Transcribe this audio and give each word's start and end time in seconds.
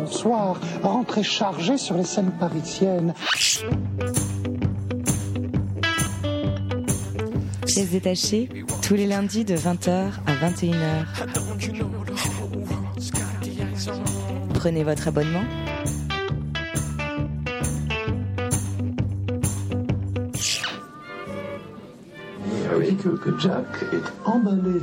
bonsoir, 0.00 0.58
rentrée 0.82 1.22
chargée 1.22 1.76
sur 1.76 1.96
les 1.96 2.04
scènes 2.04 2.32
parisiennes. 2.32 3.14
Pièces 7.66 7.90
détachées, 7.90 8.48
tous 8.82 8.94
les 8.94 9.06
lundis 9.06 9.44
de 9.44 9.56
20h 9.56 10.08
à 10.26 10.48
21h. 10.48 11.04
Prenez 14.54 14.84
votre 14.84 15.08
abonnement. 15.08 15.44
que, 23.02 23.08
que 23.08 23.38
Jack 23.38 23.64
est 23.92 24.28
emballé. 24.28 24.80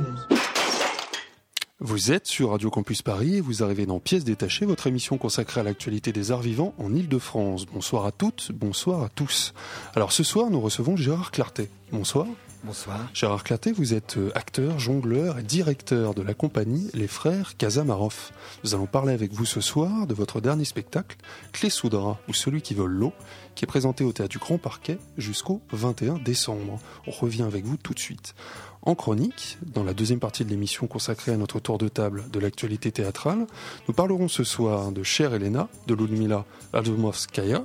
Vous 1.88 2.12
êtes 2.12 2.26
sur 2.26 2.50
Radio 2.50 2.68
Campus 2.68 3.00
Paris 3.00 3.36
et 3.36 3.40
vous 3.40 3.62
arrivez 3.62 3.86
dans 3.86 3.98
Pièces 3.98 4.22
détachées, 4.22 4.66
votre 4.66 4.86
émission 4.88 5.16
consacrée 5.16 5.60
à 5.60 5.64
l'actualité 5.64 6.12
des 6.12 6.30
arts 6.30 6.42
vivants 6.42 6.74
en 6.76 6.94
Ile-de-France. 6.94 7.64
Bonsoir 7.64 8.04
à 8.04 8.12
toutes, 8.12 8.52
bonsoir 8.52 9.02
à 9.02 9.08
tous. 9.08 9.54
Alors 9.94 10.12
ce 10.12 10.22
soir, 10.22 10.50
nous 10.50 10.60
recevons 10.60 10.98
Gérard 10.98 11.30
Clarté. 11.30 11.70
Bonsoir. 11.90 12.26
Bonsoir. 12.64 13.08
Gérard 13.14 13.44
Claté, 13.44 13.70
vous 13.70 13.94
êtes 13.94 14.18
euh, 14.18 14.32
acteur, 14.34 14.80
jongleur 14.80 15.38
et 15.38 15.42
directeur 15.42 16.12
de 16.12 16.22
la 16.22 16.34
compagnie 16.34 16.90
Les 16.92 17.06
Frères 17.06 17.56
Kazamarov. 17.56 18.32
Nous 18.64 18.74
allons 18.74 18.86
parler 18.86 19.12
avec 19.14 19.32
vous 19.32 19.46
ce 19.46 19.60
soir 19.60 20.08
de 20.08 20.12
votre 20.12 20.40
dernier 20.40 20.64
spectacle, 20.64 21.16
Clé 21.52 21.70
Soudra, 21.70 22.18
ou 22.28 22.34
Celui 22.34 22.60
qui 22.60 22.74
vole 22.74 22.90
l'eau, 22.90 23.12
qui 23.54 23.64
est 23.64 23.66
présenté 23.66 24.02
au 24.02 24.12
Théâtre 24.12 24.32
du 24.32 24.38
Grand 24.38 24.58
Parquet 24.58 24.98
jusqu'au 25.16 25.62
21 25.70 26.14
décembre. 26.18 26.80
On 27.06 27.12
revient 27.12 27.44
avec 27.44 27.64
vous 27.64 27.76
tout 27.76 27.94
de 27.94 28.00
suite. 28.00 28.34
En 28.82 28.94
chronique, 28.94 29.58
dans 29.62 29.82
la 29.82 29.92
deuxième 29.92 30.20
partie 30.20 30.44
de 30.44 30.50
l'émission 30.50 30.86
consacrée 30.86 31.32
à 31.32 31.36
notre 31.36 31.60
tour 31.60 31.78
de 31.78 31.88
table 31.88 32.24
de 32.32 32.38
l'actualité 32.38 32.92
théâtrale, 32.92 33.46
nous 33.86 33.94
parlerons 33.94 34.28
ce 34.28 34.44
soir 34.44 34.92
de 34.92 35.02
Cher 35.02 35.34
Elena, 35.34 35.68
de 35.86 35.94
Ludmila 35.94 36.44
Aldomovskaya, 36.72 37.64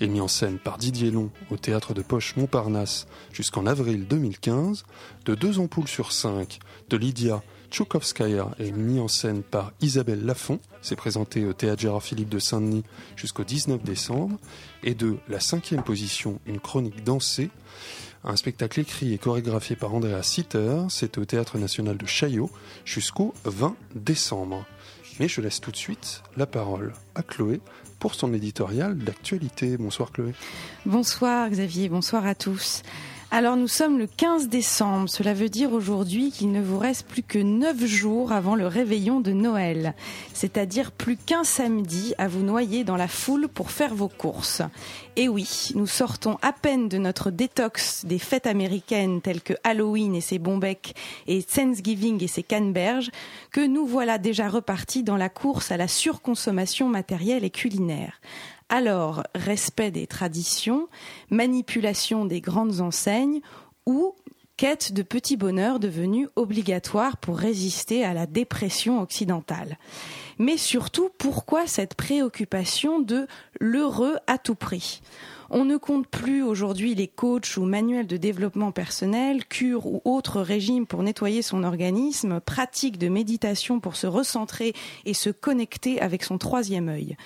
et 0.00 0.06
mis 0.06 0.20
en 0.20 0.28
scène 0.28 0.58
par 0.58 0.78
Didier 0.78 1.10
Long 1.10 1.30
au 1.50 1.56
théâtre 1.56 1.94
de 1.94 2.02
Poche 2.02 2.36
Montparnasse 2.36 3.06
jusqu'en 3.32 3.66
avril 3.66 4.06
2015, 4.06 4.84
de 5.24 5.34
Deux 5.34 5.58
ampoules 5.58 5.88
sur 5.88 6.12
cinq 6.12 6.60
de 6.88 6.96
Lydia 6.96 7.42
Tchoukovskaya 7.70 8.50
et 8.58 8.70
mis 8.70 9.00
en 9.00 9.08
scène 9.08 9.42
par 9.42 9.72
Isabelle 9.80 10.24
Lafont, 10.24 10.60
c'est 10.82 10.94
présenté 10.94 11.46
au 11.46 11.54
théâtre 11.54 11.80
Gérard 11.80 12.02
Philippe 12.02 12.28
de 12.28 12.38
Saint-Denis 12.38 12.84
jusqu'au 13.16 13.44
19 13.44 13.82
décembre, 13.82 14.36
et 14.82 14.94
de 14.94 15.16
La 15.28 15.40
cinquième 15.40 15.82
position, 15.82 16.38
une 16.46 16.60
chronique 16.60 17.02
dansée, 17.02 17.50
un 18.24 18.36
spectacle 18.36 18.80
écrit 18.80 19.12
et 19.12 19.18
chorégraphié 19.18 19.76
par 19.76 19.94
Andrea 19.94 20.22
Sitter, 20.22 20.78
c'est 20.88 21.18
au 21.18 21.24
Théâtre 21.24 21.58
National 21.58 21.96
de 21.96 22.06
Chaillot 22.06 22.50
jusqu'au 22.84 23.34
20 23.44 23.74
décembre. 23.94 24.64
Mais 25.18 25.28
je 25.28 25.40
laisse 25.40 25.60
tout 25.60 25.70
de 25.70 25.76
suite 25.76 26.22
la 26.36 26.46
parole 26.46 26.92
à 27.14 27.22
Chloé 27.22 27.60
pour 27.98 28.14
son 28.14 28.32
éditorial 28.32 28.96
d'actualité. 28.96 29.76
Bonsoir 29.76 30.12
Chloé. 30.12 30.32
Bonsoir 30.86 31.50
Xavier, 31.50 31.88
bonsoir 31.88 32.26
à 32.26 32.34
tous. 32.34 32.82
Alors 33.34 33.56
nous 33.56 33.66
sommes 33.66 33.98
le 33.98 34.06
15 34.06 34.50
décembre, 34.50 35.08
cela 35.08 35.32
veut 35.32 35.48
dire 35.48 35.72
aujourd'hui 35.72 36.30
qu'il 36.30 36.52
ne 36.52 36.60
vous 36.60 36.76
reste 36.78 37.06
plus 37.06 37.22
que 37.22 37.38
9 37.38 37.82
jours 37.86 38.30
avant 38.30 38.56
le 38.56 38.66
réveillon 38.66 39.20
de 39.20 39.32
Noël, 39.32 39.94
c'est-à-dire 40.34 40.92
plus 40.92 41.16
qu'un 41.16 41.42
samedi 41.42 42.12
à 42.18 42.28
vous 42.28 42.42
noyer 42.42 42.84
dans 42.84 42.98
la 42.98 43.08
foule 43.08 43.48
pour 43.48 43.70
faire 43.70 43.94
vos 43.94 44.08
courses. 44.08 44.60
Et 45.16 45.30
oui, 45.30 45.70
nous 45.74 45.86
sortons 45.86 46.36
à 46.42 46.52
peine 46.52 46.90
de 46.90 46.98
notre 46.98 47.30
détox 47.30 48.04
des 48.04 48.18
fêtes 48.18 48.46
américaines 48.46 49.22
telles 49.22 49.40
que 49.40 49.54
Halloween 49.64 50.14
et 50.14 50.20
ses 50.20 50.38
bombecs 50.38 50.94
et 51.26 51.42
Thanksgiving 51.42 52.22
et 52.22 52.28
ses 52.28 52.42
canneberges 52.42 53.10
que 53.50 53.66
nous 53.66 53.86
voilà 53.86 54.18
déjà 54.18 54.50
repartis 54.50 55.04
dans 55.04 55.16
la 55.16 55.30
course 55.30 55.72
à 55.72 55.78
la 55.78 55.88
surconsommation 55.88 56.86
matérielle 56.86 57.44
et 57.44 57.50
culinaire. 57.50 58.20
Alors, 58.74 59.22
respect 59.34 59.90
des 59.90 60.06
traditions, 60.06 60.88
manipulation 61.28 62.24
des 62.24 62.40
grandes 62.40 62.80
enseignes 62.80 63.42
ou 63.84 64.14
quête 64.56 64.94
de 64.94 65.02
petits 65.02 65.36
bonheurs 65.36 65.78
devenus 65.78 66.28
obligatoires 66.36 67.18
pour 67.18 67.36
résister 67.36 68.02
à 68.02 68.14
la 68.14 68.24
dépression 68.24 69.02
occidentale. 69.02 69.76
Mais 70.38 70.56
surtout, 70.56 71.10
pourquoi 71.18 71.66
cette 71.66 71.96
préoccupation 71.96 72.98
de 72.98 73.26
l'heureux 73.60 74.16
à 74.26 74.38
tout 74.38 74.54
prix? 74.54 75.02
On 75.54 75.66
ne 75.66 75.76
compte 75.76 76.06
plus 76.06 76.42
aujourd'hui 76.42 76.94
les 76.94 77.08
coachs 77.08 77.58
ou 77.58 77.66
manuels 77.66 78.06
de 78.06 78.16
développement 78.16 78.72
personnel, 78.72 79.44
cures 79.44 79.84
ou 79.84 80.00
autres 80.06 80.40
régimes 80.40 80.86
pour 80.86 81.02
nettoyer 81.02 81.42
son 81.42 81.62
organisme, 81.62 82.40
pratiques 82.40 82.96
de 82.96 83.10
méditation 83.10 83.78
pour 83.78 83.96
se 83.96 84.06
recentrer 84.06 84.72
et 85.04 85.12
se 85.12 85.28
connecter 85.28 86.00
avec 86.00 86.24
son 86.24 86.38
troisième 86.38 86.88
œil. 86.88 87.18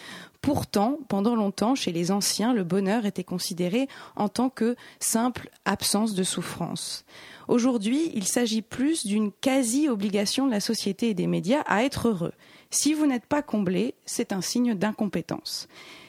Pourtant, 0.47 1.01
pendant 1.09 1.35
longtemps, 1.35 1.75
chez 1.75 1.91
les 1.91 2.13
anciens, 2.13 2.55
le 2.55 2.63
bonheur 2.63 3.05
était 3.05 3.25
considéré 3.25 3.89
en 4.15 4.29
tant 4.29 4.49
que 4.49 4.77
simple 5.01 5.51
absence 5.65 6.15
de 6.15 6.23
souffrance. 6.23 7.05
Aujourd'hui, 7.49 8.13
il 8.15 8.23
s'agit 8.23 8.63
plus 8.63 9.05
d'une 9.07 9.33
quasi-obligation 9.33 10.47
de 10.47 10.53
la 10.53 10.61
société 10.61 11.09
et 11.09 11.15
des 11.15 11.27
médias 11.27 11.65
à 11.67 11.83
être 11.83 12.11
heureux. 12.11 12.33
Si 12.71 12.95
vous 12.95 13.07
n'êtes 13.07 13.27
pas 13.27 13.43
comblé, 13.43 13.97
c'est 14.05 14.33
un 14.33 14.41
signe 14.41 14.75
d'incompétence. 14.75 15.67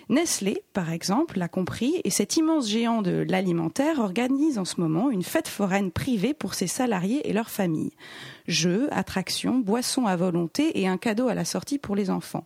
Nestlé, 0.10 0.64
par 0.72 0.92
exemple, 0.92 1.40
l'a 1.40 1.50
compris 1.50 2.00
et 2.04 2.12
cet 2.12 2.38
immense 2.38 2.70
géant 2.70 3.02
de 3.02 3.26
l'alimentaire 3.28 4.00
organise 4.00 4.58
en 4.58 4.66
ce 4.66 4.80
moment 4.80 5.10
une 5.10 5.24
fête 5.24 5.50
foraine 5.50 5.92
privée 5.92 6.34
pour 6.34 6.54
ses 6.54 6.68
salariés 6.68 7.28
et 7.28 7.34
leurs 7.34 7.50
familles. 7.50 7.92
Jeux, 8.48 8.88
attractions, 8.92 9.58
boissons 9.58 10.06
à 10.06 10.16
volonté 10.16 10.80
et 10.80 10.88
un 10.88 10.98
cadeau 10.98 11.28
à 11.28 11.34
la 11.34 11.44
sortie 11.44 11.78
pour 11.78 11.96
les 11.96 12.10
enfants. 12.10 12.46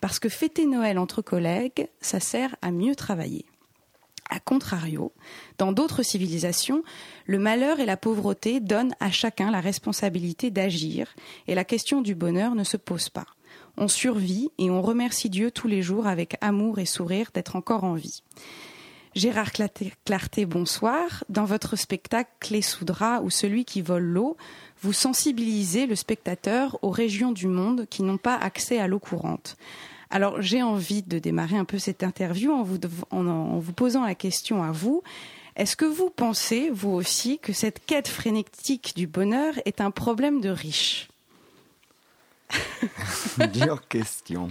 Parce 0.00 0.18
que 0.18 0.28
fêter 0.28 0.66
Noël 0.66 0.98
entre 0.98 1.22
collègues, 1.22 1.88
ça 2.00 2.20
sert 2.20 2.54
à 2.62 2.70
mieux 2.70 2.94
travailler. 2.94 3.44
A 4.30 4.40
contrario, 4.40 5.12
dans 5.56 5.72
d'autres 5.72 6.02
civilisations, 6.02 6.82
le 7.24 7.38
malheur 7.38 7.80
et 7.80 7.86
la 7.86 7.96
pauvreté 7.96 8.60
donnent 8.60 8.94
à 9.00 9.10
chacun 9.10 9.50
la 9.50 9.60
responsabilité 9.60 10.50
d'agir 10.50 11.14
et 11.46 11.54
la 11.54 11.64
question 11.64 12.02
du 12.02 12.14
bonheur 12.14 12.54
ne 12.54 12.64
se 12.64 12.76
pose 12.76 13.08
pas. 13.08 13.26
On 13.78 13.88
survit 13.88 14.50
et 14.58 14.70
on 14.70 14.82
remercie 14.82 15.30
Dieu 15.30 15.50
tous 15.50 15.68
les 15.68 15.80
jours 15.80 16.06
avec 16.06 16.36
amour 16.42 16.78
et 16.78 16.84
sourire 16.84 17.30
d'être 17.32 17.56
encore 17.56 17.84
en 17.84 17.94
vie. 17.94 18.22
Gérard 19.14 19.52
Clarté, 20.04 20.46
bonsoir. 20.46 21.24
Dans 21.28 21.44
votre 21.44 21.76
spectacle 21.76 22.30
Clé 22.38 22.60
Soudra 22.60 23.22
ou 23.22 23.30
Celui 23.30 23.64
qui 23.64 23.80
vole 23.80 24.04
l'eau, 24.04 24.36
vous 24.82 24.92
sensibilisez 24.92 25.86
le 25.86 25.96
spectateur 25.96 26.78
aux 26.82 26.90
régions 26.90 27.32
du 27.32 27.48
monde 27.48 27.86
qui 27.90 28.02
n'ont 28.02 28.18
pas 28.18 28.36
accès 28.36 28.78
à 28.78 28.86
l'eau 28.86 28.98
courante. 28.98 29.56
Alors 30.10 30.40
j'ai 30.40 30.62
envie 30.62 31.02
de 31.02 31.18
démarrer 31.18 31.56
un 31.56 31.64
peu 31.64 31.78
cette 31.78 32.02
interview 32.02 32.52
en 32.52 32.62
vous, 32.62 33.72
posant 33.72 34.04
la 34.04 34.14
question 34.14 34.62
à 34.62 34.72
vous. 34.72 35.02
Est-ce 35.56 35.76
que 35.76 35.84
vous 35.84 36.08
pensez, 36.08 36.70
vous 36.70 36.90
aussi, 36.90 37.38
que 37.40 37.52
cette 37.52 37.84
quête 37.84 38.08
frénétique 38.08 38.92
du 38.96 39.06
bonheur 39.06 39.54
est 39.64 39.80
un 39.80 39.90
problème 39.90 40.40
de 40.40 40.50
riches 40.50 41.08
Dure 43.52 43.86
question. 43.88 44.48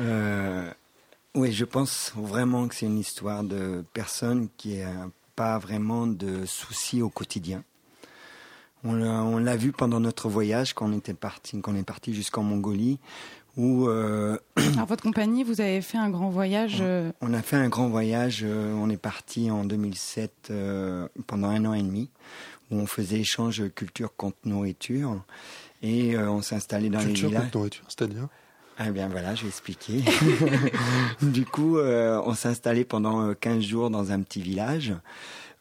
Euh, 0.00 0.70
oui, 1.34 1.52
je 1.52 1.64
pense 1.64 2.12
vraiment 2.16 2.66
que 2.66 2.74
c'est 2.74 2.86
une 2.86 2.98
histoire 2.98 3.44
de 3.44 3.84
personnes 3.92 4.48
qui 4.56 4.78
n'ont 4.78 5.12
pas 5.36 5.58
vraiment 5.58 6.06
de 6.06 6.44
soucis 6.44 7.02
au 7.02 7.08
quotidien. 7.08 7.62
On 8.82 9.38
l'a 9.38 9.56
vu 9.56 9.72
pendant 9.72 10.00
notre 10.00 10.28
voyage 10.28 10.72
quand 10.72 10.88
on 10.88 10.96
était 10.96 11.14
parti, 11.14 11.60
quand 11.60 11.72
on 11.72 11.76
est 11.76 11.82
parti 11.82 12.14
jusqu'en 12.14 12.42
Mongolie. 12.42 12.98
Où, 13.56 13.88
euh, 13.88 14.38
Alors 14.56 14.86
votre 14.86 15.02
compagnie, 15.02 15.44
vous 15.44 15.60
avez 15.60 15.82
fait 15.82 15.98
un 15.98 16.08
grand 16.08 16.30
voyage. 16.30 16.78
Euh, 16.80 17.10
on 17.20 17.34
a 17.34 17.42
fait 17.42 17.56
un 17.56 17.68
grand 17.68 17.88
voyage. 17.88 18.40
Euh, 18.44 18.72
on 18.74 18.88
est 18.90 18.96
parti 18.96 19.50
en 19.50 19.64
2007 19.64 20.52
pendant 21.26 21.48
un 21.48 21.64
an 21.64 21.74
et 21.74 21.82
demi, 21.82 22.10
où 22.70 22.76
on 22.76 22.86
faisait 22.86 23.20
échange 23.20 23.62
culture 23.74 24.14
contre 24.16 24.38
nourriture, 24.44 25.22
et 25.82 26.16
on 26.16 26.42
s'est 26.42 26.54
installé 26.54 26.90
dans 26.90 27.00
les 27.00 27.12
villages. 27.12 27.42
Contre 27.42 27.56
nourriture, 27.58 27.84
c'est-à-dire? 27.88 28.28
Eh 28.82 28.90
bien 28.92 29.08
voilà, 29.08 29.34
je 29.34 29.42
vais 29.42 29.48
expliquer. 29.48 30.02
du 31.22 31.44
coup, 31.44 31.78
on 31.78 32.34
s'est 32.34 32.48
installé 32.48 32.84
pendant 32.84 33.34
15 33.34 33.62
jours 33.62 33.90
dans 33.90 34.12
un 34.12 34.22
petit 34.22 34.40
village 34.40 34.94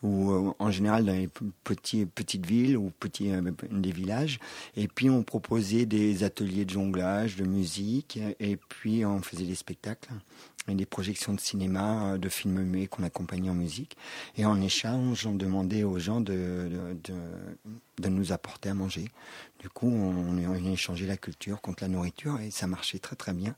ou 0.01 0.31
euh, 0.31 0.53
en 0.59 0.71
général 0.71 1.05
dans 1.05 1.13
les 1.13 1.29
petites 1.63 2.45
villes 2.45 2.77
ou 2.77 2.91
petits, 2.99 3.31
euh, 3.31 3.41
des 3.71 3.91
villages. 3.91 4.39
Et 4.75 4.87
puis 4.87 5.09
on 5.09 5.23
proposait 5.23 5.85
des 5.85 6.23
ateliers 6.23 6.65
de 6.65 6.71
jonglage, 6.71 7.35
de 7.35 7.45
musique, 7.45 8.19
et 8.39 8.57
puis 8.57 9.05
on 9.05 9.21
faisait 9.21 9.45
des 9.45 9.55
spectacles 9.55 10.09
et 10.69 10.75
des 10.75 10.85
projections 10.85 11.33
de 11.33 11.39
cinéma, 11.39 12.13
euh, 12.13 12.17
de 12.17 12.29
films 12.29 12.61
muets 12.63 12.87
qu'on 12.87 13.03
accompagnait 13.03 13.49
en 13.49 13.55
musique. 13.55 13.97
Et 14.37 14.45
en 14.45 14.61
échange, 14.61 15.25
on 15.25 15.35
demandait 15.35 15.83
aux 15.83 15.99
gens 15.99 16.21
de, 16.21 16.69
de, 17.03 18.09
nous 18.09 18.31
apporter 18.31 18.69
à 18.69 18.73
manger. 18.73 19.11
Du 19.59 19.69
coup, 19.69 19.87
on, 19.87 20.37
a 20.37 20.71
échangé 20.71 21.05
la 21.05 21.17
culture 21.17 21.61
contre 21.61 21.83
la 21.83 21.89
nourriture 21.89 22.39
et 22.39 22.49
ça 22.49 22.65
marchait 22.65 22.97
très 22.97 23.15
très 23.15 23.33
bien. 23.33 23.55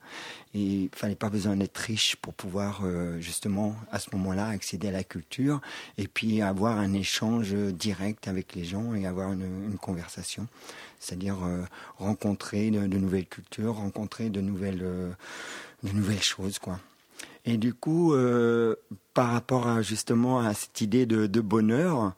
Et 0.54 0.60
il 0.60 0.90
fallait 0.94 1.16
pas 1.16 1.30
besoin 1.30 1.56
d'être 1.56 1.78
riche 1.78 2.16
pour 2.18 2.34
pouvoir 2.34 2.81
euh, 2.84 3.19
justement 3.22 3.75
à 3.92 4.00
ce 4.00 4.10
moment-là 4.13 4.48
accéder 4.48 4.90
à 4.90 4.92
la 4.92 5.04
culture 5.04 5.62
et 5.98 6.08
puis 6.08 6.42
avoir 6.42 6.80
un 6.80 6.92
échange 6.94 7.54
direct 7.54 8.28
avec 8.28 8.56
les 8.56 8.66
gens 8.66 8.94
et 8.94 9.06
avoir 9.06 9.31
une, 9.31 9.78
conversation. 9.80 10.48
C'est-à-dire 11.00 11.38
euh, 11.44 11.63
rencontrer 11.98 12.72
de, 12.72 12.98
nouvelles 12.98 13.28
cultures, 13.28 13.75
rencontrer 13.75 14.30
de 14.30 14.42
nouvelles 14.42 15.16
de 15.84 15.92
nouvelles 15.92 16.22
choses, 16.22 16.60
quoi. 16.60 16.80
Et 17.45 17.57
du 17.57 17.73
coup, 17.73 18.13
euh, 18.13 18.75
par 19.13 19.31
rapport 19.31 19.67
à, 19.67 19.81
justement 19.81 20.39
à 20.39 20.53
cette 20.53 20.81
idée 20.81 21.05
de, 21.05 21.41
bonheur, 21.41 22.13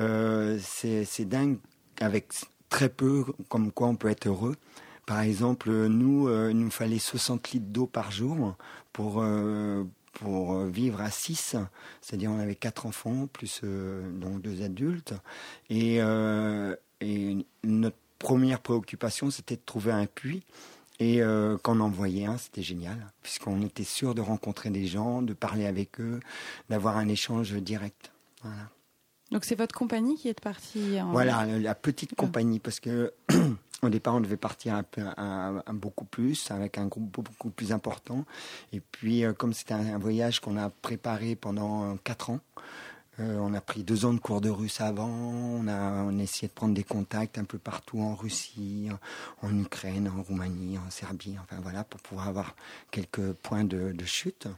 euh, 0.00 0.58
c'est 0.60 1.24
dingue 1.24 1.58
avec 2.00 2.28
très 2.68 2.88
peu 2.88 3.24
comme 3.48 3.72
quoi 3.72 3.88
on 3.88 3.96
peut 3.96 4.08
être 4.08 4.26
heureux. 4.26 4.56
Par 5.06 5.20
exemple, 5.20 5.70
nous, 5.70 6.28
euh, 6.28 6.50
il 6.50 6.58
nous 6.58 6.70
fallait 6.70 6.98
60 6.98 7.52
litres 7.52 7.66
d'eau 7.66 7.86
par 7.86 8.10
jour 8.10 8.56
pour, 8.92 9.24
pour 10.14 10.64
vivre 10.64 11.00
à 11.00 11.10
6, 11.10 11.56
c'est-à-dire 12.00 12.30
on 12.30 12.38
avait 12.38 12.54
quatre 12.54 12.86
enfants 12.86 13.26
plus 13.32 13.62
donc 13.62 14.42
deux 14.42 14.62
adultes. 14.62 15.14
Et 15.70 16.00
notre 17.64 17.96
première 18.18 18.60
préoccupation, 18.60 19.30
c'était 19.30 19.56
de 19.56 19.62
trouver 19.64 19.92
un 19.92 20.06
puits. 20.06 20.42
Et 20.98 21.20
euh, 21.22 21.58
quand 21.62 21.76
on 21.76 21.80
en 21.80 21.90
voyait 21.90 22.26
un, 22.26 22.38
c'était 22.38 22.62
génial, 22.62 23.12
puisqu'on 23.22 23.60
était 23.62 23.84
sûr 23.84 24.14
de 24.14 24.20
rencontrer 24.22 24.70
des 24.70 24.86
gens, 24.86 25.22
de 25.22 25.34
parler 25.34 25.66
avec 25.66 26.00
eux, 26.00 26.20
d'avoir 26.70 26.96
un 26.96 27.08
échange 27.08 27.52
direct. 27.54 28.12
Voilà. 28.42 28.70
Donc 29.30 29.44
c'est 29.44 29.56
votre 29.56 29.74
compagnie 29.74 30.16
qui 30.16 30.28
est 30.28 30.40
partie 30.40 31.00
en... 31.00 31.10
Voilà, 31.10 31.44
la 31.46 31.74
petite 31.74 32.14
compagnie, 32.14 32.60
parce 32.60 32.80
que 32.80 33.12
au 33.82 33.88
départ, 33.88 34.14
on 34.14 34.20
devait 34.20 34.36
partir 34.36 34.74
un 34.74 34.84
peu, 34.84 35.02
un- 35.16 35.62
un 35.66 35.74
beaucoup 35.74 36.04
plus, 36.04 36.50
avec 36.50 36.78
un 36.78 36.86
groupe 36.86 37.10
beaucoup 37.10 37.50
plus 37.50 37.72
important. 37.72 38.24
Et 38.72 38.80
puis, 38.80 39.24
euh, 39.24 39.32
comme 39.32 39.52
c'était 39.52 39.74
un, 39.74 39.98
voyage 39.98 40.40
qu'on 40.40 40.56
a 40.56 40.70
préparé 40.70 41.34
pendant 41.36 41.90
euh, 41.90 41.94
quatre 42.04 42.30
ans, 42.30 42.40
euh, 43.18 43.38
on 43.38 43.54
a 43.54 43.60
pris 43.62 43.82
deux 43.82 44.04
ans 44.04 44.12
de 44.12 44.18
cours 44.18 44.42
de 44.42 44.50
russe 44.50 44.80
avant, 44.80 45.08
on 45.08 45.68
a, 45.68 46.12
essayé 46.22 46.48
de 46.48 46.52
prendre 46.52 46.74
des 46.74 46.84
contacts 46.84 47.38
un 47.38 47.44
peu 47.44 47.58
partout 47.58 48.00
en 48.00 48.14
Russie, 48.14 48.88
en 49.42 49.58
Ukraine, 49.58 50.12
en 50.14 50.22
Roumanie, 50.22 50.76
en 50.78 50.90
Serbie, 50.90 51.36
enfin 51.42 51.56
voilà, 51.62 51.82
pour 51.84 52.00
pouvoir 52.00 52.28
avoir 52.28 52.54
quelques 52.90 53.32
points 53.32 53.64
de, 53.64 53.94
chute. 54.04 54.48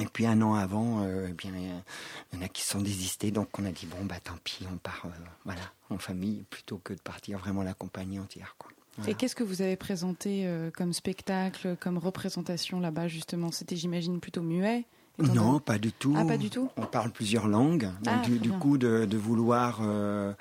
Et 0.00 0.06
puis 0.06 0.26
un 0.26 0.40
an 0.42 0.54
avant, 0.54 1.04
euh, 1.04 1.28
eh 1.30 1.32
bien, 1.34 1.52
il 1.54 2.38
y 2.38 2.42
en 2.42 2.44
a 2.44 2.48
qui 2.48 2.62
sont 2.62 2.80
désistés, 2.80 3.30
donc 3.30 3.56
on 3.58 3.64
a 3.64 3.70
dit 3.70 3.86
bon 3.86 4.04
bah 4.06 4.18
tant 4.22 4.38
pis, 4.42 4.66
on 4.72 4.78
part, 4.78 5.02
euh, 5.04 5.10
voilà, 5.44 5.62
en 5.90 5.98
famille 5.98 6.44
plutôt 6.50 6.78
que 6.78 6.94
de 6.94 7.00
partir 7.00 7.38
vraiment 7.38 7.62
la 7.62 7.74
compagnie 7.74 8.18
entière, 8.18 8.56
quoi. 8.58 8.70
Et 9.06 9.14
qu'est-ce 9.14 9.34
que 9.34 9.42
vous 9.42 9.62
avez 9.62 9.76
présenté 9.76 10.46
comme 10.76 10.92
spectacle, 10.92 11.78
comme 11.80 11.96
représentation 11.96 12.78
là-bas 12.78 13.08
justement? 13.08 13.50
C'était 13.50 13.74
j'imagine 13.74 14.20
plutôt 14.20 14.42
muet 14.42 14.84
Non, 15.18 15.60
pas 15.60 15.78
du 15.78 15.92
tout. 15.92 16.14
Ah, 16.16 16.24
pas 16.24 16.38
du 16.38 16.50
tout 16.50 16.68
On 16.76 16.86
parle 16.86 17.10
plusieurs 17.10 17.46
langues. 17.46 17.90
Ah, 18.06 18.22
du, 18.26 18.50
coup, 18.50 18.78
de, 18.78 19.04
de 19.04 19.16
vouloir 19.16 19.80
euh, 19.82 20.32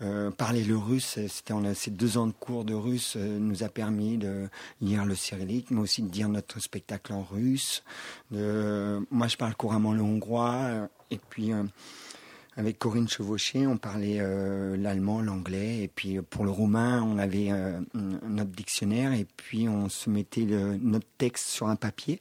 euh, 0.00 0.30
parler 0.30 0.62
le 0.62 0.76
russe, 0.76 1.18
c'était 1.28 1.52
on 1.52 1.64
a, 1.64 1.74
ces 1.74 1.90
deux 1.90 2.18
ans 2.18 2.26
de 2.26 2.32
cours 2.32 2.64
de 2.64 2.74
russe 2.74 3.14
euh, 3.16 3.38
nous 3.38 3.62
a 3.62 3.68
permis 3.68 4.18
de 4.18 4.48
lire 4.80 5.04
le 5.04 5.14
cyrillique, 5.14 5.70
mais 5.70 5.80
aussi 5.80 6.02
de 6.02 6.08
dire 6.08 6.28
notre 6.28 6.60
spectacle 6.60 7.12
en 7.12 7.22
russe. 7.22 7.82
De, 8.30 9.04
moi, 9.10 9.26
je 9.26 9.36
parle 9.36 9.54
couramment 9.54 9.92
le 9.92 10.02
hongrois, 10.02 10.54
euh, 10.54 10.86
et 11.10 11.20
puis 11.30 11.52
euh, 11.52 11.64
avec 12.56 12.78
Corinne 12.78 13.08
Chevauché, 13.08 13.66
on 13.66 13.78
parlait 13.78 14.18
euh, 14.20 14.76
l'allemand, 14.76 15.22
l'anglais, 15.22 15.82
et 15.82 15.88
puis 15.88 16.18
euh, 16.18 16.22
pour 16.22 16.44
le 16.44 16.50
roumain, 16.50 17.02
on 17.02 17.18
avait 17.18 17.50
euh, 17.50 17.80
notre 17.94 18.50
dictionnaire, 18.50 19.12
et 19.14 19.26
puis 19.36 19.68
on 19.68 19.88
se 19.88 20.10
mettait 20.10 20.44
notre 20.44 21.06
texte 21.16 21.46
sur 21.46 21.68
un 21.68 21.76
papier. 21.76 22.20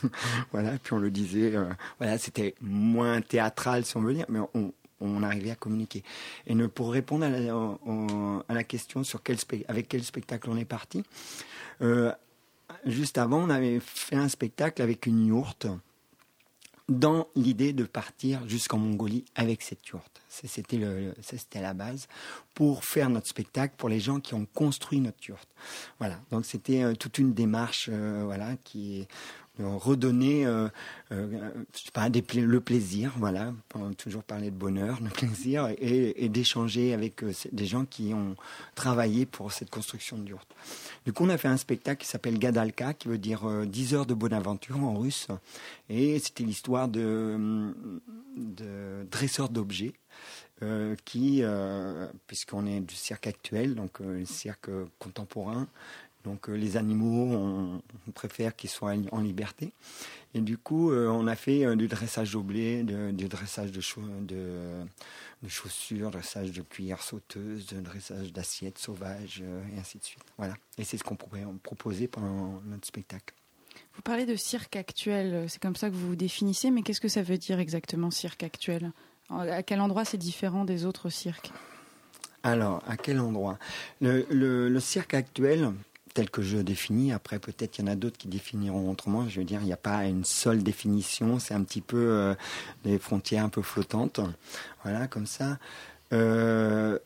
voilà, 0.52 0.72
puis 0.82 0.92
on 0.92 0.98
le 0.98 1.10
disait. 1.10 1.54
voilà, 1.98 2.18
c'était 2.18 2.54
moins 2.60 3.20
théâtral, 3.22 3.84
si 3.84 3.96
on 3.96 4.02
veut 4.02 4.14
dire, 4.14 4.26
mais 4.28 4.40
on, 4.54 5.22
arrivait 5.22 5.50
à 5.50 5.54
communiquer. 5.54 6.02
Et 6.46 6.54
pour 6.68 6.92
répondre 6.92 7.24
à 7.24 7.30
la, 7.30 7.54
à 8.48 8.54
la 8.54 8.64
question 8.64 9.02
sur 9.02 9.22
quel 9.22 9.38
avec 9.68 9.88
quel 9.88 10.02
spectacle 10.04 10.50
on 10.50 10.56
est 10.58 10.66
parti, 10.66 11.04
juste 12.84 13.16
avant, 13.16 13.38
on 13.38 13.50
avait 13.50 13.80
fait 13.80 14.16
un 14.16 14.28
spectacle 14.28 14.82
avec 14.82 15.06
une 15.06 15.26
yourte 15.26 15.68
dans 16.90 17.28
l'idée 17.36 17.72
de 17.72 17.84
partir 17.84 18.46
jusqu'en 18.48 18.76
Mongolie 18.76 19.24
avec 19.36 19.62
cette 19.62 19.86
yourte. 19.86 20.20
C'était 20.28 21.60
la 21.60 21.72
base 21.72 22.08
pour 22.54 22.84
faire 22.84 23.08
notre 23.10 23.28
spectacle 23.28 23.74
pour 23.78 23.88
les 23.88 24.00
gens 24.00 24.20
qui 24.20 24.34
ont 24.34 24.46
construit 24.54 25.00
notre 25.00 25.24
yourte. 25.28 25.48
Voilà. 26.00 26.20
Donc 26.30 26.44
c'était 26.44 26.82
euh, 26.82 26.94
toute 26.94 27.18
une 27.18 27.32
démarche, 27.32 27.88
euh, 27.92 28.22
voilà, 28.24 28.56
qui 28.64 29.00
est 29.00 29.08
de 29.60 29.66
redonner, 29.66 30.46
euh, 30.46 30.68
euh, 31.12 31.50
le 32.34 32.60
plaisir, 32.60 33.12
voilà, 33.18 33.52
pour 33.68 33.94
toujours 33.96 34.22
parler 34.22 34.50
de 34.50 34.56
bonheur, 34.56 34.98
le 35.02 35.10
plaisir, 35.10 35.68
et, 35.78 36.28
d'échanger 36.28 36.94
avec 36.94 37.22
euh, 37.22 37.32
des 37.52 37.66
gens 37.66 37.84
qui 37.84 38.14
ont 38.14 38.36
travaillé 38.74 39.26
pour 39.26 39.52
cette 39.52 39.70
construction 39.70 40.18
de 40.18 40.30
yourte. 40.30 40.48
Du 41.04 41.12
coup, 41.12 41.24
on 41.24 41.28
a 41.28 41.38
fait 41.38 41.48
un 41.48 41.56
spectacle 41.56 42.02
qui 42.02 42.08
s'appelle 42.08 42.38
Gadalka, 42.38 42.94
qui 42.94 43.08
veut 43.08 43.18
dire 43.18 43.46
euh, 43.48 43.66
10 43.66 43.94
heures 43.94 44.06
de 44.06 44.14
bonne 44.14 44.32
aventure 44.32 44.78
en 44.78 44.98
russe. 44.98 45.28
Et 45.88 46.18
c'était 46.18 46.44
l'histoire 46.44 46.88
de, 46.88 47.72
de 48.36 49.06
dresseurs 49.10 49.48
d'objets. 49.48 49.92
euh, 50.62 50.94
qui, 51.04 51.40
euh, 51.42 52.06
puisqu'on 52.26 52.66
est 52.66 52.80
du 52.80 52.94
cirque 52.94 53.26
actuel, 53.26 53.74
donc 53.74 54.00
euh, 54.00 54.18
le 54.18 54.24
cirque 54.24 54.68
euh, 54.68 54.86
contemporain, 54.98 55.68
donc 56.24 56.48
euh, 56.48 56.54
les 56.54 56.76
animaux, 56.76 57.32
on, 57.32 57.82
on 58.08 58.10
préfère 58.12 58.54
qu'ils 58.56 58.70
soient 58.70 58.94
en- 59.12 59.20
liberté. 59.20 59.72
Et 60.34 60.40
du 60.40 60.56
coup, 60.58 60.92
euh, 60.92 61.08
on 61.08 61.26
a 61.26 61.34
fait 61.34 61.64
euh, 61.64 61.76
du 61.76 61.88
dressage 61.88 62.32
d'objets, 62.32 62.82
de- 62.82 63.10
du 63.10 63.28
dressage 63.28 63.72
de, 63.72 63.80
chau- 63.80 64.00
de, 64.20 64.82
de 65.42 65.48
chaussures, 65.48 66.10
dressage 66.10 66.52
de 66.52 66.62
cuillères 66.62 67.02
sauteuses, 67.02 67.66
dressage 67.72 68.32
d'assiettes 68.32 68.78
sauvages, 68.78 69.42
et 69.74 69.78
ainsi 69.80 69.98
de 69.98 70.04
suite. 70.04 70.22
Voilà. 70.38 70.54
Et 70.78 70.84
c'est 70.84 70.98
ce 70.98 71.04
qu'on 71.04 71.16
proposait- 71.16 72.08
pendant 72.08 72.60
notre 72.66 72.86
spectacle. 72.86 73.34
Vous 73.94 74.02
parlez 74.02 74.26
de 74.26 74.36
cirque 74.36 74.76
actuel, 74.76 75.46
c'est 75.48 75.60
comme 75.60 75.76
ça 75.76 75.90
que 75.90 75.94
vous 75.94 76.08
vous 76.08 76.16
définissez, 76.16 76.70
mais 76.70 76.82
qu'est-ce 76.82 77.00
que 77.00 77.08
ça 77.08 77.22
veut 77.22 77.38
dire 77.38 77.58
exactement 77.58 78.10
cirque 78.10 78.42
actuel? 78.42 78.92
À 79.30 79.62
quel 79.62 79.80
endroit 79.80 80.04
c'est 80.04 80.18
différent 80.18 80.64
des 80.64 80.84
autres 80.86 81.08
cirques? 81.08 81.52
Alors, 82.42 82.82
à 82.88 82.96
quel 82.96 83.20
endroit? 83.20 83.58
Le, 84.00 84.26
le- 84.30 84.68
le 84.68 84.80
cirque 84.80 85.14
actuel, 85.14 85.72
tel 86.14 86.30
que 86.30 86.42
je 86.42 86.58
définis, 86.58 87.12
après 87.12 87.38
peut-être 87.38 87.78
il 87.78 87.82
y 87.82 87.84
en 87.84 87.92
a 87.92 87.96
d'autres 87.96 88.18
qui 88.18 88.28
définiront 88.28 88.90
autrement, 88.90 89.28
je 89.28 89.38
veux 89.38 89.44
dire, 89.44 89.60
il 89.60 89.66
n'y 89.66 89.72
a 89.72 89.78
pas 89.78 90.04
une 90.04 90.24
seule 90.24 90.62
définition, 90.62 91.38
c'est 91.38 91.54
un 91.54 91.62
petit 91.62 91.80
peu 91.80 91.96
euh, 91.98 92.34
des 92.84 92.98
frontières 92.98 93.44
un 93.44 93.48
peu 93.48 93.62
flottantes, 93.62 94.20
voilà, 94.82 95.06
comme 95.06 95.26
ça. 95.26 95.58
Euh, 96.12 96.98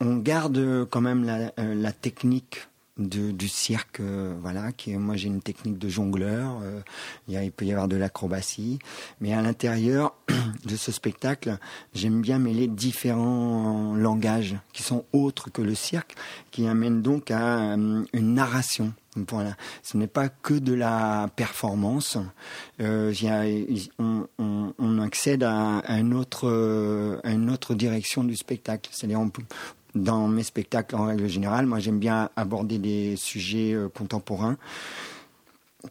on 0.00 0.16
garde 0.16 0.86
quand 0.90 1.00
même 1.00 1.24
la, 1.24 1.52
euh, 1.58 1.74
la 1.74 1.92
technique 1.92 2.68
du 3.08 3.48
cirque, 3.48 4.00
euh, 4.00 4.34
voilà, 4.40 4.72
qui 4.72 4.94
moi 4.96 5.16
j'ai 5.16 5.28
une 5.28 5.42
technique 5.42 5.78
de 5.78 5.88
jongleur, 5.88 6.58
euh, 6.62 6.80
il, 7.28 7.52
peut 7.52 7.64
y 7.64 7.72
avoir 7.72 7.88
de 7.88 7.96
l'acrobatie, 7.96 8.78
mais 9.20 9.32
à 9.32 9.42
l'intérieur 9.42 10.14
de 10.64 10.76
ce 10.76 10.92
spectacle, 10.92 11.58
j'aime 11.94 12.20
bien 12.20 12.38
mêler 12.38 12.66
différents 12.66 13.94
langages 13.94 14.56
qui 14.72 14.82
sont 14.82 15.04
autres 15.12 15.50
que 15.50 15.62
le 15.62 15.74
cirque, 15.74 16.14
qui 16.50 16.66
amènent 16.66 17.02
donc 17.02 17.30
à 17.30 17.72
euh, 17.72 18.04
une 18.12 18.34
narration. 18.34 18.92
Voilà, 19.28 19.56
ce 19.82 19.98
n'est 19.98 20.06
pas 20.06 20.30
que 20.30 20.54
de 20.54 20.72
la 20.72 21.28
performance. 21.36 22.16
Euh, 22.80 23.12
y 23.20 23.28
a- 23.28 23.44
on, 23.98 24.98
accède 25.00 25.42
à, 25.42 25.82
une 25.98 26.14
autre, 26.14 27.74
direction 27.74 28.24
du 28.24 28.36
spectacle. 28.36 28.88
C'est-à-dire, 28.90 29.20
on 29.20 29.28
dans 29.94 30.28
mes 30.28 30.42
spectacles, 30.42 30.96
en 30.96 31.06
règle 31.06 31.28
générale, 31.28 31.66
moi 31.66 31.78
j'aime 31.78 31.98
bien 31.98 32.30
aborder 32.36 32.78
des 32.78 33.16
sujets 33.16 33.74
euh, 33.74 33.88
contemporains 33.88 34.56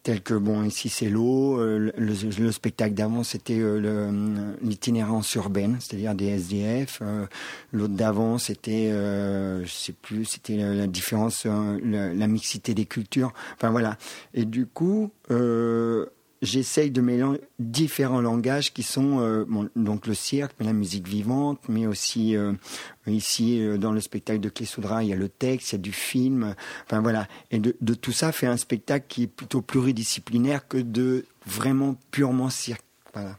tels 0.03 0.22
que 0.22 0.34
bon 0.34 0.63
ici 0.63 0.89
c'est 0.89 1.10
l'eau 1.10 1.60
euh, 1.60 1.91
le, 1.98 2.13
le 2.39 2.51
spectacle 2.51 2.93
d'avant 2.93 3.24
c'était 3.24 3.60
euh, 3.60 4.53
l'itinérance 4.62 5.34
urbaine 5.36 5.77
c'est-à-dire 5.79 6.15
des 6.15 6.27
SDF 6.27 7.00
euh, 7.01 7.25
l'autre 7.74 7.93
d'avant 7.93 8.38
c'était 8.38 8.89
je 8.91 9.72
sais 9.72 9.93
plus 9.93 10.25
c'était 10.25 10.58
la, 10.58 10.88
différence 10.88 11.46
la, 11.46 12.27
mixité 12.27 12.74
des 12.74 12.86
cultures. 12.86 13.34
Enfin 13.55 13.70
voilà. 13.70 13.98
Et 14.34 14.46
du 14.46 14.65
coup 14.65 15.12
J'essaye 16.42 16.90
de 16.90 17.02
mélanger 17.02 17.42
différents 17.60 18.22
langages 18.22 18.74
qui 18.74 18.82
sont 18.82 19.20
euh, 19.20 19.46
donc 19.76 20.08
le 20.08 20.16
cirque, 20.16 20.54
la 20.60 20.74
musique 20.74 21.08
vivante, 21.08 21.60
mais 21.70 21.86
aussi 21.86 22.36
euh, 22.36 22.54
ici 23.06 23.62
euh, 23.62 23.78
dans 23.78 23.92
le 23.92 24.02
spectacle 24.02 24.40
de 24.40 24.50
Clé-Soudra, 24.50 25.04
il 25.04 25.10
y 25.10 25.14
a 25.14 25.16
le 25.16 25.30
texte, 25.30 25.72
il 25.72 25.76
y 25.76 25.76
a 25.76 25.82
du 25.82 25.92
film, 25.92 26.56
enfin 26.86 27.00
voilà. 27.02 27.28
Et 27.52 27.60
de, 27.60 27.76
de 27.80 27.94
tout 27.94 28.12
ça 28.12 28.32
fait 28.32 28.48
un 28.48 28.58
spectacle 28.58 29.06
qui 29.08 29.24
est 29.24 29.28
plutôt 29.28 29.62
pluridisciplinaire 29.62 30.68
que 30.68 30.78
de 30.78 31.26
vraiment 31.46 31.96
purement 32.10 32.50
cirque. 32.50 32.84
Voilà. 33.14 33.38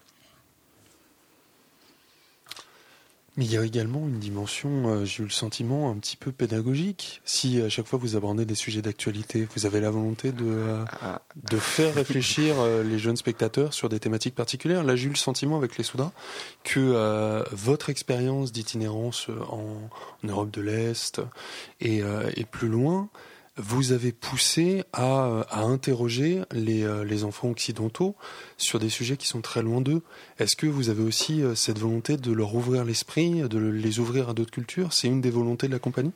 Mais 3.39 3.47
il 3.47 3.53
y 3.53 3.57
a 3.57 3.65
également 3.65 4.01
une 4.01 4.19
dimension, 4.19 4.89
euh, 4.89 5.05
j'ai 5.07 5.23
eu 5.23 5.27
le 5.27 5.33
sentiment, 5.33 5.91
un 5.91 5.95
petit 5.95 6.19
peu 6.19 6.33
pédagogique. 6.33 7.23
Si 7.25 7.63
à 7.63 7.71
chaque 7.71 7.87
fois 7.87 7.99
vous 7.99 8.15
abordez 8.15 8.45
des 8.45 8.55
sujets 8.55 8.83
d'actualité, 8.83 9.49
vous 9.57 9.65
avez 9.65 9.81
la 9.81 9.91
volonté 9.91 10.33
de, 10.33 10.45
euh, 10.45 10.85
de 11.51 11.57
faire 11.57 11.95
réfléchir 11.95 12.57
euh, 12.59 12.83
les 12.83 12.99
jeunes 12.99 13.17
spectateurs 13.17 13.73
sur 13.73 13.89
des 13.89 14.01
thématiques 14.01 14.35
particulières. 14.35 14.85
Là, 14.85 14.97
j'ai 14.97 15.07
eu 15.07 15.11
le 15.11 15.17
sentiment 15.17 15.57
avec 15.57 15.79
les 15.79 15.85
Soudas 15.85 16.13
que 16.63 17.43
votre 17.53 17.89
expérience 17.89 18.53
d'itinérance 18.53 19.29
en, 19.51 19.89
Europe 20.25 20.51
de 20.51 20.61
l'Est 20.61 21.21
et 21.81 22.03
plus 22.51 22.69
loin 22.69 23.09
vous 23.57 23.93
avez 23.93 24.13
poussé 24.13 24.83
à, 24.93 25.43
à 25.51 25.61
interroger 25.61 26.43
les, 26.53 26.85
euh, 26.85 27.05
les, 27.05 27.25
enfants 27.25 27.51
occidentaux 27.51 28.17
sur 28.57 28.79
des 28.79 28.89
sujets 28.89 29.17
qui 29.17 29.27
sont 29.27 29.43
très 29.43 29.63
loin 29.63 29.81
d'eux. 29.81 30.03
Est-ce 30.39 30.57
que 30.57 30.67
vous 30.67 30.89
avez 30.89 31.03
aussi 31.03 31.43
euh, 31.43 31.55
cette 31.55 31.79
volonté 31.79 32.17
de 32.17 32.33
leur 32.33 32.55
ouvrir 32.55 32.85
l'esprit, 32.85 33.43
de 33.43 33.59
les 33.59 33.99
ouvrir 33.99 34.31
à 34.31 34.35
d'autres 34.35 34.51
cultures? 34.51 34.93
C'est 34.93 35.09
une 35.09 35.21
des 35.21 35.31
volontés 35.31 35.67
de 35.67 35.73
la 35.73 35.79
compagnie? 35.79 36.13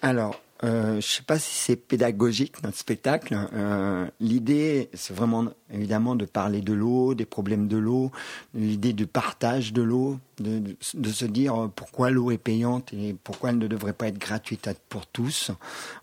Alors, 0.00 0.40
euh, 0.64 1.00
je 1.00 1.06
sais 1.06 1.22
pas 1.22 1.38
si 1.38 1.54
c'est 1.54 1.76
pédagogique 1.76 2.62
notre 2.62 2.78
spectacle. 2.78 3.36
Euh, 3.52 4.06
L'idée, 4.20 4.88
c'est 4.94 5.14
vraiment 5.14 5.46
évidemment 5.72 6.14
de 6.14 6.24
parler 6.24 6.60
de 6.60 6.72
l'eau, 6.72 7.14
des 7.14 7.26
problèmes 7.26 7.68
de 7.68 7.76
l'eau, 7.76 8.10
l'idée 8.54 8.92
du 8.92 9.06
partage 9.06 9.72
de 9.72 9.82
l'eau, 9.82 10.18
de, 10.38 10.58
de, 10.58 10.76
de, 10.94 11.08
se 11.10 11.24
dire 11.24 11.70
pourquoi 11.76 12.10
l'eau 12.10 12.30
est 12.30 12.38
payante 12.38 12.92
et 12.92 13.14
pourquoi 13.24 13.50
elle 13.50 13.58
ne 13.58 13.66
devrait 13.66 13.92
pas 13.92 14.08
être 14.08 14.18
gratuite 14.18 14.68
pour 14.88 15.06
tous. 15.06 15.50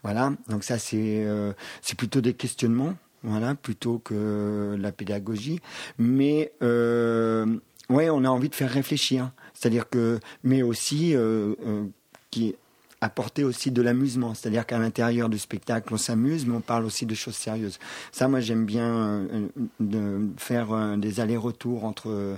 Voilà. 0.04 0.34
Donc 0.50 0.64
ça, 0.64 0.78
c'est 0.78 1.24
euh, 1.26 1.54
c'est 1.82 1.98
plutôt 1.98 2.22
des 2.22 2.34
questionnements, 2.34 2.96
voilà, 3.24 3.56
plutôt 3.56 4.00
que 4.00 4.76
la 4.80 4.92
pédagogie. 4.92 5.60
Mais 5.98 6.52
euh, 6.62 7.58
ouais, 7.90 8.10
on 8.10 8.24
a 8.24 8.30
envie 8.30 8.50
de 8.50 8.56
faire 8.56 8.72
réfléchir. 8.72 9.32
C'est-à-dire 9.54 9.90
que, 9.90 10.20
mais 10.44 10.62
aussi 10.62 11.16
euh, 11.16 11.56
euh 11.66 11.86
qui 12.32 12.56
apporter 13.04 13.44
aussi 13.44 13.72
de 13.72 13.82
l'amusement, 13.82 14.34
c'est-à-dire 14.34 14.66
qu'à 14.66 14.80
l'intérieur 14.80 15.30
du 15.30 15.38
spectacle, 15.38 15.94
on 15.94 15.98
s'amuse, 15.98 16.46
mais 16.46 16.56
on 16.56 16.62
parle 16.62 16.86
aussi 16.86 17.06
de 17.06 17.16
choses 17.16 17.36
sérieuses. 17.36 17.80
Ça, 18.12 18.28
moi, 18.28 18.40
j'aime 18.40 18.66
bien 18.66 18.94
euh, 18.94 19.48
de 19.80 20.28
faire 20.38 20.72
euh, 20.72 20.98
des 20.98 21.20
allers-retours 21.20 21.86
entre 21.86 22.38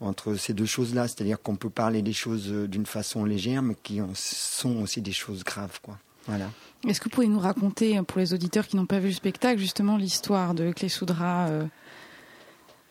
entre 0.00 0.34
ces 0.34 0.52
deux 0.52 0.66
choses-là, 0.66 1.08
c'est-à-dire 1.08 1.40
qu'on 1.40 1.56
peut 1.56 1.70
parler 1.70 2.02
des 2.02 2.12
choses 2.12 2.50
d'une 2.50 2.86
façon 2.86 3.24
légère, 3.24 3.62
mais 3.62 3.76
qui 3.82 4.00
sont 4.14 4.82
aussi 4.82 5.00
des 5.00 5.12
choses 5.12 5.44
graves, 5.44 5.80
quoi. 5.82 5.98
Voilà. 6.26 6.50
Est-ce 6.86 7.00
que 7.00 7.04
vous 7.04 7.10
pouvez 7.10 7.28
nous 7.28 7.38
raconter, 7.38 8.00
pour 8.02 8.18
les 8.18 8.34
auditeurs 8.34 8.66
qui 8.66 8.76
n'ont 8.76 8.86
pas 8.86 8.98
vu 8.98 9.08
le 9.08 9.14
spectacle, 9.14 9.58
justement 9.58 9.96
l'histoire 9.96 10.54
de 10.54 10.72
Clé 10.72 10.88
Soudra 10.88 11.46
euh... 11.46 11.64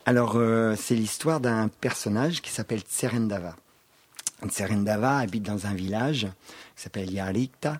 Alors, 0.05 0.35
euh, 0.35 0.75
c'est 0.77 0.95
l'histoire 0.95 1.39
d'un 1.39 1.67
personnage 1.67 2.41
qui 2.41 2.51
s'appelle 2.51 2.81
Tserendava. 2.81 3.55
Tserendava 4.47 5.17
habite 5.17 5.43
dans 5.43 5.65
un 5.65 5.73
village 5.73 6.27
qui 6.75 6.83
s'appelle 6.83 7.11
Yarikta. 7.11 7.79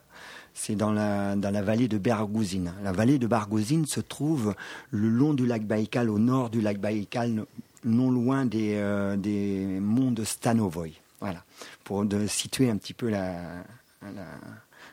C'est 0.54 0.76
dans 0.76 0.94
la, 0.94 1.36
dans 1.36 1.52
la 1.52 1.62
vallée 1.62 1.90
de 1.90 1.98
Bargouzine. 1.98 2.74
La 2.82 2.94
vallée 2.94 3.20
de 3.20 3.28
Bargouzine 3.28 3.86
se 3.86 4.00
trouve 4.00 4.56
le 4.90 5.10
long 5.10 5.34
du 5.34 5.46
lac 5.46 5.66
Baïkal, 5.66 6.10
au 6.10 6.18
nord 6.18 6.50
du 6.50 6.62
lac 6.62 6.80
Baïkal, 6.80 7.46
non 7.84 8.10
loin 8.10 8.46
des, 8.46 8.76
euh, 8.76 9.18
des 9.18 9.80
monts 9.82 10.12
de 10.12 10.24
Stanovoy. 10.24 10.94
Voilà, 11.20 11.44
pour 11.84 12.06
situer 12.28 12.70
un 12.70 12.78
petit 12.78 12.94
peu 12.94 13.10
la 13.10 13.64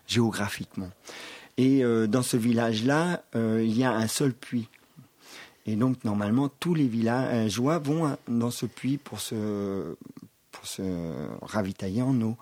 géographiquement. 0.06 0.90
Et 1.56 1.84
euh, 1.84 2.06
dans 2.06 2.22
ce 2.22 2.36
village-là, 2.36 3.22
euh, 3.36 3.62
il 3.64 3.76
y 3.76 3.84
a 3.84 3.92
un 3.92 4.08
seul 4.08 4.32
puits. 4.32 4.68
Et 5.66 5.76
donc, 5.76 6.04
normalement, 6.04 6.48
tous 6.48 6.74
les 6.74 6.88
villageois 6.88 7.78
vont 7.78 8.16
dans 8.26 8.50
ce 8.50 8.66
puits 8.66 8.98
pour 8.98 9.20
se, 9.20 9.94
pour 10.62 10.68
se 10.68 11.28
ravitailler 11.42 12.02
en 12.02 12.20
eau. 12.20 12.36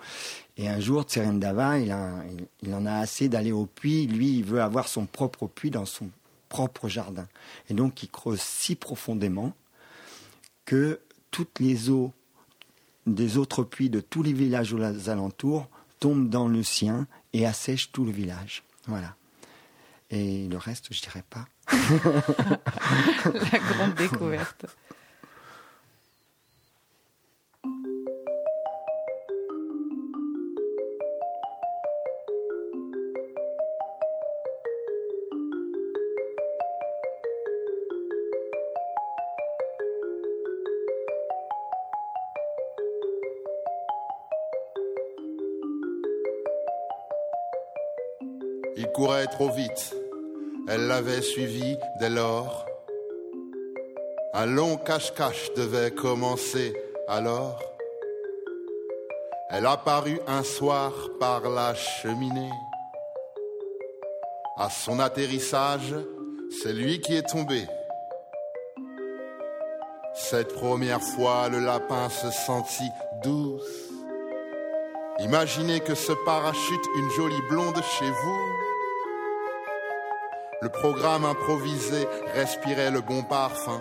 Et 0.58 0.68
un 0.68 0.78
jour, 0.78 1.04
Tserendava, 1.04 1.78
il, 1.78 1.90
a, 1.90 2.22
il, 2.30 2.46
il 2.68 2.74
en 2.74 2.84
a 2.84 2.96
assez 2.96 3.30
d'aller 3.30 3.50
au 3.50 3.64
puits. 3.64 4.06
Lui, 4.06 4.36
il 4.36 4.44
veut 4.44 4.60
avoir 4.60 4.88
son 4.88 5.06
propre 5.06 5.46
puits 5.46 5.70
dans 5.70 5.86
son 5.86 6.10
propre 6.50 6.86
jardin. 6.86 7.26
Et 7.70 7.74
donc, 7.74 8.02
il 8.02 8.10
creuse 8.10 8.42
si 8.42 8.76
profondément 8.76 9.54
que 10.66 11.00
toutes 11.30 11.60
les 11.60 11.88
eaux 11.88 12.12
des 13.06 13.38
autres 13.38 13.62
puits 13.62 13.88
de 13.88 14.00
tous 14.00 14.22
les 14.22 14.34
villages 14.34 14.74
aux 14.74 15.08
alentours 15.08 15.66
tombent 15.98 16.28
dans 16.28 16.46
le 16.46 16.62
sien 16.62 17.06
et 17.32 17.46
assèchent 17.46 17.90
tout 17.90 18.04
le 18.04 18.12
village. 18.12 18.64
Voilà. 18.86 19.16
Et 20.10 20.46
le 20.46 20.58
reste, 20.58 20.88
je 20.90 21.00
dirais 21.00 21.24
pas. 21.30 21.46
La 23.50 23.58
grande 23.60 23.94
découverte. 23.94 24.66
Trop 49.26 49.50
vite. 49.50 49.94
Elle 50.68 50.86
l'avait 50.86 51.20
suivi 51.20 51.76
dès 51.98 52.08
lors. 52.08 52.66
Un 54.32 54.46
long 54.46 54.76
cache-cache 54.76 55.52
devait 55.54 55.90
commencer 55.90 56.74
alors. 57.08 57.60
Elle 59.50 59.66
apparut 59.66 60.20
un 60.26 60.42
soir 60.42 60.92
par 61.18 61.48
la 61.50 61.74
cheminée. 61.74 62.50
À 64.56 64.70
son 64.70 65.00
atterrissage, 65.00 65.94
c'est 66.62 66.72
lui 66.72 67.00
qui 67.00 67.16
est 67.16 67.28
tombé. 67.28 67.66
Cette 70.14 70.54
première 70.54 71.02
fois, 71.02 71.48
le 71.48 71.60
lapin 71.60 72.08
se 72.08 72.30
sentit 72.30 72.90
douce. 73.22 73.90
Imaginez 75.18 75.80
que 75.80 75.94
ce 75.94 76.12
parachute 76.24 76.86
une 76.96 77.10
jolie 77.10 77.42
blonde 77.48 77.82
chez 77.98 78.10
vous. 78.10 78.69
Le 80.62 80.69
programme 80.69 81.25
improvisé 81.25 82.07
respirait 82.35 82.90
le 82.90 83.00
bon 83.00 83.23
parfum. 83.23 83.81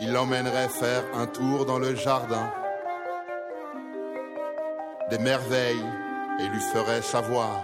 Il 0.00 0.12
l'emmènerait 0.12 0.68
faire 0.68 1.04
un 1.14 1.26
tour 1.26 1.66
dans 1.66 1.78
le 1.78 1.94
jardin. 1.94 2.52
Des 5.08 5.18
merveilles 5.18 5.86
et 6.40 6.48
lui 6.48 6.60
ferait 6.60 7.02
savoir 7.02 7.62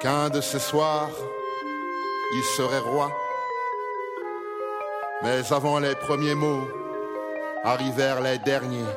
qu'un 0.00 0.28
de 0.28 0.42
ces 0.42 0.58
soirs, 0.58 1.16
il 2.34 2.44
serait 2.44 2.78
roi. 2.78 3.10
Mais 5.22 5.50
avant 5.50 5.78
les 5.78 5.94
premiers 5.94 6.34
mots, 6.34 6.68
arrivèrent 7.64 8.20
les 8.20 8.38
derniers. 8.38 8.92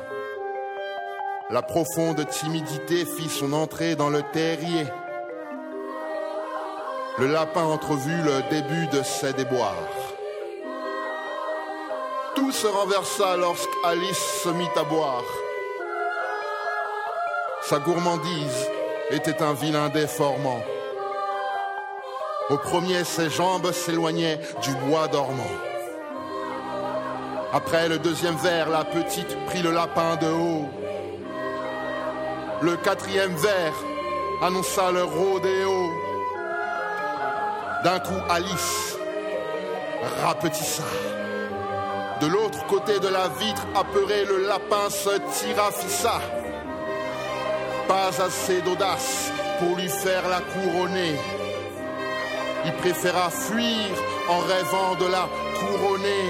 La 1.48 1.62
profonde 1.62 2.28
timidité 2.28 3.06
fit 3.06 3.30
son 3.30 3.54
entrée 3.54 3.96
dans 3.96 4.10
le 4.10 4.22
terrier. 4.32 4.84
Le 7.18 7.26
lapin 7.26 7.64
entrevut 7.64 8.22
le 8.22 8.42
début 8.50 8.86
de 8.86 9.02
ses 9.02 9.32
déboires. 9.32 9.74
Tout 12.34 12.52
se 12.52 12.66
renversa 12.66 13.36
lorsqu'Alice 13.36 14.42
se 14.42 14.48
mit 14.48 14.68
à 14.76 14.84
boire. 14.84 15.24
Sa 17.62 17.78
gourmandise 17.78 18.68
était 19.10 19.42
un 19.42 19.52
vilain 19.52 19.88
déformant. 19.88 20.60
Au 22.48 22.56
premier, 22.56 23.04
ses 23.04 23.28
jambes 23.28 23.70
s'éloignaient 23.72 24.40
du 24.62 24.74
bois 24.76 25.08
dormant. 25.08 25.56
Après 27.52 27.88
le 27.88 27.98
deuxième 27.98 28.36
verre, 28.36 28.70
la 28.70 28.84
petite 28.84 29.36
prit 29.46 29.62
le 29.62 29.72
lapin 29.72 30.16
de 30.16 30.28
haut. 30.28 30.68
Le 32.62 32.76
quatrième 32.76 33.34
verre 33.34 33.74
annonça 34.42 34.92
le 34.92 35.02
rodéo. 35.02 35.90
D'un 37.82 37.98
coup, 37.98 38.20
Alice 38.28 38.96
rapetissa. 40.22 40.82
De 42.20 42.26
l'autre 42.26 42.66
côté 42.66 42.98
de 43.00 43.08
la 43.08 43.28
vitre, 43.28 43.66
apeuré, 43.74 44.26
le 44.26 44.46
lapin 44.46 44.90
se 44.90 45.16
tirafissa. 45.32 46.20
Pas 47.88 48.08
assez 48.22 48.60
d'audace 48.60 49.32
pour 49.58 49.76
lui 49.76 49.88
faire 49.88 50.28
la 50.28 50.40
couronner. 50.40 51.14
Il 52.66 52.72
préféra 52.74 53.30
fuir 53.30 53.88
en 54.28 54.38
rêvant 54.40 54.94
de 54.96 55.06
la 55.06 55.26
couronner. 55.58 56.26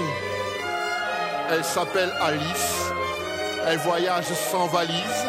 Elle 1.51 1.65
s'appelle 1.65 2.13
Alice. 2.21 2.91
Elle 3.67 3.79
voyage 3.79 4.31
sans 4.51 4.67
valise. 4.67 5.25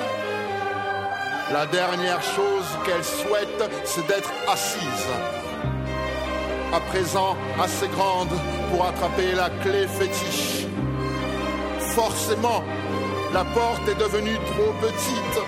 La 1.52 1.66
dernière 1.66 2.22
chose 2.22 2.66
qu'elle 2.84 3.04
souhaite, 3.04 3.70
c'est 3.84 4.06
d'être 4.06 4.30
assise. 4.48 5.41
À 6.72 6.80
présent 6.80 7.36
assez 7.62 7.86
grande 7.88 8.30
pour 8.70 8.86
attraper 8.86 9.32
la 9.32 9.50
clé 9.62 9.86
fétiche. 9.86 10.66
Forcément, 11.94 12.64
la 13.34 13.44
porte 13.44 13.86
est 13.88 14.00
devenue 14.00 14.38
trop 14.52 14.72
petite. 14.80 15.38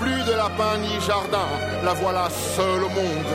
Plus 0.00 0.24
de 0.24 0.32
lapin 0.36 0.76
ni 0.78 1.00
jardin, 1.06 1.46
la 1.84 1.92
voilà 1.94 2.28
seule 2.56 2.82
au 2.82 2.88
monde. 2.88 3.34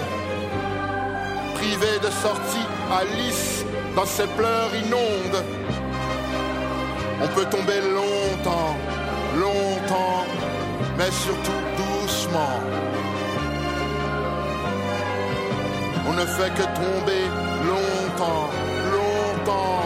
Privée 1.55 1.99
de 2.03 2.11
sortie, 2.11 2.67
Alice, 2.91 3.63
dans 3.95 4.05
ses 4.05 4.27
pleurs 4.27 4.75
inondes. 4.75 5.43
On 7.23 7.27
peut 7.27 7.45
tomber 7.45 7.79
longtemps, 7.79 8.75
longtemps 9.38 10.25
mais 10.97 11.11
surtout 11.11 11.61
doucement. 11.77 12.88
On 16.10 16.13
ne 16.13 16.25
fait 16.25 16.50
que 16.56 16.63
tomber 16.63 17.24
longtemps, 17.70 18.50
longtemps 18.96 19.84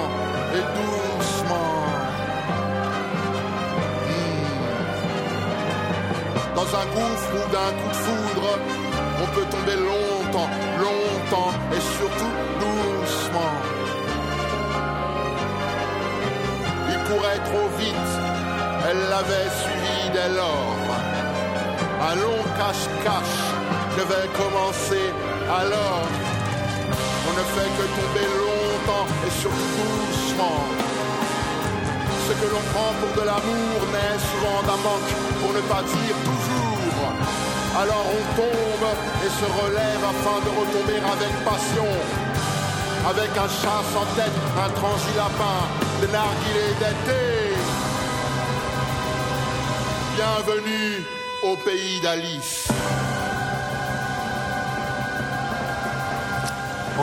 et 0.56 0.64
doucement. 0.78 1.76
Hmm. 4.08 4.46
Dans 6.56 6.70
un 6.82 6.86
gouffre 6.96 7.32
ou 7.36 7.44
d'un 7.52 7.72
coup 7.78 7.90
de 7.90 8.00
foudre, 8.06 8.50
on 9.22 9.28
peut 9.36 9.48
tomber 9.52 9.78
longtemps, 9.92 10.50
longtemps 10.80 11.54
et 11.76 11.82
surtout 11.98 12.34
doucement. 12.64 13.56
Il 16.88 17.00
courait 17.08 17.44
trop 17.50 17.68
vite, 17.80 18.12
elle 18.90 19.02
l'avait 19.10 19.50
suivi 19.62 20.00
dès 20.14 20.30
lors. 20.38 20.88
Un 22.10 22.16
long 22.16 22.44
cache-cache 22.58 23.44
devait 23.98 24.30
commencer 24.38 25.06
alors. 25.54 26.08
On 27.28 27.34
ne 27.40 27.46
fait 27.56 27.70
que 27.78 27.86
tomber 28.00 28.28
longtemps 28.44 29.08
et 29.26 29.32
surtout 29.42 29.72
doucement. 30.08 30.60
Ce 32.28 32.34
que 32.40 32.48
l'on 32.54 32.64
prend 32.74 32.92
pour 33.00 33.12
de 33.22 33.26
l'amour 33.30 33.78
naît 33.94 34.20
souvent 34.32 34.62
d'un 34.68 34.80
manque, 34.88 35.12
pour 35.40 35.54
ne 35.54 35.62
pas 35.72 35.84
dire 35.84 36.18
toujours. 36.30 37.12
Alors 37.82 38.06
on 38.18 38.24
tombe 38.40 38.88
et 39.24 39.32
se 39.40 39.48
relève 39.62 40.04
afin 40.14 40.38
de 40.46 40.50
retomber 40.60 41.00
avec 41.14 41.34
passion. 41.44 41.90
Avec 43.10 43.32
un 43.32 43.50
chasse 43.50 43.94
en 43.98 44.06
tête, 44.16 44.38
un 44.66 44.70
transi-lapin, 44.80 45.60
des 46.00 46.08
narguilés 46.08 46.76
d'été. 46.80 47.24
Bienvenue 50.16 51.04
au 51.44 51.58
pays 51.58 52.00
d'Alice. 52.02 52.70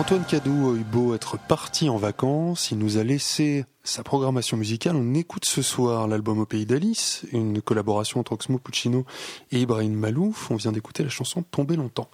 Antoine 0.01 0.25
Cadou 0.25 0.71
a 0.71 0.77
eu 0.79 0.83
beau 0.83 1.15
être 1.15 1.39
parti 1.39 1.91
en 1.91 1.99
vacances, 1.99 2.71
il 2.71 2.79
nous 2.79 2.97
a 2.97 3.05
laissé 3.05 3.67
sa 3.85 4.03
programmation 4.03 4.57
musicale. 4.57 4.97
On 4.97 5.13
écoute 5.13 5.45
ce 5.45 5.61
soir 5.61 6.09
l'album 6.09 6.39
Au 6.39 6.47
Pays 6.47 6.65
d'Alice, 6.65 7.27
une 7.33 7.61
collaboration 7.61 8.19
entre 8.19 8.33
Oxmo 8.33 8.57
Puccino 8.57 9.05
et 9.53 9.61
Ibrahim 9.61 9.93
Malouf. 9.93 10.51
On 10.51 10.57
vient 10.57 10.73
d'écouter 10.73 11.03
la 11.03 11.11
chanson 11.11 11.43
Tomber 11.43 11.77
longtemps. 11.77 12.09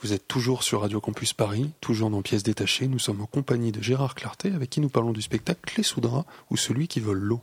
Vous 0.00 0.14
êtes 0.14 0.26
toujours 0.26 0.62
sur 0.62 0.80
Radio 0.80 1.02
Campus 1.02 1.34
Paris, 1.34 1.70
toujours 1.82 2.08
dans 2.08 2.22
Pièces 2.22 2.44
détachées. 2.44 2.88
Nous 2.88 2.98
sommes 2.98 3.20
en 3.20 3.26
compagnie 3.26 3.72
de 3.72 3.82
Gérard 3.82 4.14
Clarté, 4.14 4.50
avec 4.54 4.70
qui 4.70 4.80
nous 4.80 4.88
parlons 4.88 5.12
du 5.12 5.20
spectacle 5.20 5.60
Clé 5.60 5.82
sous 5.82 6.00
drap 6.00 6.24
ou 6.50 6.56
celui 6.56 6.88
qui 6.88 6.98
vole 6.98 7.18
l'eau. 7.18 7.42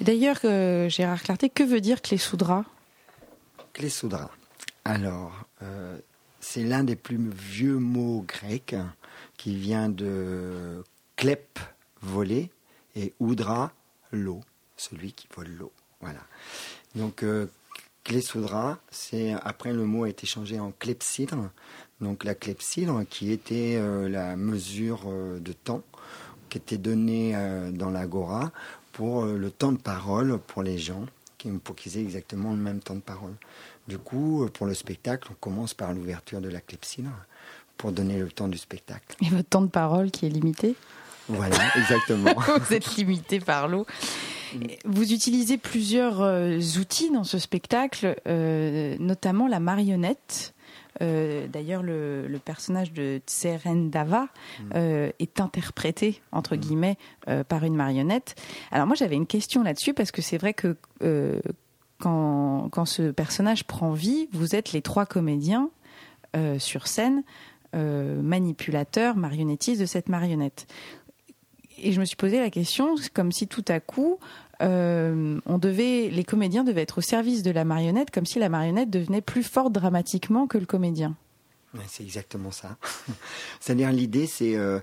D'ailleurs, 0.00 0.40
euh, 0.44 0.88
Gérard 0.88 1.22
Clarté, 1.22 1.48
que 1.48 1.62
veut 1.62 1.80
dire 1.80 2.02
clé 2.02 2.18
sous 2.18 2.36
drap 2.36 2.64
Clé 3.72 3.88
sous 3.88 4.08
drap. 4.08 4.32
Alors, 4.84 5.44
euh, 5.62 5.96
c'est 6.40 6.64
l'un 6.64 6.82
des 6.82 6.96
plus 6.96 7.20
vieux 7.30 7.78
mots 7.78 8.24
grecs 8.26 8.74
qui 9.42 9.56
vient 9.56 9.88
de 9.88 10.84
klep, 11.16 11.58
voler, 12.00 12.52
et 12.94 13.12
oudra, 13.18 13.72
l'eau, 14.12 14.40
celui 14.76 15.12
qui 15.12 15.26
vole 15.34 15.48
l'eau. 15.58 15.72
Voilà. 16.00 16.20
Donc, 16.94 17.24
euh, 17.24 17.46
c'est 18.90 19.32
après 19.42 19.72
le 19.72 19.84
mot 19.84 20.04
a 20.04 20.08
été 20.08 20.28
changé 20.28 20.60
en 20.60 20.70
clepsydre. 20.70 21.50
Donc, 22.00 22.22
la 22.22 22.36
clepsydre 22.36 23.02
qui 23.10 23.32
était 23.32 23.74
euh, 23.76 24.08
la 24.08 24.36
mesure 24.36 25.02
euh, 25.06 25.40
de 25.40 25.52
temps 25.52 25.82
qui 26.48 26.58
était 26.58 26.78
donnée 26.78 27.32
euh, 27.34 27.72
dans 27.72 27.90
l'agora 27.90 28.52
pour 28.92 29.24
le 29.24 29.50
temps 29.50 29.72
de 29.72 29.78
parole 29.78 30.38
pour 30.38 30.62
les 30.62 30.78
gens, 30.78 31.06
pour 31.64 31.74
qu'ils 31.74 31.96
aient 31.96 32.02
exactement 32.02 32.50
le 32.50 32.58
même 32.58 32.78
temps 32.78 32.94
de 32.94 33.00
parole. 33.00 33.34
Du 33.88 33.98
coup, 33.98 34.46
pour 34.52 34.66
le 34.66 34.74
spectacle, 34.74 35.28
on 35.32 35.34
commence 35.34 35.74
par 35.74 35.92
l'ouverture 35.92 36.40
de 36.40 36.48
la 36.48 36.60
clepsydre 36.60 37.10
pour 37.76 37.92
donner 37.92 38.18
le 38.18 38.30
temps 38.30 38.48
du 38.48 38.58
spectacle. 38.58 39.16
Et 39.20 39.28
votre 39.28 39.48
temps 39.48 39.62
de 39.62 39.68
parole 39.68 40.10
qui 40.10 40.26
est 40.26 40.30
limité 40.30 40.74
Voilà, 41.28 41.56
exactement. 41.76 42.32
Vous 42.34 42.74
êtes 42.74 42.96
limité 42.96 43.40
par 43.40 43.68
l'eau. 43.68 43.86
Vous 44.84 45.12
utilisez 45.12 45.56
plusieurs 45.56 46.20
euh, 46.20 46.58
outils 46.78 47.10
dans 47.10 47.24
ce 47.24 47.38
spectacle, 47.38 48.16
euh, 48.28 48.96
notamment 48.98 49.48
la 49.48 49.60
marionnette. 49.60 50.54
Euh, 51.00 51.46
D'ailleurs, 51.48 51.82
le, 51.82 52.26
le 52.26 52.38
personnage 52.38 52.92
de 52.92 53.20
Tseren 53.26 53.90
Dava 53.90 54.28
euh, 54.74 55.10
est 55.18 55.40
interprété, 55.40 56.20
entre 56.32 56.56
guillemets, 56.56 56.98
euh, 57.28 57.44
par 57.44 57.64
une 57.64 57.74
marionnette. 57.74 58.34
Alors 58.70 58.86
moi, 58.86 58.94
j'avais 58.94 59.16
une 59.16 59.26
question 59.26 59.62
là-dessus, 59.62 59.94
parce 59.94 60.10
que 60.10 60.22
c'est 60.22 60.38
vrai 60.38 60.52
que 60.54 60.76
quand, 61.98 62.68
quand 62.72 62.84
ce 62.84 63.10
personnage 63.10 63.64
prend 63.64 63.92
vie, 63.92 64.28
vous 64.32 64.54
êtes 64.54 64.72
les 64.72 64.82
trois 64.82 65.06
comédiens 65.06 65.70
sur 66.58 66.86
scène, 66.86 67.24
euh, 67.74 68.20
manipulateurs, 68.22 69.16
marionnettistes 69.16 69.80
de 69.80 69.86
cette 69.86 70.08
marionnette. 70.08 70.66
Et 71.78 71.92
je 71.92 72.00
me 72.00 72.04
suis 72.04 72.16
posé 72.16 72.38
la 72.38 72.50
question, 72.50 72.94
comme 73.14 73.32
si 73.32 73.48
tout 73.48 73.64
à 73.68 73.80
coup, 73.80 74.18
euh, 74.62 75.40
on 75.46 75.58
devait, 75.58 76.08
les 76.10 76.24
comédiens 76.24 76.64
devaient 76.64 76.82
être 76.82 76.98
au 76.98 77.00
service 77.00 77.42
de 77.42 77.50
la 77.50 77.64
marionnette, 77.64 78.10
comme 78.10 78.26
si 78.26 78.38
la 78.38 78.48
marionnette 78.48 78.90
devenait 78.90 79.20
plus 79.20 79.42
forte 79.42 79.72
dramatiquement 79.72 80.46
que 80.46 80.58
le 80.58 80.66
comédien. 80.66 81.16
C'est 81.88 82.04
exactement 82.04 82.50
ça. 82.50 82.76
C'est-à-dire 83.60 83.90
l'idée, 83.90 84.26
c'est 84.26 84.54
euh, 84.54 84.78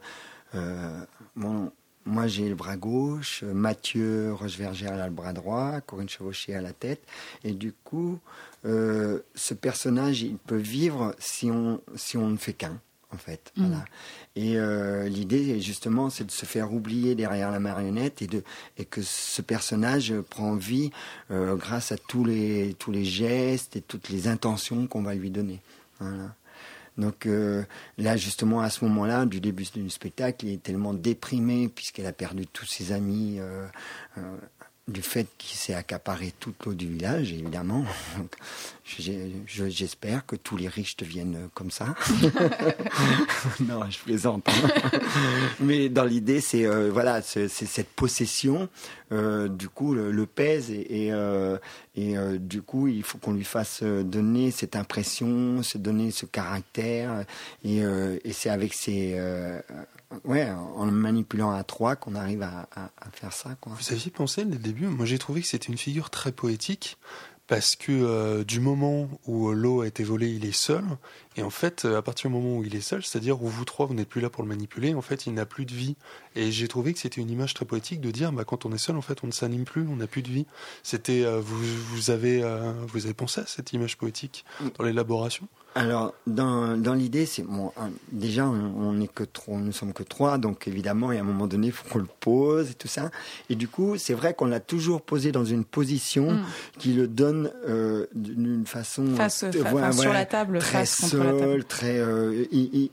euh, 0.55 1.05
bon, 1.35 1.71
moi 2.05 2.27
j'ai 2.27 2.49
le 2.49 2.55
bras 2.55 2.77
gauche, 2.77 3.43
Mathieu 3.43 4.33
Rocheverger 4.33 4.87
a 4.87 5.05
le 5.05 5.13
bras 5.13 5.33
droit, 5.33 5.79
Corinne 5.81 6.09
Chevauché 6.09 6.55
à 6.55 6.61
la 6.61 6.73
tête, 6.73 7.01
et 7.43 7.53
du 7.53 7.71
coup, 7.71 8.19
euh, 8.65 9.19
ce 9.35 9.53
personnage, 9.53 10.21
il 10.21 10.37
peut 10.37 10.57
vivre 10.57 11.15
si 11.19 11.49
on 11.51 11.81
si 11.95 12.17
on 12.17 12.29
ne 12.29 12.37
fait 12.37 12.53
qu'un. 12.53 12.79
En 13.11 13.17
fait, 13.17 13.51
Mm. 13.55 13.65
voilà. 13.65 13.85
Et 14.35 14.57
euh, 14.57 15.09
l'idée, 15.09 15.59
justement, 15.59 16.11
c'est 16.11 16.25
de 16.25 16.31
se 16.31 16.45
faire 16.45 16.71
oublier 16.71 17.15
derrière 17.15 17.49
la 17.49 17.59
marionnette 17.59 18.21
et 18.21 18.27
de 18.27 18.43
et 18.77 18.85
que 18.85 19.01
ce 19.01 19.41
personnage 19.41 20.13
prend 20.29 20.55
vie 20.55 20.91
euh, 21.31 21.55
grâce 21.55 21.91
à 21.91 21.97
tous 21.97 22.23
les 22.23 22.75
tous 22.77 22.91
les 22.91 23.05
gestes 23.05 23.75
et 23.75 23.81
toutes 23.81 24.09
les 24.09 24.27
intentions 24.27 24.85
qu'on 24.85 25.01
va 25.01 25.15
lui 25.15 25.31
donner. 25.31 25.59
Voilà. 25.99 26.35
Donc 26.99 27.25
euh, 27.25 27.63
là, 27.97 28.17
justement, 28.17 28.61
à 28.61 28.69
ce 28.69 28.83
moment-là, 28.85 29.25
du 29.25 29.39
début 29.39 29.65
du 29.73 29.89
spectacle, 29.89 30.45
il 30.45 30.53
est 30.53 30.61
tellement 30.63 30.93
déprimé 30.93 31.69
puisqu'elle 31.69 32.05
a 32.05 32.11
perdu 32.13 32.45
tous 32.45 32.65
ses 32.65 32.91
amis 32.91 33.37
euh, 33.39 33.65
euh, 34.17 34.21
du 34.89 35.01
fait 35.01 35.27
qu'il 35.37 35.57
s'est 35.57 35.73
accaparé 35.73 36.33
toute 36.39 36.65
l'eau 36.65 36.73
du 36.73 36.87
village, 36.87 37.31
évidemment. 37.31 37.85
J'espère 38.97 40.25
que 40.25 40.35
tous 40.35 40.57
les 40.57 40.67
riches 40.67 40.97
deviennent 40.97 41.49
comme 41.53 41.71
ça. 41.71 41.95
non, 43.61 43.81
je 43.89 43.99
plaisante. 43.99 44.47
Mais 45.59 45.89
dans 45.89 46.05
l'idée, 46.05 46.41
c'est 46.41 46.65
euh, 46.65 46.89
voilà, 46.91 47.21
c'est 47.21 47.47
cette 47.47 47.89
possession. 47.89 48.69
euh, 49.11 49.47
du 49.47 49.69
coup, 49.69 49.93
le, 49.93 50.11
le 50.11 50.25
pèse 50.25 50.69
et, 50.71 51.05
et, 51.05 51.13
euh, 51.13 51.57
et, 51.95 52.17
euh, 52.17 52.37
du 52.37 52.61
coup, 52.61 52.87
il 52.87 53.03
faut 53.03 53.17
qu'on 53.17 53.33
lui 53.33 53.43
fasse 53.43 53.79
euh, 53.83 54.03
donner 54.03 54.51
cette 54.51 54.75
impression, 54.75 55.63
se 55.63 55.77
donner 55.77 56.11
ce 56.11 56.25
caractère. 56.25 57.25
Et, 57.63 57.83
euh, 57.83 58.17
et 58.23 58.33
c'est 58.33 58.49
avec 58.49 58.73
ces 58.73 59.13
euh, 59.17 59.59
ouais, 60.25 60.49
en 60.51 60.85
le 60.85 60.91
manipulant 60.91 61.51
à 61.51 61.63
trois 61.63 61.95
qu'on 61.95 62.15
arrive 62.15 62.41
à, 62.41 62.67
à- 62.75 62.89
faire 63.11 63.33
ça, 63.33 63.55
quoi. 63.59 63.73
Vous 63.79 63.93
aviez 63.93 64.11
pensé 64.11 64.45
dès 64.45 64.55
le 64.57 64.63
début 64.63 64.87
Moi 64.87 65.05
j'ai 65.05 65.17
trouvé 65.19 65.41
que 65.41 65.47
c'était 65.47 65.67
une 65.67 65.77
figure 65.77 66.09
très 66.09 66.31
poétique 66.31 66.97
parce 67.47 67.75
que 67.75 67.91
euh, 67.91 68.43
du 68.43 68.59
moment 68.59 69.09
où 69.25 69.51
l'eau 69.51 69.81
a 69.81 69.87
été 69.87 70.03
volée, 70.03 70.29
il 70.29 70.45
est 70.45 70.51
seul. 70.55 70.83
Et 71.35 71.41
en 71.41 71.49
fait, 71.49 71.83
euh, 71.83 71.97
à 71.97 72.03
partir 72.03 72.29
du 72.29 72.35
moment 72.35 72.57
où 72.57 72.63
il 72.63 72.75
est 72.75 72.81
seul, 72.81 73.01
c'est-à-dire 73.03 73.41
où 73.41 73.47
vous 73.47 73.65
trois, 73.65 73.87
vous 73.87 73.95
n'êtes 73.95 74.07
plus 74.07 74.21
là 74.21 74.29
pour 74.29 74.43
le 74.43 74.49
manipuler, 74.49 74.93
en 74.93 75.01
fait, 75.01 75.25
il 75.25 75.33
n'a 75.33 75.47
plus 75.47 75.65
de 75.65 75.73
vie. 75.73 75.95
Et 76.35 76.51
j'ai 76.51 76.67
trouvé 76.67 76.93
que 76.93 76.99
c'était 76.99 77.19
une 77.19 77.31
image 77.31 77.55
très 77.55 77.65
poétique 77.65 78.01
de 78.01 78.11
dire, 78.11 78.31
bah, 78.31 78.43
quand 78.45 78.65
on 78.67 78.71
est 78.71 78.77
seul, 78.77 78.97
en 78.97 79.01
fait, 79.01 79.23
on 79.23 79.27
ne 79.27 79.31
s'anime 79.31 79.63
plus, 79.65 79.81
on 79.87 79.95
n'a 79.95 80.05
plus 80.05 80.21
de 80.21 80.29
vie. 80.29 80.45
C'était, 80.83 81.23
euh, 81.25 81.39
vous, 81.41 81.57
vous 81.87 82.11
avez, 82.11 82.43
euh, 82.43 82.71
vous 82.89 83.05
avez 83.05 83.15
pensé 83.15 83.41
à 83.41 83.47
cette 83.47 83.73
image 83.73 83.97
poétique 83.97 84.45
dans 84.77 84.83
l'élaboration? 84.85 85.47
Alors, 85.75 86.13
dans, 86.27 86.75
dans 86.77 86.93
l'idée, 86.93 87.25
c'est 87.25 87.43
bon. 87.43 87.71
déjà, 88.11 88.45
on 88.47 88.93
n'est 88.93 89.07
que 89.07 89.23
trois, 89.23 89.57
nous 89.57 89.71
sommes 89.71 89.93
que 89.93 90.03
trois, 90.03 90.37
donc 90.37 90.67
évidemment, 90.67 91.11
il 91.11 91.15
y 91.15 91.17
a 91.19 91.21
un 91.21 91.25
moment 91.25 91.47
donné, 91.47 91.67
il 91.67 91.73
faut 91.73 91.87
qu'on 91.87 91.99
le 91.99 92.07
pose 92.19 92.71
et 92.71 92.73
tout 92.73 92.87
ça. 92.87 93.11
Et 93.49 93.55
du 93.55 93.67
coup, 93.67 93.95
c'est 93.97 94.13
vrai 94.15 94.33
qu'on 94.33 94.45
l'a 94.47 94.59
toujours 94.59 95.01
posé 95.01 95.31
dans 95.31 95.45
une 95.45 95.63
position 95.63 96.31
Mm. 96.31 96.43
qui 96.79 96.93
le 96.93 97.07
donne 97.07 97.51
euh, 97.67 98.07
d'une 98.15 98.65
façon 98.65 99.05
Face, 99.15 99.43
euh, 99.43 99.51
fa- 99.51 99.91
sur 99.91 100.11
la 100.11 100.25
table, 100.25 100.59
très 100.59 100.79
face 100.79 101.01
contre 101.01 101.17
la 101.17 101.23
table. 101.31 101.39
seul, 101.39 101.65
très 101.65 101.99
euh, 101.99 102.45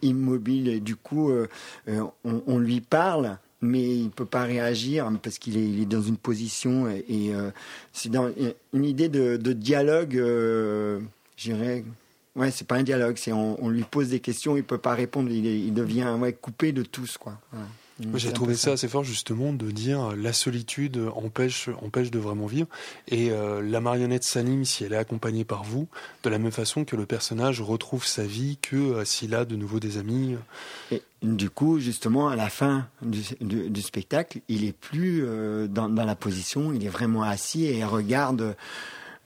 immobile. 0.02 0.68
Et 0.68 0.80
du 0.80 0.96
coup, 0.96 1.30
euh, 1.30 1.48
euh, 1.88 2.02
on, 2.24 2.42
on 2.46 2.58
lui 2.58 2.80
parle. 2.80 3.38
Mais 3.62 3.82
il 3.96 4.10
peut 4.10 4.26
pas 4.26 4.42
réagir 4.44 5.10
parce 5.22 5.38
qu'il 5.38 5.56
est, 5.56 5.64
il 5.66 5.80
est 5.80 5.86
dans 5.86 6.02
une 6.02 6.18
position 6.18 6.88
et, 6.90 7.04
et, 7.08 7.34
euh, 7.34 7.50
c'est 7.94 8.10
dans 8.10 8.30
une 8.74 8.84
idée 8.84 9.08
de, 9.08 9.38
de 9.38 9.52
dialogue, 9.54 10.14
euh, 10.18 11.00
je 11.38 11.52
dirais, 11.52 11.82
Ouais, 12.37 12.51
c'est 12.51 12.66
pas 12.66 12.77
un 12.77 12.83
dialogue, 12.83 13.16
c'est 13.16 13.33
on, 13.33 13.62
on 13.64 13.68
lui 13.68 13.83
pose 13.83 14.11
des 14.11 14.20
questions, 14.20 14.57
il 14.57 14.62
peut 14.64 14.79
pas 14.79 14.94
répondre, 14.94 15.31
il, 15.31 15.46
est- 15.46 15.59
il 15.59 15.75
devient 15.75 16.14
ouais, 16.18 16.33
coupé 16.33 16.72
de 16.72 16.83
tous, 16.83 17.16
quoi. 17.18 17.38
Voilà. 17.51 17.66
J'ai 18.14 18.33
trouvé 18.33 18.57
ça 18.57 18.72
assez 18.72 18.88
fort 18.88 19.05
justement 19.05 19.55
de 19.55 19.70
dire 19.70 20.14
la 20.16 20.35
solitude 20.35 21.01
empêche, 21.14 21.70
empêche 21.81 22.11
de 22.11 22.18
vraiment 22.18 22.44
vivre 22.44 22.68
et 23.09 23.31
euh, 23.31 23.62
la 23.62 23.81
marionnette 23.81 24.22
s'anime 24.22 24.66
si 24.66 24.85
elle 24.85 24.92
est 24.92 24.99
accompagnée 24.99 25.44
par 25.44 25.64
vous 25.64 25.88
de 26.22 26.29
la 26.29 26.38
même 26.38 26.53
façon 26.53 26.85
que 26.85 26.94
le 26.94 27.07
personnage 27.07 27.62
retrouve 27.62 28.05
sa 28.05 28.25
vie 28.25 28.59
que 28.61 28.77
euh, 28.77 29.05
s'il 29.07 29.35
a 29.35 29.46
de 29.46 29.57
nouveau 29.57 29.81
des 29.81 29.96
amis. 29.96 30.37
Et 30.92 31.01
du 31.22 31.49
coup, 31.49 31.79
justement, 31.79 32.29
à 32.29 32.37
la 32.37 32.51
fin 32.51 32.87
du, 33.01 33.22
du, 33.40 33.81
spectacle, 33.83 34.40
il 34.49 34.64
est 34.64 34.77
plus 34.77 35.25
euh, 35.25 35.66
dans, 35.66 35.88
dans, 35.88 36.05
la 36.05 36.16
position, 36.16 36.75
il 36.75 36.85
est 36.85 36.90
vraiment 36.90 37.22
assis 37.22 37.64
et 37.64 37.79
il 37.79 37.85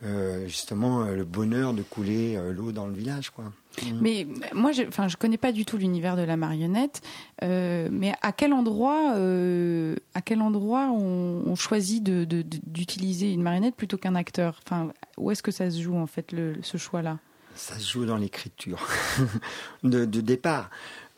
regarde 0.02 0.46
justement 0.46 1.04
le 1.04 1.24
bonheur 1.24 1.74
de 1.74 1.82
couler 1.82 2.38
l'eau 2.52 2.72
dans 2.72 2.86
le 2.86 2.94
village, 2.94 3.30
quoi. 3.30 3.52
Mm. 3.82 3.98
Mais 4.00 4.26
moi, 4.52 4.72
je, 4.72 4.82
enfin, 4.82 5.08
je 5.08 5.16
connais 5.16 5.36
pas 5.36 5.52
du 5.52 5.64
tout 5.64 5.76
l'univers 5.76 6.16
de 6.16 6.22
la 6.22 6.36
marionnette. 6.36 7.02
Euh, 7.42 7.88
mais 7.90 8.12
à 8.22 8.32
quel 8.32 8.52
endroit, 8.52 9.14
euh, 9.16 9.96
à 10.14 10.22
quel 10.22 10.40
endroit 10.42 10.90
on, 10.90 11.54
choisit 11.54 12.02
d'utiliser 12.02 13.28
de, 13.28 13.32
une 13.32 13.42
marionnette 13.42 13.76
plutôt 13.76 13.96
qu'un 13.96 14.14
acteur? 14.14 14.60
Enfin, 14.64 14.92
où 15.16 15.30
est-ce 15.30 15.42
que 15.42 15.50
ça 15.50 15.70
se 15.70 15.80
joue 15.80 15.96
en 15.96 16.06
fait 16.06 16.32
le, 16.32 16.54
ce 16.62 16.78
choix-là? 16.78 17.18
Ça 17.54 17.78
se 17.78 17.92
joue 17.92 18.06
dans 18.06 18.16
l'écriture 18.16 18.86
de, 19.82 20.04
de, 20.04 20.20
départ. 20.20 20.70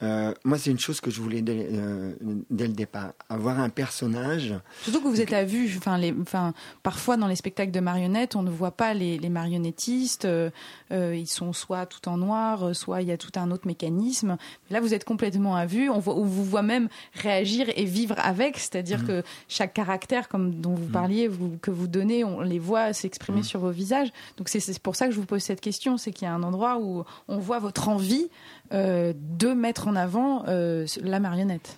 Euh, 0.03 0.35
moi, 0.45 0.59
c'est 0.59 0.71
une 0.71 0.79
chose 0.79 1.01
que 1.01 1.11
je 1.11 1.21
voulais 1.21 1.43
dès, 1.43 1.69
euh, 1.73 2.12
dès, 2.51 2.67
le 2.67 2.73
départ, 2.73 3.12
avoir 3.29 3.61
un 3.61 3.69
personnage. 3.69 4.55
Surtout 4.83 5.01
que 5.01 5.09
vous 5.09 5.21
êtes 5.21 5.33
à 5.33 5.45
vue. 5.45 5.73
Enfin, 5.77 5.97
les, 5.97 6.12
enfin, 6.21 6.55
parfois 6.83 7.17
dans 7.17 7.29
les 7.29 7.37
spectacles 7.37 7.71
de 7.71 7.81
marionnettes, 7.81 8.35
on 8.35 8.43
ne 8.43 8.51
voit 8.51 8.73
pas 8.73 8.95
les, 8.95 9.19
les 9.19 9.29
marionnettistes. 9.29 10.25
Euh, 10.25 10.51
ils 10.91 11.29
sont 11.29 11.53
soit 11.53 11.87
tout 11.87 12.09
en 12.09 12.17
noir, 12.17 12.75
soit 12.75 13.03
il 13.03 13.09
y 13.09 13.12
a 13.12 13.17
tout 13.17 13.31
un 13.37 13.51
autre 13.51 13.67
mécanisme. 13.67 14.37
Mais 14.69 14.75
là, 14.75 14.81
vous 14.81 14.93
êtes 14.93 15.05
complètement 15.05 15.55
à 15.55 15.67
vue. 15.67 15.88
On, 15.88 16.01
voit, 16.01 16.17
on 16.17 16.25
vous 16.25 16.45
voit 16.45 16.62
même 16.62 16.88
réagir 17.15 17.67
et 17.77 17.85
vivre 17.85 18.17
avec. 18.19 18.59
C'est-à-dire 18.59 19.03
mmh. 19.03 19.07
que 19.07 19.23
chaque 19.49 19.75
caractère, 19.75 20.29
comme 20.29 20.61
dont 20.61 20.75
vous 20.75 20.88
mmh. 20.88 20.93
parliez, 20.93 21.29
vous, 21.29 21.59
que 21.62 21.71
vous 21.71 21.87
donnez, 21.87 22.25
on 22.25 22.41
les 22.41 22.59
voit 22.59 22.93
s'exprimer 22.93 23.41
mmh. 23.41 23.45
sur 23.45 23.61
vos 23.61 23.71
visages. 23.71 24.12
Donc 24.37 24.49
c'est 24.49 24.79
pour 24.81 24.97
ça 24.97 25.07
que 25.07 25.12
je 25.12 25.21
vous 25.21 25.27
pose 25.27 25.43
cette 25.43 25.61
question. 25.61 25.97
C'est 25.97 26.11
qu'il 26.11 26.27
y 26.27 26.29
a 26.29 26.35
un 26.35 26.43
endroit 26.43 26.79
où 26.81 27.05
on 27.29 27.38
voit 27.38 27.61
votre 27.61 27.88
envie 27.88 28.29
de 28.70 29.53
mettre 29.53 29.88
en 29.88 29.96
avant 29.96 30.44
euh, 30.48 30.87
la 31.03 31.20
marionnette 31.20 31.77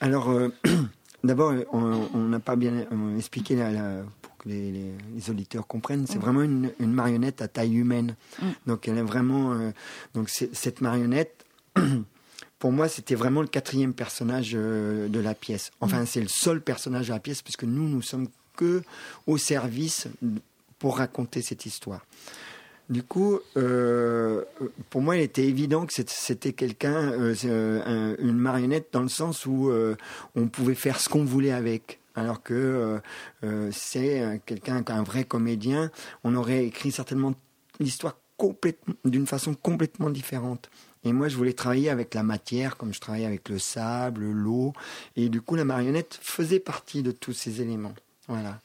Alors, 0.00 0.30
euh, 0.30 0.48
d'abord, 1.24 1.54
on 1.72 2.18
n'a 2.18 2.40
pas 2.40 2.56
bien 2.56 2.86
expliqué 3.16 3.56
pour 4.22 4.36
que 4.38 4.48
les, 4.48 4.94
auditeurs 5.28 5.66
comprennent. 5.66 6.06
C'est 6.06 6.18
mm. 6.18 6.22
vraiment 6.22 6.42
une, 6.42 6.72
marionnette 6.80 7.42
à 7.42 7.48
taille 7.48 7.74
humaine. 7.74 8.16
Mm. 8.40 8.46
Donc, 8.66 8.88
elle 8.88 8.98
est 8.98 9.02
vraiment. 9.02 9.72
donc, 10.14 10.30
cette 10.30 10.80
marionnette. 10.80 11.44
pour 12.58 12.72
moi, 12.72 12.88
c'était 12.88 13.14
vraiment 13.14 13.42
le 13.42 13.48
quatrième 13.48 13.92
personnage 13.92 14.52
de 14.52 15.20
la 15.20 15.34
pièce. 15.34 15.70
Enfin, 15.80 16.02
mm. 16.02 16.06
c'est 16.06 16.20
le 16.20 16.28
seul 16.28 16.60
personnage 16.60 17.08
de 17.08 17.12
la 17.12 17.20
pièce, 17.20 17.42
puisque 17.42 17.64
nous, 17.64 17.88
nous 17.88 18.02
sommes 18.02 18.28
que 18.56 18.82
au 19.26 19.38
service 19.38 20.08
pour 20.78 20.98
raconter 20.98 21.42
cette 21.42 21.66
histoire. 21.66 22.04
Du 22.88 23.02
coup, 23.02 23.38
euh, 23.58 24.44
pour 24.88 25.02
moi, 25.02 25.16
il 25.16 25.22
était 25.22 25.44
évident 25.44 25.84
que 25.84 25.92
c'était 25.92 26.54
quelqu'un, 26.54 27.12
euh, 27.12 28.16
une 28.18 28.38
marionnette 28.38 28.88
dans 28.92 29.02
le 29.02 29.08
sens 29.08 29.44
où 29.44 29.68
euh, 29.68 29.94
on 30.34 30.48
pouvait 30.48 30.74
faire 30.74 30.98
ce 30.98 31.10
qu'on 31.10 31.24
voulait 31.24 31.52
avec. 31.52 32.00
Alors 32.14 32.42
que 32.42 33.00
c'est 33.70 34.42
quelqu'un, 34.44 34.82
un 34.88 35.02
vrai 35.04 35.22
comédien, 35.22 35.92
on 36.24 36.34
aurait 36.34 36.64
écrit 36.64 36.90
certainement 36.90 37.32
l'histoire 37.78 38.16
d'une 39.04 39.26
façon 39.26 39.54
complètement 39.54 40.10
différente. 40.10 40.68
Et 41.04 41.12
moi, 41.12 41.28
je 41.28 41.36
voulais 41.36 41.52
travailler 41.52 41.90
avec 41.90 42.14
la 42.14 42.24
matière, 42.24 42.76
comme 42.76 42.92
je 42.92 42.98
travaillais 42.98 43.26
avec 43.26 43.48
le 43.48 43.60
sable, 43.60 44.24
l'eau. 44.24 44.72
Et 45.14 45.28
du 45.28 45.40
coup, 45.40 45.54
la 45.54 45.64
marionnette 45.64 46.18
faisait 46.20 46.58
partie 46.58 47.04
de 47.04 47.12
tous 47.12 47.32
ces 47.32 47.60
éléments. 47.62 47.94
Voilà. 48.26 48.58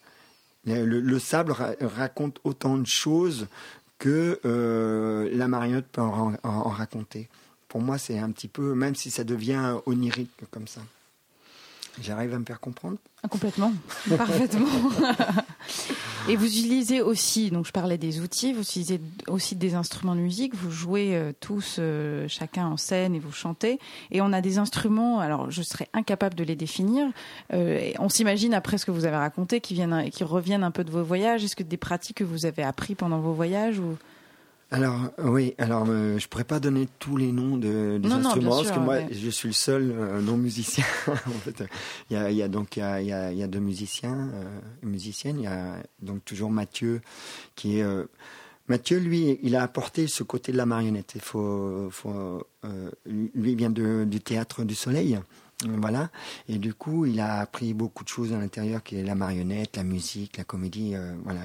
Le, 0.66 1.20
sable 1.20 1.54
raconte 1.82 2.40
autant 2.44 2.78
de 2.78 2.88
choses 2.88 3.48
que 4.04 4.38
euh, 4.44 5.30
la 5.32 5.48
marionnette 5.48 5.88
peut 5.88 6.02
en, 6.02 6.70
raconter. 6.70 7.30
Pour 7.70 7.80
moi, 7.80 7.98
c'est 7.98 8.20
un 8.20 8.32
petit 8.32 8.50
peu, 8.50 8.74
même 8.76 8.96
si 8.96 9.10
ça 9.10 9.24
devient 9.24 9.78
onirique 9.86 10.30
comme 10.52 10.68
ça. 10.68 10.82
J'arrive 12.02 12.34
à 12.34 12.40
me 12.40 12.44
faire 12.44 12.60
comprendre? 12.60 12.98
Ah, 13.24 13.30
Complètement, 13.30 13.72
parfaitement. 14.18 14.68
Et 16.30 16.38
vous 16.38 16.46
utilisez 16.46 17.02
aussi, 17.02 17.52
donc 17.52 17.66
je 17.66 17.74
parlais 17.74 17.98
des 17.98 18.22
outils, 18.22 18.54
vous 18.54 18.62
utilisez 18.62 19.02
aussi 19.28 19.58
des 19.58 19.76
instruments 19.76 20.16
de 20.16 20.22
musique, 20.22 20.56
vous 20.56 20.72
jouez 20.72 21.18
euh, 21.18 21.34
tous, 21.38 21.76
euh, 21.80 22.30
chacun 22.30 22.66
en 22.66 22.78
scène 22.78 23.14
et 23.14 23.20
vous 23.20 23.34
chantez. 23.34 23.78
Et 24.10 24.22
on 24.22 24.32
a 24.32 24.40
des 24.40 24.58
instruments, 24.58 25.20
alors 25.20 25.52
je 25.52 25.62
serais 25.62 25.90
incapable 25.92 26.36
de 26.36 26.46
les 26.46 26.56
définir. 26.56 27.08
Euh, 27.54 27.92
on 28.00 28.08
s'imagine 28.08 28.54
après 28.54 28.78
ce 28.78 28.86
que 28.86 28.92
vous 28.92 29.04
avez 29.04 29.18
raconté, 29.18 29.60
qui, 29.60 29.74
viennent, 29.74 30.10
qui 30.12 30.24
reviennent 30.24 30.64
un 30.64 30.72
peu 30.72 30.86
de 30.86 30.92
vos 30.92 31.04
voyages. 31.04 31.44
Est-ce 31.44 31.58
que 31.58 31.64
des 31.64 31.76
pratiques 31.76 32.18
que 32.18 32.24
vous 32.24 32.46
avez 32.46 32.64
appris 32.64 32.96
pendant 32.96 33.20
vos 33.20 33.34
voyages 33.34 33.80
ou... 33.80 33.98
Alors 34.74 35.12
oui, 35.20 35.54
alors 35.60 35.86
euh, 35.88 36.18
je 36.18 36.28
pourrais 36.28 36.44
pas 36.44 36.60
donner 36.60 36.90
tous 36.98 37.16
les 37.16 37.32
noms 37.32 37.58
de, 37.58 38.00
des 38.02 38.12
instruments 38.12 38.56
parce 38.56 38.72
que 38.72 38.80
moi 38.80 39.02
je 39.12 39.30
suis 39.30 39.50
le 39.50 39.54
seul 39.54 39.92
euh, 39.92 40.20
non 40.20 40.36
musicien. 40.36 40.84
en 41.08 41.14
fait, 41.14 41.64
il 42.10 42.18
y 42.18 42.20
a, 42.20 42.32
y 42.32 42.42
a, 42.42 42.48
donc 42.48 42.78
il 42.78 42.80
y 42.80 42.84
a, 43.14 43.32
y 43.32 43.44
a, 43.44 43.48
deux 43.48 43.60
musiciens, 43.60 44.32
euh, 44.34 44.60
musiciennes. 44.82 45.38
Il 45.38 45.44
y 45.44 45.48
a 45.48 45.76
donc 46.02 46.26
toujours 46.26 46.50
Mathieu 46.50 47.02
qui 47.56 47.78
est 47.78 47.84
euh, 47.84 48.06
Mathieu, 48.68 48.98
lui, 48.98 49.38
il 49.44 49.56
a 49.56 49.62
apporté 49.62 50.08
ce 50.08 50.24
côté 50.24 50.52
de 50.52 50.58
la 50.58 50.66
marionnette. 50.66 51.12
Il 51.14 51.22
faut, 51.22 51.90
faut 51.92 52.48
lui 53.06 53.56
vient 53.56 53.70
de, 53.70 54.06
du 54.06 54.22
théâtre 54.22 54.64
du 54.64 54.74
Soleil. 54.74 55.20
Voilà. 55.66 56.10
Et 56.48 56.58
du 56.58 56.74
coup, 56.74 57.06
il 57.06 57.20
a 57.20 57.40
appris 57.40 57.74
beaucoup 57.74 58.04
de 58.04 58.10
choses 58.10 58.34
à 58.34 58.38
l'intérieur, 58.38 58.84
qui 58.84 58.98
est 58.98 59.04
la 59.04 59.16
marionnette, 59.16 59.78
la 59.78 59.84
musique, 59.84 60.38
la 60.38 60.44
comédie. 60.44 60.94
Euh, 60.96 61.14
voilà. 61.24 61.42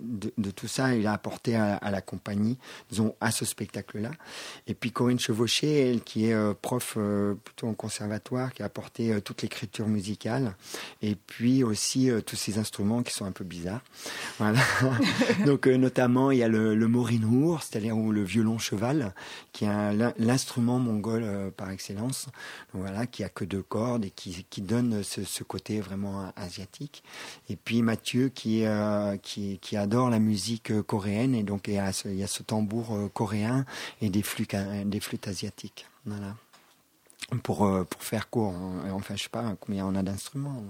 de, 0.00 0.50
tout 0.50 0.68
ça, 0.68 0.94
il 0.94 1.06
a 1.06 1.12
apporté 1.12 1.56
à, 1.56 1.90
la 1.90 2.00
compagnie, 2.00 2.58
disons, 2.90 3.14
à 3.20 3.30
ce 3.30 3.44
spectacle-là. 3.44 4.10
Et 4.66 4.74
puis 4.74 4.92
Corinne 4.92 5.18
Chevauché, 5.18 5.90
elle, 5.90 6.02
qui 6.02 6.26
est 6.26 6.32
euh, 6.32 6.54
prof 6.60 6.94
euh, 6.96 7.34
plutôt 7.34 7.68
en 7.68 7.74
conservatoire, 7.74 8.52
qui 8.52 8.62
a 8.62 8.66
apporté 8.66 9.20
toute 9.22 9.42
l'écriture 9.42 9.88
musicale. 9.88 10.54
Et 11.02 11.14
puis 11.14 11.62
aussi 11.64 12.10
tous 12.26 12.36
ces 12.36 12.58
instruments 12.58 13.02
qui 13.02 13.12
sont 13.12 13.24
un 13.24 13.32
peu 13.32 13.44
bizarres. 13.44 13.82
Voilà. 14.38 14.60
Donc, 15.46 15.66
notamment, 15.66 16.30
il 16.30 16.38
y 16.38 16.42
a 16.42 16.48
le, 16.48 16.74
le 16.74 16.88
morinour, 16.88 17.62
c'est-à-dire 17.62 17.96
le 17.96 18.22
violon 18.22 18.58
cheval, 18.58 19.14
qui 19.52 19.64
est 19.64 20.12
l'instrument 20.18 20.78
mongol 20.78 21.52
par 21.56 21.70
excellence. 21.70 22.26
Donc, 22.72 22.82
voilà 22.82 23.06
qui 23.06 23.17
a 23.24 23.28
que 23.28 23.44
deux 23.44 23.62
cordes 23.62 24.04
et 24.04 24.10
qui, 24.10 24.44
qui 24.48 24.62
donne 24.62 25.02
ce, 25.02 25.42
côté 25.42 25.80
vraiment 25.80 26.32
asiatique. 26.36 27.02
Et 27.48 27.56
puis 27.56 27.82
Mathieu 27.82 28.28
qui, 28.28 28.64
euh, 28.64 29.16
qui, 29.16 29.58
qui, 29.60 29.76
adore 29.76 30.10
la 30.10 30.18
musique 30.18 30.70
euh, 30.70 30.82
coréenne 30.82 31.34
et 31.34 31.42
donc 31.42 31.68
il 31.68 31.74
y 31.74 31.78
a 31.78 31.92
ce, 31.92 32.42
tambour 32.42 32.94
euh, 32.94 33.08
coréen 33.08 33.64
et 34.00 34.10
des 34.10 34.22
flûtes, 34.22 34.56
des 34.84 35.00
flûtes 35.00 35.28
asiatiques. 35.28 35.86
Voilà. 36.06 36.34
Pour, 37.42 37.58
pour 37.90 38.02
faire 38.02 38.30
court, 38.30 38.54
enfin 38.92 39.14
je 39.14 39.24
sais 39.24 39.28
pas 39.28 39.54
combien 39.60 39.84
on 39.84 39.94
a 39.96 40.02
d'instruments, 40.02 40.62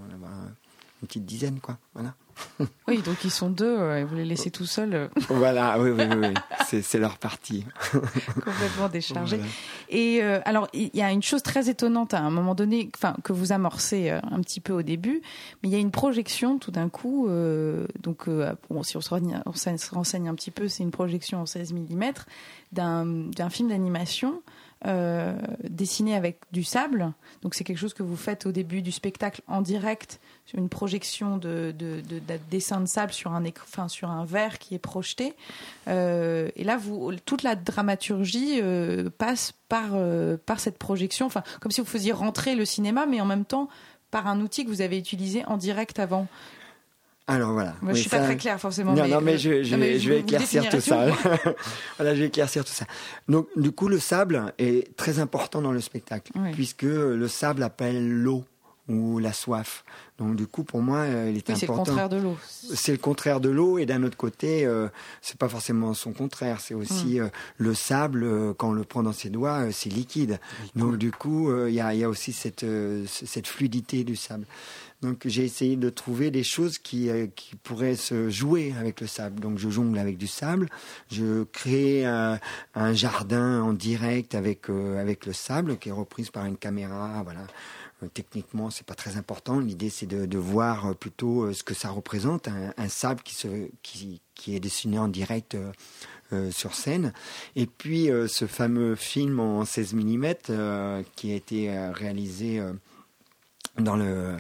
une 1.03 1.09
petite 1.09 1.27
dizaine 1.27 1.61
quoi. 1.61 1.79
Voilà. 1.95 2.15
Oui, 2.89 3.03
donc 3.03 3.25
ils 3.25 3.31
sont 3.31 3.51
deux, 3.51 3.97
et 3.97 4.05
vous 4.05 4.17
les 4.17 4.25
laissez 4.25 4.51
tout 4.51 4.65
seuls. 4.65 4.95
Euh. 4.95 5.09
Voilà, 5.29 5.79
oui, 5.79 5.91
oui, 5.91 6.05
oui, 6.17 6.35
c'est 6.83 6.99
leur 6.99 7.19
partie. 7.19 7.65
Complètement 7.93 8.89
déchargé. 8.91 9.41
Et 9.89 10.21
euh, 10.23 10.41
alors, 10.45 10.69
il 10.73 10.91
y 10.95 11.03
a 11.03 11.11
une 11.11 11.23
chose 11.23 11.43
très 11.43 11.69
étonnante 11.69 12.15
à 12.15 12.21
un 12.21 12.31
moment 12.31 12.55
donné, 12.55 12.91
enfin, 12.97 13.15
que 13.23 13.33
vous 13.33 13.53
amorcez 13.53 14.11
euh, 14.11 14.21
un 14.31 14.41
petit 14.41 14.61
peu 14.61 14.73
au 14.73 14.83
début, 14.83 15.21
mais 15.63 15.69
il 15.69 15.73
y 15.73 15.75
a 15.75 15.79
une 15.79 15.91
projection 15.91 16.59
tout 16.59 16.71
d'un 16.71 16.89
coup, 16.89 17.29
donc, 18.03 18.29
bon, 18.29 18.83
si 18.83 18.97
on 18.97 19.01
se, 19.01 19.15
on 19.47 19.53
se 19.53 19.95
renseigne 19.95 20.29
un 20.29 20.35
petit 20.35 20.51
peu, 20.51 20.69
c'est 20.69 20.83
une 20.83 20.91
projection 20.91 21.41
en 21.41 21.47
16 21.47 21.73
mm 21.73 22.05
d'un 22.73 23.51
film 23.51 23.69
d'animation 23.69 24.43
euh, 24.87 25.37
dessiné 25.69 26.15
avec 26.15 26.39
du 26.53 26.63
sable. 26.63 27.13
Donc 27.43 27.55
c'est 27.55 27.65
quelque 27.65 27.79
chose 27.79 27.95
que 27.95 28.03
vous 28.03 28.17
faites 28.17 28.47
au 28.47 28.53
début 28.53 28.83
du 28.83 28.93
spectacle 28.93 29.43
en 29.49 29.61
direct, 29.61 30.21
une 30.55 30.69
projection 30.69 31.37
de, 31.37 31.75
de, 31.77 32.01
de, 32.01 32.21
dessin 32.51 32.81
de 32.81 32.87
sable 32.87 33.13
sur 33.13 33.33
un, 33.33 33.43
sur 33.89 34.11
un 34.11 34.25
verre 34.25 34.59
qui 34.59 34.75
est 34.75 34.79
projeté. 34.79 35.35
Euh, 35.89 36.51
et 36.57 36.65
là, 36.65 36.79
toute 37.27 37.43
la 37.43 37.55
dramaturgie 37.55 38.61
euh, 38.63 39.11
passe 39.11 39.53
par, 39.69 39.91
par 40.47 40.61
cette 40.61 40.79
projection, 40.79 41.27
enfin, 41.27 41.43
comme 41.61 41.73
si 41.73 41.81
vous 41.81 41.87
faisiez 41.87 42.13
rentrer 42.13 42.55
le 42.55 42.65
cinéma, 42.65 43.05
mais 43.07 43.21
en 43.21 43.27
même 43.27 43.45
temps 43.45 43.69
par 44.11 44.27
un 44.27 44.41
outil 44.41 44.65
que 44.65 44.71
vous 44.71 44.81
avez 44.81 44.99
utilisé 44.99 45.45
en 45.47 45.57
direct 45.57 45.99
avant. 45.99 46.27
Alors 47.29 47.53
voilà. 47.53 47.75
Moi, 47.83 47.93
je 47.93 48.01
suis 48.01 48.11
pas 48.11 48.21
très 48.21 48.37
claire 48.37 48.59
forcément. 48.59 48.95
Non, 48.95 49.03
mais 49.03 49.09
non, 49.09 49.21
mais 49.21 49.39
je, 49.39 50.09
vais 50.09 50.21
éclaircir 50.21 50.69
tout 50.69 50.81
ça. 50.81 51.07
voilà, 51.99 52.15
je 52.15 52.21
vais 52.21 52.27
éclaircir 52.27 52.65
tout 52.65 52.73
ça. 52.73 52.87
Donc, 53.29 53.47
du 53.55 53.71
coup, 53.71 53.89
le 53.89 53.99
sable 53.99 54.53
est 54.59 54.97
très 54.97 55.19
important 55.19 55.61
dans 55.61 55.73
le 55.73 55.81
spectacle, 55.81 56.33
puisque 56.55 56.83
le 56.83 57.29
sable 57.29 57.63
appelle 57.63 58.11
l'eau. 58.11 58.45
ou 58.89 59.19
la 59.19 59.35
soif. 59.35 59.85
Donc 60.19 60.35
du 60.35 60.47
coup, 60.47 60.65
pour 60.65 60.81
moi, 60.81 61.07
il 61.07 61.37
est 61.37 61.47
oui, 61.49 61.55
C'est 61.57 61.67
le 61.67 61.73
important. 61.73 61.85
contraire 61.85 62.09
de 62.09 62.17
l'eau. 62.17 62.37
C'est 62.75 62.93
le 62.93 62.99
contraire 62.99 63.39
de 63.41 63.51
l'eau 63.51 63.77
et 63.79 63.85
d'un 63.85 64.03
autre 64.03 64.17
côté, 64.17 64.65
euh, 64.65 64.89
c'est 65.21 65.37
pas 65.37 65.49
forcément 65.49 65.93
son 65.95 66.13
contraire. 66.13 66.61
C'est 66.61 66.73
aussi 66.75 67.21
euh, 67.21 67.29
le 67.59 67.75
sable 67.75 68.25
euh, 68.25 68.55
quand 68.57 68.71
on 68.71 68.73
le 68.73 68.85
prend 68.85 69.03
dans 69.03 69.13
ses 69.13 69.29
doigts, 69.29 69.67
euh, 69.67 69.71
c'est 69.73 69.91
liquide. 69.91 70.41
Donc 70.75 70.97
du 70.97 71.13
coup, 71.13 71.51
euh, 71.51 71.69
il 71.69 71.75
y, 71.75 71.81
a, 71.81 71.93
il 71.93 72.01
y 72.01 72.05
a 72.05 72.09
aussi 72.09 72.35
euh, 72.65 73.05
cette 73.07 73.47
fluidité 73.47 74.05
du 74.05 74.17
sable. 74.17 74.47
Donc 75.01 75.23
j'ai 75.27 75.45
essayé 75.45 75.77
de 75.77 75.91
trouver 75.91 76.33
des 76.33 76.43
choses 76.43 76.79
qui 76.79 77.09
euh, 77.09 77.29
qui 77.37 77.55
pourraient 77.55 77.95
se 77.95 78.31
jouer 78.31 78.75
avec 78.79 79.01
le 79.01 79.07
sable. 79.07 79.39
Donc 79.39 79.59
je 79.59 79.71
jongle 79.71 79.97
avec 79.97 80.19
du 80.19 80.27
sable, 80.27 80.69
je 81.11 81.45
crée 81.45 82.05
un, 82.05 82.41
jardin 82.95 83.63
en 83.63 83.73
direct 83.73 84.35
avec 84.35 84.69
euh, 84.69 85.01
avec 85.01 85.25
le 85.25 85.33
sable 85.33 85.79
qui 85.79 85.91
est 85.91 85.93
reprise 85.93 86.31
par 86.31 86.47
une 86.47 86.57
caméra. 86.57 87.23
Voilà. 87.23 87.47
Euh, 88.03 88.09
Techniquement, 88.13 88.71
c'est 88.71 88.87
pas 88.87 88.95
très 88.95 89.17
important. 89.17 89.61
L'idée, 89.61 89.91
c'est 89.91 90.07
de, 90.07 90.39
voir 90.39 90.97
plutôt 90.97 91.53
ce 91.53 91.63
que 91.63 91.75
ça 91.75 91.91
représente, 91.91 92.49
un, 92.49 92.89
sable 92.89 93.23
qui, 93.23 93.35
se, 93.35 93.69
qui, 93.83 94.21
qui 94.35 94.55
est 94.57 94.61
dessiné 94.61 94.99
en 94.99 95.09
direct 95.09 95.57
sur 96.51 96.75
scène. 96.75 97.13
Et 97.57 97.67
puis, 97.67 98.09
ce 98.29 98.47
fameux 98.47 98.95
film 98.95 99.41
en 99.41 99.65
16 99.65 99.95
mm 99.95 100.35
qui 101.17 101.33
a 101.33 101.35
été 101.35 101.77
réalisé 101.93 102.63
dans 103.81 103.97
le, 103.97 104.37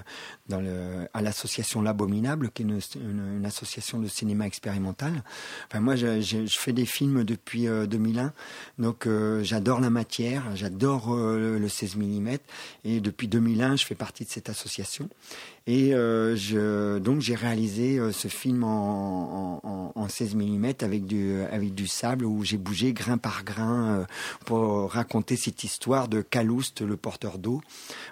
à 0.51 1.23
l'association 1.23 1.83
L'Abominable, 1.83 2.51
qui 2.51 2.63
est 2.63 2.67
une, 2.97 3.45
association 3.45 3.99
de 4.01 4.09
cinéma 4.09 4.47
expérimental. 4.47 5.23
Enfin, 5.71 5.81
moi, 5.81 5.97
je, 5.97 6.45
fais 6.49 6.73
des 6.73 6.87
films 6.87 7.25
depuis 7.25 7.67
euh, 7.69 7.87
2001, 7.87 8.33
donc 8.79 9.07
euh, 9.07 9.43
j'adore 9.43 9.81
la 9.81 9.91
matière, 9.91 10.45
j'adore 10.55 11.15
euh, 11.15 11.39
le, 11.39 11.59
le 11.59 11.69
16 11.69 11.97
mm, 11.97 12.29
et 12.85 13.01
depuis 13.01 13.29
2001, 13.29 13.77
je 13.77 13.85
fais 13.85 13.95
partie 13.95 14.25
de 14.25 14.31
cette 14.31 14.49
association. 14.49 15.09
Et 15.67 15.91
euh, 15.93 16.99
donc 16.99 17.21
j'ai 17.21 17.35
réalisé 17.35 17.99
euh, 17.99 18.11
ce 18.11 18.29
film 18.29 18.65
en, 18.65 19.61
en, 19.63 19.69
en- 19.69 19.93
en 19.95 20.09
16 20.09 20.35
mm 20.35 20.67
avec 20.81 21.05
du, 21.05 21.43
avec 21.43 21.75
du 21.75 21.87
sable 21.87 22.25
où 22.25 22.43
j'ai 22.43 22.57
bougé 22.57 22.95
grain 22.95 23.19
par 23.19 23.45
grain 23.45 23.99
euh, 24.01 24.05
pour 24.47 24.91
raconter 24.91 25.37
cette 25.37 25.65
histoire 25.65 26.09
de 26.09 26.23
Calouste, 26.23 26.81
le 26.81 26.97
porteur 26.97 27.37
d'eau. 27.37 27.61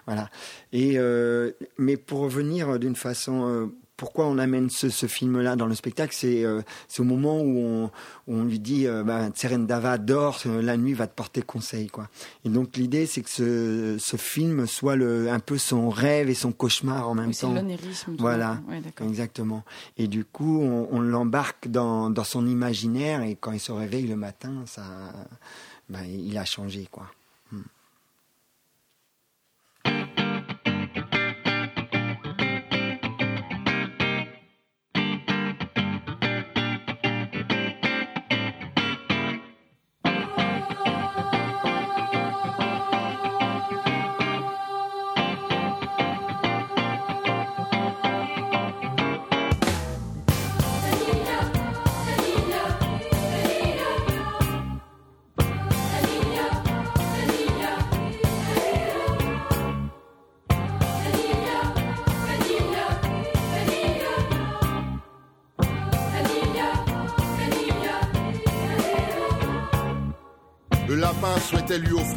Voilà. 0.06 0.28
Et 0.74 0.98
euh, 0.98 1.52
mais 1.78 1.96
pour 1.96 2.25
revenir 2.26 2.78
d'une 2.78 2.96
façon, 2.96 3.48
euh, 3.48 3.66
pourquoi 3.96 4.26
on 4.26 4.36
amène 4.36 4.68
ce, 4.68 4.90
ce 4.90 5.06
film-là 5.06 5.56
dans 5.56 5.64
le 5.66 5.74
spectacle, 5.74 6.14
c'est 6.14 6.44
euh, 6.44 6.60
c'est 6.86 7.00
au 7.00 7.04
moment 7.04 7.40
où 7.40 7.58
on, 7.58 7.84
où 8.26 8.34
on 8.34 8.44
lui 8.44 8.58
dit, 8.60 8.86
euh, 8.86 9.02
ben, 9.02 9.30
Tserendava 9.30 9.96
dort, 9.96 10.38
euh, 10.44 10.60
la 10.60 10.76
nuit 10.76 10.92
va 10.92 11.06
te 11.06 11.14
porter 11.14 11.40
conseil, 11.40 11.86
quoi. 11.86 12.08
Et 12.44 12.50
donc 12.50 12.76
l'idée, 12.76 13.06
c'est 13.06 13.22
que 13.22 13.30
ce, 13.30 13.96
ce 13.98 14.16
film 14.18 14.66
soit 14.66 14.96
le, 14.96 15.30
un 15.30 15.38
peu 15.38 15.56
son 15.56 15.88
rêve 15.88 16.28
et 16.28 16.34
son 16.34 16.52
cauchemar 16.52 17.08
en 17.08 17.14
même 17.14 17.28
Oui, 17.28 17.34
c'est 17.34 17.46
temps. 17.46 17.54
tout 17.54 18.16
Voilà. 18.18 18.60
Ouais. 18.68 18.82
Exactement. 19.06 19.64
Et 19.96 20.08
du 20.08 20.26
coup, 20.26 20.60
on, 20.60 20.88
on 20.90 21.00
l'embarque 21.00 21.68
dans, 21.68 22.10
dans 22.10 22.24
son 22.24 22.46
imaginaire 22.46 23.22
et 23.22 23.34
quand 23.34 23.52
il 23.52 23.60
se 23.60 23.72
réveille 23.72 24.06
le 24.06 24.16
matin, 24.16 24.62
ça, 24.66 24.82
ben, 25.88 26.04
il 26.04 26.36
a 26.36 26.44
changé, 26.44 26.86
quoi. 26.90 27.06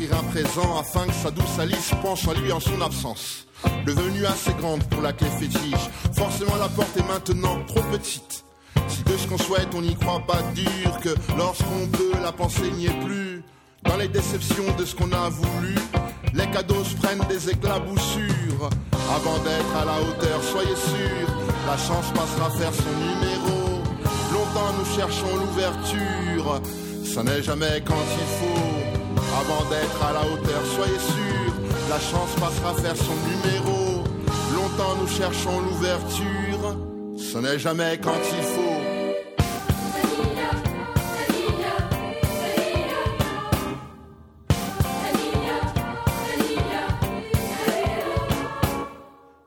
Présent 0.08 0.80
afin 0.80 1.06
que 1.06 1.14
sa 1.14 1.32
douce 1.32 1.60
Alice 1.60 1.92
penche 2.02 2.28
à 2.28 2.34
lui 2.34 2.52
en 2.52 2.60
son 2.60 2.80
absence. 2.82 3.46
Devenue 3.86 4.26
assez 4.26 4.54
grande 4.54 4.84
pour 4.86 5.02
la 5.02 5.12
clé 5.12 5.28
fétiche, 5.40 5.90
forcément 6.14 6.56
la 6.56 6.70
porte 6.70 6.96
est 6.98 7.08
maintenant 7.08 7.58
trop 7.68 7.82
petite. 7.92 8.46
Si 8.88 9.04
de 9.04 9.18
ce 9.18 9.28
qu'on 9.28 9.38
souhaite 9.38 9.70
on 9.76 9.82
n'y 9.82 9.96
croit 9.96 10.22
pas 10.26 10.42
dur, 10.56 11.00
que 11.02 11.10
lorsqu'on 11.38 11.88
peut 11.92 12.14
la 12.22 12.32
pensée 12.32 12.72
n'y 12.72 12.86
est 12.86 13.00
plus. 13.06 13.44
Dans 13.84 13.98
les 13.98 14.08
déceptions 14.08 14.76
de 14.78 14.86
ce 14.86 14.96
qu'on 14.96 15.12
a 15.12 15.30
voulu, 15.30 15.76
les 16.34 16.50
cadeaux 16.52 16.84
se 16.84 16.96
prennent 16.96 17.26
des 17.30 17.50
éclaboussures. 17.50 18.70
Avant 19.16 19.38
d'être 19.40 19.76
à 19.82 19.86
la 19.86 20.02
hauteur, 20.02 20.44
soyez 20.44 20.76
sûrs, 20.76 21.30
la 21.66 21.78
chance 21.78 22.12
passera 22.14 22.50
faire 22.52 22.74
son 22.74 22.94
numéro. 23.00 23.82
Longtemps 24.34 24.74
nous 24.78 24.96
cherchons 24.96 25.36
l'ouverture, 25.38 26.62
ça 27.04 27.24
n'est 27.24 27.42
jamais 27.42 27.82
quand 27.86 27.96
il 27.96 28.48
faut. 28.48 28.69
Avant 29.38 29.70
d'être 29.70 30.04
à 30.04 30.14
la 30.14 30.22
hauteur, 30.22 30.62
soyez 30.76 31.00
sûrs, 31.00 31.54
la 31.90 32.00
chance 32.00 32.34
passera 32.40 32.74
faire 32.76 32.96
son 32.96 33.16
numéro. 33.30 34.04
Longtemps 34.54 34.96
nous 35.00 35.08
cherchons 35.08 35.60
l'ouverture, 35.62 36.76
ce 37.18 37.38
n'est 37.38 37.60
jamais 37.60 38.00
quand 38.02 38.12
il 38.38 38.44
faut. 38.44 39.00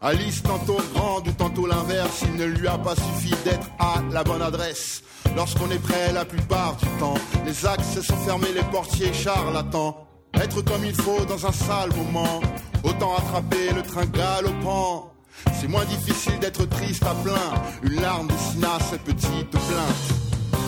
Alice 0.04 0.42
tantôt 0.42 0.78
grande 0.94 1.28
ou 1.28 1.32
tantôt 1.32 1.66
l'inverse, 1.66 2.22
il 2.24 2.34
ne 2.34 2.44
lui 2.44 2.66
a 2.66 2.76
pas 2.76 2.96
suffi 2.96 3.34
d'être 3.44 3.68
à 3.78 4.02
la 4.10 4.24
bonne 4.24 4.42
adresse. 4.42 5.02
Lorsqu'on 5.36 5.70
est 5.70 5.78
prêt 5.78 6.12
la 6.12 6.24
plupart 6.24 6.76
du 6.76 6.86
temps, 6.98 7.14
les 7.46 7.66
axes 7.66 8.00
sont 8.00 8.16
fermés, 8.16 8.52
les 8.54 8.64
portiers 8.64 9.12
charlatans. 9.12 9.96
Être 10.34 10.62
comme 10.62 10.84
il 10.84 10.94
faut 10.94 11.24
dans 11.24 11.46
un 11.46 11.52
sale 11.52 11.90
moment, 11.96 12.40
autant 12.84 13.16
attraper 13.16 13.72
le 13.74 13.82
train 13.82 14.06
galopant. 14.06 15.12
C'est 15.60 15.68
moins 15.68 15.84
difficile 15.84 16.38
d'être 16.38 16.68
triste 16.68 17.02
à 17.04 17.14
plein, 17.14 17.52
une 17.82 18.00
larme 18.00 18.28
dessina 18.28 18.78
cette 18.90 19.02
petite 19.02 19.50
plainte. 19.50 20.22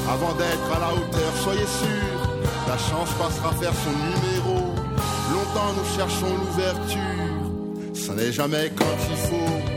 Avant 0.09 0.33
d'être 0.35 0.77
à 0.77 0.81
la 0.81 0.93
hauteur, 0.93 1.33
soyez 1.43 1.67
sûrs, 1.67 2.31
la 2.69 2.79
chance 2.79 3.11
passera 3.19 3.53
faire 3.53 3.73
son 3.85 3.91
numéro. 3.91 4.75
Longtemps 5.33 5.73
nous 5.77 5.97
cherchons 5.97 6.37
l'ouverture, 6.37 7.95
ça 7.95 8.15
n'est 8.15 8.33
jamais 8.33 8.71
quand 8.77 8.97
il 9.11 9.17
faut. 9.17 9.75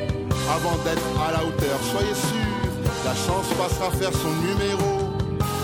Avant 0.49 0.77
d'être 0.83 1.21
à 1.27 1.31
la 1.31 1.45
hauteur, 1.45 1.79
soyez 1.91 2.15
sûrs, 2.15 2.46
la 3.03 3.13
chance 3.13 3.47
passera 3.57 3.91
faire 3.91 4.11
son 4.13 4.33
numéro. 4.47 5.13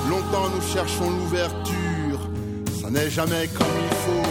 Longtemps 0.10 0.50
nous 0.54 0.62
cherchons 0.74 1.10
l'ouverture, 1.10 2.20
ça 2.82 2.90
n'est 2.90 3.10
jamais 3.10 3.48
comme 3.48 3.68
il 3.82 3.96
faut. 3.98 4.23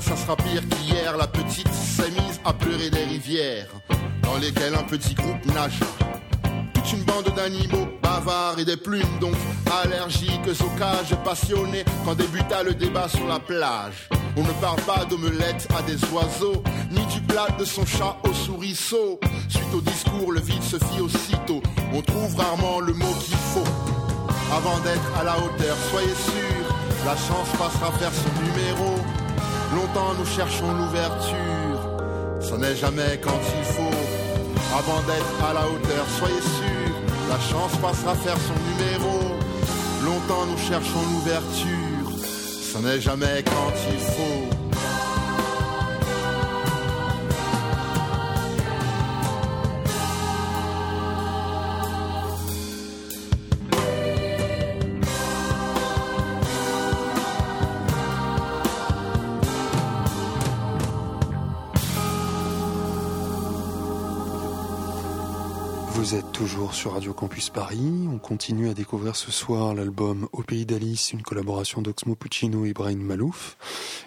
Ça 0.00 0.16
sera 0.16 0.36
pire 0.36 0.62
qu'hier. 0.68 1.16
La 1.16 1.26
petite 1.26 1.72
s'est 1.72 2.10
mise 2.10 2.40
à 2.44 2.52
pleurer 2.52 2.90
des 2.90 3.04
rivières 3.04 3.68
dans 4.22 4.36
lesquelles 4.38 4.74
un 4.74 4.82
petit 4.82 5.14
groupe 5.14 5.44
nage. 5.54 5.80
Toute 6.72 6.92
une 6.92 7.04
bande 7.04 7.32
d'animaux 7.34 7.88
bavards 8.02 8.58
et 8.58 8.64
des 8.64 8.76
plumes 8.76 9.18
donc 9.20 9.34
allergiques 9.82 10.48
aux 10.60 10.78
cages 10.78 11.14
passionnées 11.24 11.84
quand 12.04 12.14
débuta 12.14 12.62
le 12.62 12.74
débat 12.74 13.08
sur 13.08 13.26
la 13.26 13.38
plage. 13.38 14.08
On 14.36 14.42
ne 14.42 14.52
parle 14.60 14.80
pas 14.82 15.04
d'omelette 15.04 15.68
à 15.76 15.82
des 15.82 16.02
oiseaux, 16.12 16.62
ni 16.90 17.04
du 17.06 17.20
plat 17.20 17.48
de 17.58 17.64
son 17.64 17.84
chat 17.84 18.16
au 18.24 18.32
souriceau. 18.32 19.20
Suite 19.48 19.74
au 19.74 19.80
discours, 19.80 20.32
le 20.32 20.40
vide 20.40 20.62
se 20.62 20.76
fit 20.76 21.00
aussitôt. 21.00 21.62
On 21.92 22.00
trouve 22.00 22.34
rarement 22.36 22.80
le 22.80 22.94
mot 22.94 23.14
qu'il 23.20 23.36
faut. 23.36 23.64
Avant 24.52 24.78
d'être 24.80 25.18
à 25.20 25.24
la 25.24 25.36
hauteur, 25.38 25.76
soyez 25.90 26.14
sûr, 26.14 26.76
la 27.04 27.16
chance 27.16 27.48
passera 27.58 27.92
faire 27.98 28.12
son 28.12 28.42
numéro. 28.42 28.93
Longtemps 29.94 30.14
nous 30.18 30.26
cherchons 30.26 30.74
l'ouverture, 30.74 31.78
ce 32.40 32.54
n'est 32.56 32.74
jamais 32.74 33.20
quand 33.22 33.38
il 33.56 33.64
faut. 33.64 34.76
Avant 34.76 35.00
d'être 35.02 35.48
à 35.48 35.54
la 35.54 35.68
hauteur, 35.68 36.04
soyez 36.18 36.40
sûr, 36.40 36.90
la 37.28 37.38
chance 37.38 37.76
passera 37.80 38.16
faire 38.16 38.36
son 38.36 38.54
numéro. 38.70 39.20
Longtemps 40.04 40.46
nous 40.46 40.58
cherchons 40.58 41.00
l'ouverture, 41.12 42.10
ce 42.20 42.78
n'est 42.78 43.00
jamais 43.00 43.44
quand 43.44 43.72
il 43.92 44.00
faut. 44.00 44.63
Toujours 66.34 66.74
sur 66.74 66.94
Radio 66.94 67.14
Campus 67.14 67.48
Paris. 67.48 68.08
On 68.12 68.18
continue 68.18 68.68
à 68.68 68.74
découvrir 68.74 69.14
ce 69.14 69.30
soir 69.30 69.72
l'album 69.72 70.28
Au 70.32 70.42
pays 70.42 70.66
d'Alice, 70.66 71.12
une 71.12 71.22
collaboration 71.22 71.80
d'Oxmo 71.80 72.16
Puccino 72.16 72.64
et 72.64 72.72
Brian 72.72 72.96
Malouf. 72.96 73.56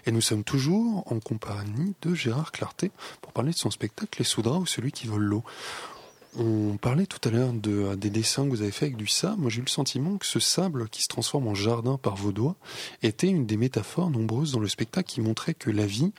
Et 0.06 0.12
nous 0.12 0.20
sommes 0.20 0.44
toujours 0.44 1.10
en 1.10 1.22
compagnie 1.22 1.96
de 2.02 2.14
Gérard 2.14 2.52
Clarté 2.52 2.92
pour 3.22 3.32
parler 3.32 3.52
de 3.52 3.58
son 3.58 3.72
spectacle 3.72 4.20
Les 4.20 4.26
Soudras 4.26 4.58
ou 4.58 4.66
celui 4.66 4.92
qui 4.92 5.08
vole 5.08 5.24
l'eau. 5.24 5.44
On 6.38 6.76
parlait 6.76 7.06
tout 7.06 7.26
à 7.30 7.32
l'heure 7.32 7.54
de, 7.54 7.96
des 7.96 8.10
dessins 8.10 8.44
que 8.44 8.50
vous 8.50 8.62
avez 8.62 8.72
fait 8.72 8.88
avec 8.88 8.98
du 8.98 9.08
sable. 9.08 9.40
Moi, 9.40 9.50
j'ai 9.50 9.60
eu 9.60 9.66
le 9.66 9.70
sentiment 9.70 10.18
que 10.18 10.26
ce 10.26 10.42
sable 10.42 10.90
qui 10.90 11.04
se 11.04 11.08
transforme 11.08 11.48
en 11.48 11.56
jardin 11.56 11.98
par 11.98 12.18
vos 12.18 12.34
doigts 12.34 12.58
était 13.04 13.30
une 13.30 13.46
des 13.46 13.56
métaphores 13.56 14.10
nombreuses 14.10 14.52
dans 14.52 14.60
le 14.60 14.68
spectacle 14.68 15.10
qui 15.10 15.22
montrait 15.22 15.54
que 15.54 15.72
la 15.72 15.86
vie, 15.86 16.12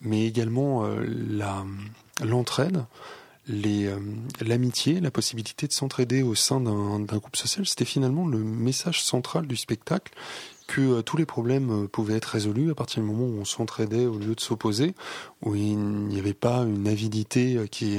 mais 0.00 0.26
également 0.26 0.84
euh, 0.84 1.04
la, 1.28 1.64
l'entraide, 2.22 2.84
euh, 3.48 3.98
l'amitié, 4.40 5.00
la 5.00 5.10
possibilité 5.10 5.66
de 5.66 5.72
s'entraider 5.72 6.22
au 6.22 6.34
sein 6.34 6.60
d'un, 6.60 7.00
groupe 7.00 7.36
social, 7.36 7.66
c'était 7.66 7.84
finalement 7.84 8.26
le 8.26 8.38
message 8.38 9.02
central 9.02 9.46
du 9.46 9.56
spectacle 9.56 10.12
que 10.66 10.80
euh, 10.80 11.02
tous 11.02 11.16
les 11.16 11.26
problèmes 11.26 11.84
euh, 11.84 11.88
pouvaient 11.88 12.16
être 12.16 12.26
résolus 12.26 12.70
à 12.70 12.74
partir 12.74 13.02
du 13.02 13.08
moment 13.08 13.24
où 13.24 13.40
on 13.40 13.44
s'entraidait 13.44 14.06
au 14.06 14.18
lieu 14.18 14.34
de 14.34 14.40
s'opposer, 14.40 14.94
où 15.42 15.56
il 15.56 15.78
n'y 15.78 16.18
avait 16.18 16.34
pas 16.34 16.58
une 16.60 16.86
avidité 16.86 17.66
qui, 17.70 17.98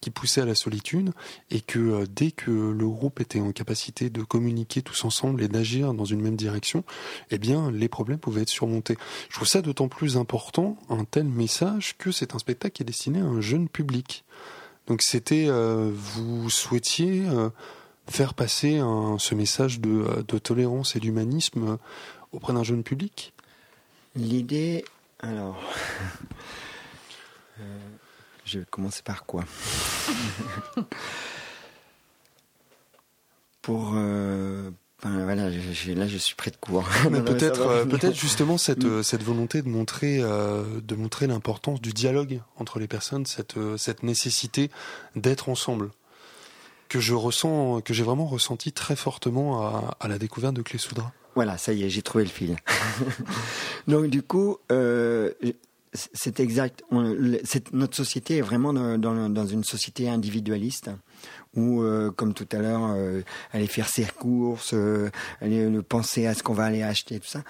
qui 0.00 0.10
poussait 0.10 0.42
à 0.42 0.44
la 0.44 0.54
solitude, 0.54 1.12
et 1.50 1.60
que 1.60 2.04
dès 2.04 2.32
que 2.32 2.50
le 2.50 2.88
groupe 2.88 3.20
était 3.20 3.40
en 3.40 3.52
capacité 3.52 4.10
de 4.10 4.22
communiquer 4.22 4.82
tous 4.82 5.04
ensemble 5.04 5.42
et 5.42 5.48
d'agir 5.48 5.94
dans 5.94 6.04
une 6.04 6.20
même 6.20 6.36
direction, 6.36 6.84
eh 7.30 7.38
bien 7.38 7.70
les 7.70 7.88
problèmes 7.88 8.18
pouvaient 8.18 8.42
être 8.42 8.48
surmontés. 8.50 8.98
Je 9.30 9.36
trouve 9.36 9.48
ça 9.48 9.62
d'autant 9.62 9.88
plus 9.88 10.16
important, 10.18 10.76
un 10.90 11.04
tel 11.04 11.24
message, 11.24 11.96
que 11.96 12.12
c'est 12.12 12.34
un 12.34 12.38
spectacle 12.38 12.74
qui 12.74 12.82
est 12.82 12.86
destiné 12.86 13.20
à 13.20 13.24
un 13.24 13.40
jeune 13.40 13.68
public. 13.68 14.24
Donc 14.86 15.02
c'était, 15.02 15.46
euh, 15.48 15.90
vous 15.94 16.50
souhaitiez 16.50 17.24
euh, 17.26 17.48
faire 18.08 18.34
passer 18.34 18.78
un- 18.78 19.18
ce 19.18 19.34
message 19.34 19.80
de, 19.80 19.90
euh, 19.90 20.22
de 20.26 20.38
tolérance 20.38 20.96
et 20.96 21.00
d'humanisme 21.00 21.78
auprès 22.32 22.52
d'un 22.52 22.64
jeune 22.64 22.82
public? 22.82 23.32
L'idée, 24.14 24.84
alors, 25.20 25.58
euh, 27.60 27.78
je 28.44 28.58
vais 28.60 28.66
commencer 28.70 29.02
par 29.02 29.24
quoi? 29.24 29.44
Pour, 33.62 33.92
voilà, 35.04 35.50
je- 35.52 35.58
je- 35.72 35.92
là 35.92 36.06
je 36.08 36.16
suis 36.16 36.34
près 36.34 36.50
de 36.50 36.56
court. 36.56 36.84
Peut-être, 37.26 37.60
euh, 37.60 37.84
peut-être 37.84 38.14
justement 38.16 38.56
cette 38.58 38.84
euh, 38.84 39.02
cette 39.02 39.22
volonté 39.22 39.62
de 39.62 39.68
montrer 39.68 40.18
euh, 40.20 40.64
de 40.82 40.94
montrer 40.94 41.26
l'importance 41.26 41.80
du 41.80 41.92
dialogue 41.92 42.40
entre 42.56 42.78
les 42.78 42.88
personnes, 42.88 43.26
cette 43.26 43.54
cette 43.76 44.02
nécessité 44.02 44.70
d'être 45.16 45.48
ensemble 45.48 45.90
que 46.88 47.00
je 47.00 47.14
ressens, 47.14 47.80
que 47.80 47.92
j'ai 47.94 48.02
vraiment 48.04 48.26
ressenti 48.26 48.72
très 48.72 48.96
fortement 48.96 49.62
à, 49.62 49.96
à 50.00 50.08
la 50.08 50.18
découverte 50.18 50.54
de 50.54 50.62
Clé 50.62 50.78
Soudra. 50.78 51.12
Voilà, 51.34 51.58
ça 51.58 51.72
y 51.72 51.82
est, 51.82 51.90
j'ai 51.90 52.02
trouvé 52.02 52.24
le 52.24 52.30
fil. 52.30 52.56
Donc 53.88 54.06
du 54.06 54.22
coup, 54.22 54.58
euh, 54.70 55.32
c'est 55.92 56.40
exact. 56.40 56.82
On- 56.90 57.16
notre 57.72 57.96
société 57.96 58.36
est 58.38 58.40
vraiment 58.42 58.72
dans, 58.72 58.98
dans- 58.98 59.28
dans 59.30 59.46
une 59.46 59.64
société 59.64 60.08
individualiste 60.08 60.90
où, 61.56 61.82
euh, 61.82 62.10
comme 62.10 62.34
tout 62.34 62.48
à 62.52 62.58
l'heure, 62.58 62.92
euh, 62.94 63.22
aller 63.52 63.66
faire 63.66 63.88
ses 63.88 64.04
courses, 64.04 64.72
euh, 64.74 65.10
aller 65.40 65.64
euh, 65.64 65.82
penser 65.82 66.26
à 66.26 66.34
ce 66.34 66.42
qu'on 66.42 66.54
va 66.54 66.64
aller 66.64 66.82
acheter, 66.82 67.20
tout 67.20 67.28
ça. 67.28 67.42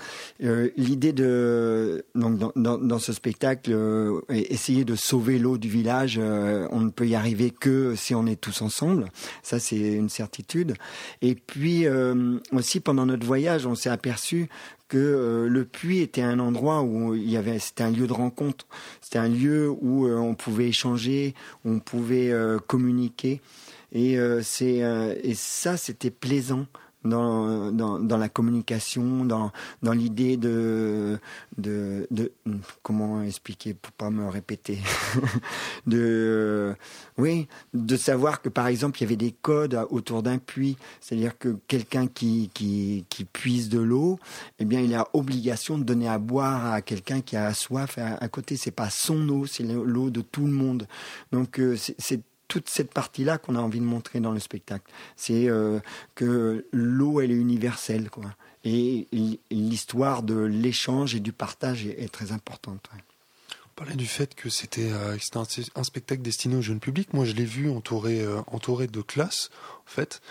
Euh, 0.43 0.71
L'idée 0.77 1.13
de 1.13 2.05
donc 2.15 2.39
dans, 2.39 2.53
dans, 2.57 2.79
dans 2.79 2.99
ce 2.99 3.13
spectacle, 3.13 3.73
euh, 3.73 4.21
essayer 4.29 4.85
de 4.85 4.95
sauver 4.95 5.39
l'eau 5.39 5.59
du 5.59 5.69
village, 5.69 6.19
on 6.19 6.81
ne 6.81 6.91
peut 6.91 7.07
y 7.07 7.15
arriver 7.15 7.51
que 7.51 7.95
si 7.97 8.15
on 8.15 8.27
est 8.27 8.41
tous 8.41 8.63
ensemble. 8.63 9.07
Ça, 9.43 9.59
c'est 9.59 9.77
une 9.77 10.09
certitude. 10.09 10.75
Et 11.23 11.35
puis 11.35 11.87
aussi 12.53 12.81
pendant 12.81 13.07
notre 13.07 13.27
voyage, 13.27 13.67
on 13.67 13.75
s'est 13.75 13.91
aperçu 13.91 14.49
que 14.89 14.99
euh, 14.99 15.49
le 15.49 15.65
puits 15.65 16.01
était 16.01 16.23
un 16.23 16.39
endroit 16.39 16.83
où 16.83 17.15
il 17.15 17.29
y 17.29 17.37
avait, 17.37 17.59
c'était 17.59 17.83
un 17.83 17.91
lieu 17.91 18.07
de 18.07 18.13
rencontre, 18.13 18.67
c'était 19.01 19.19
un 19.19 19.29
lieu 19.29 19.69
où 19.69 20.07
euh, 20.07 20.17
on 20.17 20.35
pouvait 20.35 20.69
échanger, 20.69 21.35
où 21.65 21.71
on 21.71 21.79
pouvait 21.81 22.31
euh, 22.31 22.59
communiquer, 22.59 23.41
et 23.95 24.19
euh, 24.19 24.43
c'est 24.43 24.83
euh, 24.83 25.15
et 25.23 25.35
ça 25.35 25.77
c'était 25.77 26.11
plaisant 26.11 26.67
dans, 27.05 27.71
dans, 27.71 27.99
dans 27.99 28.17
la 28.17 28.29
communication, 28.29 29.25
dans, 29.25 29.53
dans 29.83 29.93
l'idée 29.93 30.37
de, 30.37 31.19
de, 31.59 32.07
de 32.11 32.33
comment 32.83 33.23
expliquer 33.23 33.75
pour 33.75 33.93
pas 33.93 34.11
me 34.11 34.27
répéter, 34.29 34.79
de 35.87 35.99
euh, 36.01 36.75
oui, 37.19 37.47
de 37.75 37.97
savoir 37.97 38.41
que 38.41 38.49
par 38.49 38.67
exemple 38.69 38.99
il 38.99 39.03
y 39.03 39.05
avait 39.05 39.17
des 39.17 39.33
codes 39.33 39.79
autour 39.91 40.23
d'un 40.23 40.39
puits, 40.39 40.77
c'est-à-dire 41.01 41.37
que 41.39 41.57
quelqu'un 41.69 42.07
qui, 42.07 42.51
qui, 42.55 43.05
qui 43.11 43.25
puise 43.25 43.69
de 43.69 43.81
l'eau, 43.81 44.19
eh 44.59 44.65
bien 44.65 44.81
il 44.81 44.95
a 44.95 45.07
obligation 45.13 45.77
de 45.77 45.85
donner 45.85 46.09
à 46.09 46.19
boire 46.19 46.73
à 46.73 46.81
quelqu'un 46.81 47.21
qui 47.21 47.37
a 47.37 47.53
soif 47.53 47.99
à, 47.99 48.15
à 48.15 48.29
côté. 48.29 48.57
C'est 48.57 48.71
pas 48.71 48.89
son 48.89 49.29
eau, 49.29 49.45
c'est 49.47 49.63
l'eau 49.63 50.09
de 50.09 50.23
tout 50.23 50.47
le 50.47 50.53
monde. 50.53 50.87
Donc 51.33 51.61
c'est 51.77 52.23
toute 52.55 52.69
cette 52.69 52.95
partie-là 52.95 53.37
qu'on 53.39 53.57
a 53.57 53.59
envie 53.59 53.81
de 53.81 53.85
montrer 53.85 54.21
dans 54.21 54.31
le 54.31 54.39
spectacle. 54.39 54.89
C'est 55.17 55.49
euh, 55.49 55.81
que 56.15 56.65
l'eau, 56.71 57.21
elle 57.21 57.33
est 57.33 57.37
universelle, 57.37 58.11
quoi. 58.11 58.33
Et 58.63 59.09
l'histoire 59.51 60.23
de 60.23 60.39
l'échange 60.39 61.17
et 61.17 61.21
du 61.21 61.33
partage 61.33 61.85
est, 61.85 62.13
très 62.13 62.31
importante. 62.31 62.89
ouais. 62.95 63.01
On 63.67 63.75
parlait 63.75 63.97
du 63.97 64.07
fait 64.07 64.37
que 64.37 64.49
c'était 64.49 64.93
euh, 64.93 65.17
un, 65.75 65.83
spectacle 65.83 66.23
destiné 66.23 66.55
au 66.55 66.63
jeune 66.63 66.79
public. 66.79 67.13
Moi, 67.13 67.25
je 67.25 67.33
l'ai 67.33 67.45
vu 67.45 67.69
entouré 67.69 68.23
euh, 68.23 68.41
entouré 68.47 68.87
de 68.87 69.03
classes. 69.03 69.51
En 69.85 69.91
fait, 69.91 70.23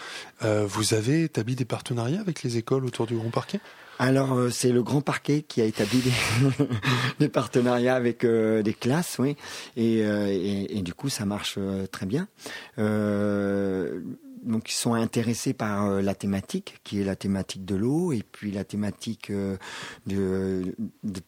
vous 0.42 0.94
avez 0.94 1.26
établi 1.26 1.56
des 1.56 1.66
partenariats 1.66 2.22
avec 2.22 2.42
les 2.42 2.56
écoles 2.56 2.86
autour 2.86 3.06
du 3.06 3.16
Grand 3.16 3.32
Parquet? 3.32 3.60
Alors, 4.00 4.34
euh, 4.34 4.50
c'est 4.50 4.72
le 4.72 4.84
Grand 4.84 5.02
Parquet 5.02 5.44
qui 5.48 5.62
a 5.62 5.66
établi 5.66 6.00
des, 6.00 6.66
des 7.20 7.30
partenariats 7.30 7.96
avec 7.96 8.24
euh, 8.24 8.62
des 8.62 8.74
classes, 8.74 9.18
oui. 9.20 9.36
Et, 9.78 10.04
euh, 10.04 10.28
et, 10.30 10.82
du 10.82 10.94
coup, 10.94 11.10
ça 11.10 11.26
marche 11.26 11.56
euh, 11.58 11.86
très 11.88 12.06
bien. 12.06 12.28
Euh, 12.80 14.02
donc, 14.44 14.70
ils 14.70 14.76
sont 14.76 14.94
intéressés 14.94 15.54
par 15.54 15.86
euh, 15.86 16.02
la 16.02 16.16
thématique, 16.16 16.80
qui 16.84 17.02
est 17.02 17.04
la 17.04 17.16
thématique 17.16 17.66
de 17.66 17.76
l'eau, 17.76 18.12
et 18.12 18.24
puis 18.24 18.52
la 18.52 18.64
thématique 18.64 19.30
euh, 19.30 19.58
de, 20.06 20.76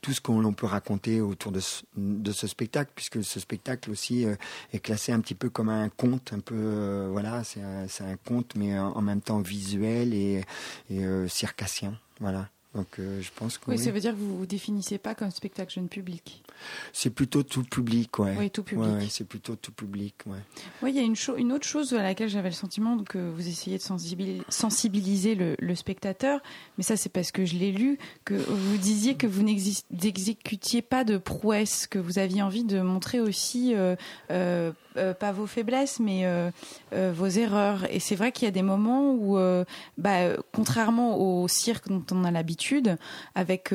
tout 0.02 0.14
ce 0.14 0.22
qu'on 0.22 0.54
peut 0.54 0.66
raconter 0.66 1.22
autour 1.22 1.52
de 1.52 1.60
ce, 1.60 1.84
de 1.96 2.32
ce 2.32 2.48
spectacle, 2.48 2.92
puisque 2.96 3.24
ce 3.24 3.40
spectacle 3.40 3.90
aussi 3.90 4.26
euh, 4.26 4.36
est 4.74 4.80
classé 4.80 5.12
un 5.12 5.20
petit 5.20 5.36
peu 5.36 5.50
comme 5.50 5.70
un 5.70 5.90
conte, 5.90 6.34
un 6.34 6.40
peu, 6.40 7.08
voilà, 7.12 7.44
c'est 7.44 7.62
un, 7.62 7.88
un 8.06 8.18
conte, 8.18 8.56
mais 8.56 8.78
en 8.78 9.02
même 9.02 9.22
temps 9.22 9.40
visuel 9.40 10.14
et, 10.14 10.44
et 10.90 11.06
circassien, 11.28 11.98
voilà. 12.20 12.50
Donc 12.76 13.00
euh, 13.00 13.22
je 13.22 13.30
pense 13.34 13.58
que 13.58 13.70
Oui, 13.72 13.78
oui. 13.78 13.84
ça 13.84 13.92
veut 13.92 14.00
dire 14.02 14.12
que 14.12 14.18
vous 14.18 14.38
vous 14.38 14.46
définissez 14.46 14.98
pas 14.98 15.16
comme 15.16 15.32
spectacle 15.32 15.74
jeune 15.74 15.88
public. 15.88 16.44
c'est 16.92 17.10
plutôt 17.10 17.42
tout 17.42 17.64
public, 17.64 18.20
ouais. 18.20 18.36
Oui, 18.38 18.50
tout 18.52 18.64
public. 18.64 18.86
Ouais, 18.86 18.94
ouais, 19.00 19.08
c'est 19.10 19.24
plutôt 19.28 19.56
tout 19.56 19.72
public, 19.72 20.16
ouais. 20.26 20.40
Oui, 20.84 20.92
il 20.92 20.96
y 20.98 21.00
a 21.00 21.04
une, 21.38 21.52
autre 21.54 21.66
chose 21.66 21.94
à 21.94 22.04
laquelle 22.04 22.28
j'avais 22.30 22.50
le 22.50 22.56
sentiment 22.56 22.98
que 23.04 23.18
vous 23.18 23.48
essayez 23.48 23.78
de 23.78 23.82
sensibil- 23.84 24.44
sensibiliser 24.50 25.36
le, 25.36 25.56
le 25.58 25.76
spectateur, 25.76 26.42
mais 26.78 26.84
ça 26.84 26.98
c'est 26.98 27.10
parce 27.10 27.32
que 27.32 27.46
je 27.46 27.56
l'ai 27.56 27.72
lu, 27.72 27.98
que 28.26 28.34
vous 28.34 28.78
disiez 28.78 29.16
que 29.16 29.28
vous 29.28 29.44
n'exécutiez 29.44 30.82
pas 30.82 31.04
de 31.04 31.18
prouesse, 31.18 31.88
que 31.88 32.00
vous 32.00 32.20
aviez 32.20 32.42
envie 32.42 32.64
de 32.66 32.82
montrer 32.82 33.20
aussi, 33.22 33.74
euh, 33.74 33.96
euh, 34.32 34.72
euh, 34.98 35.14
pas 35.14 35.32
vos 35.32 35.48
faiblesses, 35.48 36.00
mais 36.00 36.26
euh, 36.26 36.50
euh, 36.94 37.12
vos 37.16 37.28
erreurs. 37.28 37.86
Et 37.90 38.00
c'est 38.00 38.16
vrai 38.16 38.32
qu'il 38.32 38.46
y 38.46 38.48
a 38.48 38.52
des 38.52 38.62
moments 38.62 39.12
où, 39.14 39.38
bah, 39.98 40.36
contrairement 40.54 41.18
au 41.18 41.48
cirque 41.48 41.88
dont 41.88 42.04
on 42.12 42.24
a 42.24 42.32
l'habitude, 42.32 42.98
avec 43.36 43.74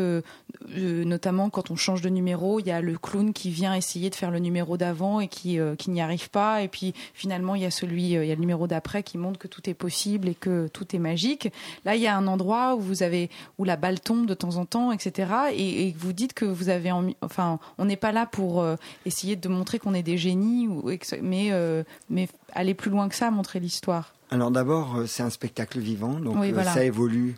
notamment 0.69 1.51
quand 1.51 1.71
on 1.71 1.77
change 1.77 2.03
de 2.03 2.09
numéro, 2.09 2.61
il 2.61 2.67
y 2.67 2.71
a 2.71 2.81
le 2.81 2.97
clown 2.99 3.33
qui 3.33 3.51
vient 3.51 3.75
essayer 3.75 4.11
de 4.11 4.15
faire 4.15 4.31
le 4.31 4.39
numéro 4.39 4.77
d'avant 4.77 5.21
et 5.21 5.29
qui, 5.29 5.59
qui 5.79 5.91
n'y 5.91 6.01
arrive 6.01 6.31
pas, 6.31 6.63
et 6.63 6.69
puis 6.69 6.95
finalement 7.15 7.55
il 7.55 7.63
y 7.63 7.67
a 7.67 7.71
celui, 7.71 8.05
il 8.05 8.25
y 8.25 8.33
a 8.33 8.35
le 8.35 8.41
numéro 8.41 8.67
d'après 8.67 9.03
qui 9.03 9.19
montre 9.19 9.39
que 9.39 9.49
tout 9.49 9.69
est 9.69 9.75
possible 9.75 10.29
et 10.29 10.35
que 10.35 10.69
tout 10.69 10.95
est 10.95 10.99
magique. 10.99 11.53
Là, 11.85 11.97
il 11.97 12.03
y 12.03 12.07
a 12.07 12.17
un 12.17 12.27
endroit 12.27 12.75
où 12.75 12.81
vous 12.81 13.03
avez 13.03 13.31
où 13.59 13.65
la 13.65 13.77
balle 13.77 14.01
tombe 14.01 14.27
de 14.27 14.35
temps 14.35 14.57
en 14.57 14.65
temps, 14.65 14.93
etc. 14.93 15.31
Et, 15.55 15.95
vous 15.99 16.13
dites 16.13 16.35
que 16.35 16.45
vous 16.45 16.69
avez, 16.69 16.93
envie- 16.93 17.17
enfin, 17.21 17.59
on 17.79 17.85
n'est 17.85 17.97
pas 17.97 18.13
là 18.13 18.27
pour 18.27 18.65
essayer 19.07 19.37
de 19.37 19.49
montrer 19.49 19.79
qu'on 19.79 19.95
est 19.95 20.03
des 20.03 20.19
génies, 20.19 20.69
ou, 20.69 20.91
mais 21.23 21.49
euh, 21.53 21.83
mais 22.09 22.29
aller 22.53 22.75
plus 22.75 22.91
loin 22.91 23.09
que 23.09 23.15
ça, 23.15 23.31
montrer 23.31 23.61
l'histoire. 23.61 24.15
Alors 24.31 24.51
d'abord, 24.51 24.97
euh, 24.97 25.07
c'est 25.07 25.23
un 25.23 25.31
spectacle 25.31 25.79
vivant, 25.81 26.15
donc 26.21 26.37
Oui, 26.39 26.51
euh, 26.51 26.55
voilà. 26.55 26.73
ça 26.73 26.85
évolue 26.85 27.37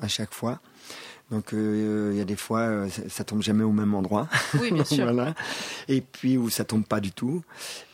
à 0.00 0.08
chaque 0.08 0.32
fois. 0.34 0.60
Donc 1.30 1.54
euh, 1.54 2.08
il 2.12 2.18
y 2.18 2.20
a 2.20 2.24
des 2.24 2.34
fois, 2.34 2.60
euh, 2.62 2.88
ça, 2.88 3.02
ça 3.08 3.22
tombe 3.24 3.40
jamais 3.40 3.62
au 3.62 3.70
même 3.70 3.94
endroit. 3.94 4.26
Oui, 4.60 4.72
bien 4.72 4.84
sûr. 4.84 5.04
voilà. 5.04 5.34
Et 5.86 6.00
puis 6.00 6.36
où 6.36 6.50
ça 6.50 6.64
tombe 6.64 6.84
pas 6.84 6.98
du 6.98 7.12
tout. 7.12 7.44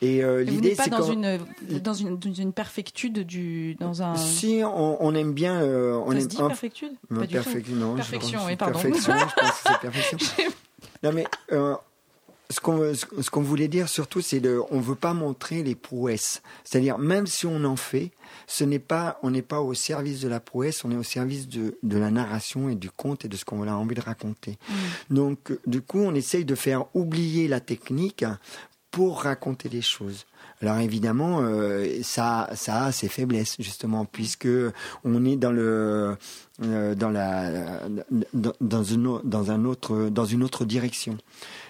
Et 0.01 0.25
euh, 0.25 0.43
l'idée, 0.43 0.75
c'est 0.75 0.89
dans 0.89 1.01
quand 1.01 1.13
une 1.13 1.39
dans 1.83 1.93
une 1.93 2.17
dans 2.17 2.33
une 2.33 2.53
perfectude 2.55 3.27
du 3.27 3.75
dans 3.75 4.03
un. 4.03 4.17
si 4.17 4.63
on, 4.65 5.05
on 5.05 5.15
aime 5.15 5.35
bien, 5.35 5.61
euh, 5.61 5.93
on 6.07 6.13
ça 6.13 6.17
se 6.17 6.23
aime 6.23 6.29
dit 6.29 6.41
un- 6.41 6.47
perfectude? 6.49 6.93
Non, 7.11 7.21
Pas 7.21 7.27
du 7.27 7.35
tout. 7.39 7.73
non, 7.75 7.91
je 7.93 7.97
Perfection, 7.97 8.39
pense- 8.39 8.49
oui, 8.49 8.57
pardon. 8.57 8.81
Perfection, 8.81 9.13
je 9.19 9.35
pense 9.35 9.53
que 9.53 9.69
c'est 9.69 9.81
perfection. 9.83 10.19
non, 11.03 11.13
mais 11.13 11.27
euh, 11.53 11.75
ce 12.51 12.61
qu'on 12.61 12.95
ce 12.95 13.31
qu'on 13.31 13.43
voulait 13.43 13.69
dire 13.69 13.89
surtout, 13.89 14.21
c'est 14.21 14.41
de, 14.41 14.61
on 14.71 14.81
veut 14.81 14.95
pas 14.95 15.15
montrer 15.15 15.63
les 15.63 15.75
prouesses. 15.75 16.43
C'est-à-dire, 16.65 16.99
même 16.99 17.27
si 17.27 17.47
on 17.47 17.65
en 17.65 17.77
fait, 17.77 18.11
ce 18.47 18.65
n'est 18.65 18.79
pas, 18.79 19.19
on 19.23 19.31
n'est 19.31 19.43
pas 19.43 19.61
au 19.61 19.75
service 19.75 20.21
de 20.21 20.29
la 20.29 20.39
prouesse, 20.41 20.85
on 20.85 20.91
est 20.93 20.97
au 20.97 21.03
service 21.03 21.49
de, 21.49 21.77
de 21.83 21.99
la 21.99 22.11
narration 22.11 22.69
et 22.69 22.75
du 22.77 22.91
conte 22.91 23.25
et 23.25 23.29
de 23.29 23.37
ce 23.37 23.45
qu'on 23.45 23.67
a 23.67 23.73
envie 23.73 23.97
de 23.97 24.01
raconter. 24.01 24.59
Donc, 25.11 25.51
euh, 25.51 25.61
du 25.67 25.81
coup, 25.83 25.99
on 26.01 26.15
essaye 26.15 26.45
de 26.45 26.55
faire 26.55 26.85
oublier 26.95 27.49
la 27.49 27.61
technique 27.61 28.25
pour 28.91 29.23
raconter 29.23 29.69
les 29.69 29.83
choses. 29.83 30.25
Alors 30.63 30.79
évidemment, 30.79 31.41
euh, 31.43 31.87
ça, 32.03 32.49
ça 32.55 32.85
a 32.87 32.93
ses 32.93 33.09
faiblesses 33.09 33.57
justement, 33.59 34.07
puisque 34.07 34.49
on 35.05 35.25
est 35.27 35.37
dans 35.37 35.53
le, 35.53 36.17
euh, 36.63 36.95
dans 36.95 37.11
la, 37.11 37.81
dans, 38.33 38.53
dans 38.63 38.83
une, 38.85 39.07
au- 39.07 39.21
dans 39.23 39.51
un 39.51 39.67
autre, 39.67 40.09
dans 40.09 40.25
une 40.25 40.43
autre 40.43 40.65
direction. 40.65 41.19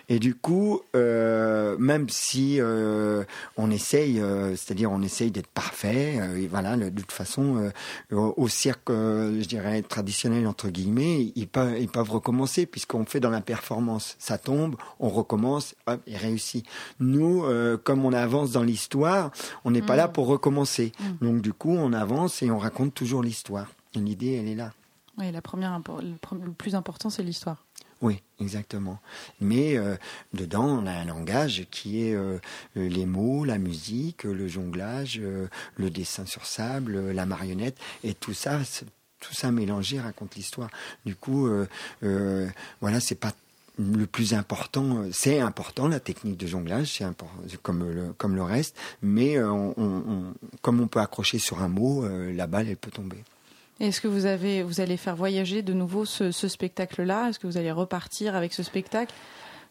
Et 0.09 0.21
du 0.21 0.37
coup, 0.37 0.83
euh, 0.95 1.77
même 1.79 2.09
si 2.09 2.61
euh, 2.61 3.25
on 3.57 3.73
essaye, 3.73 4.21
euh, 4.21 4.51
c'est-à-dire 4.55 4.93
on 4.93 5.03
essaye 5.03 5.33
d'être 5.33 5.49
parfait, 5.49 6.15
et 6.37 6.47
voilà, 6.47 6.77
le- 6.77 6.93
de 6.93 7.01
toute 7.01 7.11
façon, 7.11 7.73
au, 8.13 8.47
cirque, 8.49 8.89
je 8.91 9.45
dirais 9.47 9.83
traditionnel 9.83 10.47
entre 10.47 10.69
guillemets, 10.69 11.33
ils 11.35 11.49
peuvent, 11.49 11.77
ils 11.81 11.89
peuvent 11.89 12.11
recommencer 12.11 12.67
puisqu'on 12.67 13.05
fait 13.05 13.19
dans 13.19 13.31
la 13.31 13.41
performance. 13.41 14.15
Ça 14.21 14.39
tombe, 14.39 14.77
on 15.01 15.09
recommence, 15.09 15.75
hop, 15.87 16.01
et 16.07 16.17
réussit. 16.17 16.65
Nous, 17.01 17.45
comme 17.83 18.05
on 18.05 18.13
avance 18.13 18.53
dans 18.53 18.63
l'histoire, 18.63 19.33
on 19.65 19.73
n'est 19.73 19.83
pas 19.83 19.97
là 19.97 20.07
pour 20.09 20.27
recommencer. 20.29 20.93
Donc 21.21 21.43
du 21.43 21.53
coup, 21.53 21.73
on 21.73 21.93
avance 21.93 22.43
et 22.43 22.51
on 22.51 22.59
raconte 22.59 22.95
toujours 22.95 23.23
l'histoire. 23.23 23.67
L'idée, 23.95 24.35
elle 24.35 24.49
est 24.49 24.55
là. 24.55 24.73
Oui, 25.19 25.33
la 25.33 25.41
première 25.41 25.81
le 25.81 26.53
plus 26.53 26.75
important, 26.75 27.11
c'est 27.11 27.23
l'histoire. 27.23 27.65
Oui, 28.03 28.22
exactement. 28.40 29.01
Mais 29.40 29.76
euh, 29.78 29.97
dedans, 30.34 30.66
on 30.66 30.86
a 30.86 30.92
un 30.92 31.07
langage 31.07 31.66
qui 31.70 32.03
est 32.03 32.14
euh, 32.14 32.38
euh, 32.76 32.88
les 32.88 33.07
mots, 33.07 33.44
la 33.44 33.57
musique, 33.59 34.24
le 34.24 34.47
jonglage, 34.49 35.18
euh, 35.22 35.49
le 35.76 35.88
dessin 35.88 36.26
sur 36.26 36.44
sable, 36.44 36.97
euh, 36.97 37.12
la 37.14 37.24
marionnette, 37.24 37.78
et 38.05 38.12
tout 38.12 38.34
ça, 38.34 38.61
tout 39.20 39.32
ça 39.34 39.51
mélangé 39.51 39.99
raconte 39.99 40.34
l'histoire. 40.36 40.68
Du 41.07 41.16
coup, 41.16 41.49
euh, 42.03 42.49
voilà, 42.82 43.01
c'est 43.01 43.14
pas 43.14 43.32
le 43.78 44.07
plus 44.07 44.34
important. 44.34 45.05
C'est 45.12 45.40
important 45.40 45.88
la 45.88 46.01
technique 46.01 46.36
de 46.36 46.47
jonglage, 46.47 46.92
c'est 46.99 47.62
comme 47.62 47.90
le, 47.90 48.12
comme 48.12 48.34
le 48.36 48.42
reste, 48.42 48.76
mais 49.03 49.42
on, 49.42 49.74
on- 49.80 50.34
comme 50.61 50.80
on 50.80 50.86
peut 50.88 51.01
accrocher 51.01 51.38
sur 51.38 51.62
un 51.62 51.68
mot, 51.68 52.07
la 52.09 52.47
balle, 52.47 52.68
elle 52.68 52.76
peut 52.76 52.90
tomber. 52.90 53.22
Est-ce 53.79 54.01
que 54.01 54.09
vous 54.09 54.24
avez, 54.24 54.62
vous 54.62 54.81
allez 54.81 54.97
faire 54.97 55.16
voyager 55.16 55.62
de 55.62 55.72
nouveau 55.72 56.05
ce, 56.05 56.31
spectacle-là? 56.31 57.29
Est-ce 57.29 57.39
que 57.39 57.47
vous 57.47 57.59
allez 57.59 57.72
repartir 57.72 58.35
avec 58.35 58.55
ce 58.55 58.62
spectacle? 58.62 59.12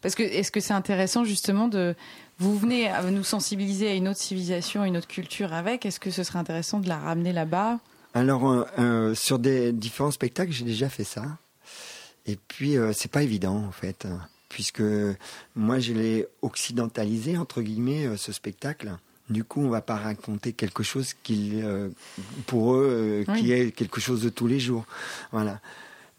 Parce 0.00 0.14
que 0.14 0.22
est-ce 0.22 0.52
que 0.52 0.60
c'est 0.60 0.74
intéressant 0.74 1.24
justement 1.24 1.66
de, 1.66 1.94
vous 2.38 2.56
venez 2.56 2.90
nous 3.10 3.24
sensibiliser 3.24 3.88
à 3.88 3.94
une 3.94 4.08
autre 4.08 4.20
civilisation, 4.20 4.84
une 4.84 4.96
autre 4.96 5.08
culture 5.08 5.52
avec? 5.52 5.84
Est-ce 5.86 5.98
que 5.98 6.10
ce 6.10 6.22
serait 6.22 6.38
intéressant 6.38 6.78
de 6.78 6.88
la 6.88 6.98
ramener 6.98 7.32
là-bas? 7.32 7.80
Alors, 8.16 8.48
euh, 8.48 8.64
euh, 8.78 9.14
sur 9.14 9.38
des 9.38 9.72
différents 9.72 10.10
spectacles, 10.10 10.50
j'ai 10.50 10.64
déjà 10.64 10.88
fait 10.88 11.04
ça. 11.04 11.22
Et 12.24 12.36
puis, 12.48 12.78
euh, 12.78 12.92
c'est 12.94 13.10
pas 13.10 13.22
évident, 13.22 13.56
en 13.56 13.72
fait, 13.72 14.06
hein, 14.06 14.20
puisque 14.48 14.82
moi, 15.54 15.80
je 15.80 15.92
l'ai 15.92 16.26
occidentalisé, 16.40 17.36
entre 17.36 17.60
guillemets, 17.60 18.16
ce 18.16 18.32
spectacle. 18.32 18.96
Du 19.28 19.42
coup, 19.42 19.60
on 19.60 19.68
va 19.68 19.80
pas 19.80 19.96
raconter 19.96 20.52
quelque 20.52 20.82
chose 20.82 21.14
qui, 21.22 21.60
euh, 21.62 21.88
pour 22.46 22.74
eux, 22.74 23.24
euh, 23.28 23.34
qui 23.34 23.52
est 23.52 23.72
quelque 23.72 24.00
chose 24.00 24.22
de 24.22 24.28
tous 24.28 24.46
les 24.46 24.60
jours. 24.60 24.84
Voilà. 25.32 25.60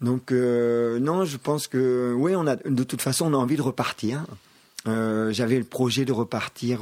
Donc, 0.02 0.30
euh, 0.30 0.98
non, 0.98 1.24
je 1.24 1.38
pense 1.38 1.68
que, 1.68 2.14
oui, 2.16 2.36
on 2.36 2.46
a, 2.46 2.56
de 2.56 2.84
toute 2.84 3.00
façon, 3.00 3.32
on 3.32 3.34
a 3.34 3.38
envie 3.38 3.56
de 3.56 3.62
repartir. 3.62 4.24
J'avais 4.86 5.58
le 5.58 5.64
projet 5.64 6.06
de 6.06 6.12
repartir 6.12 6.80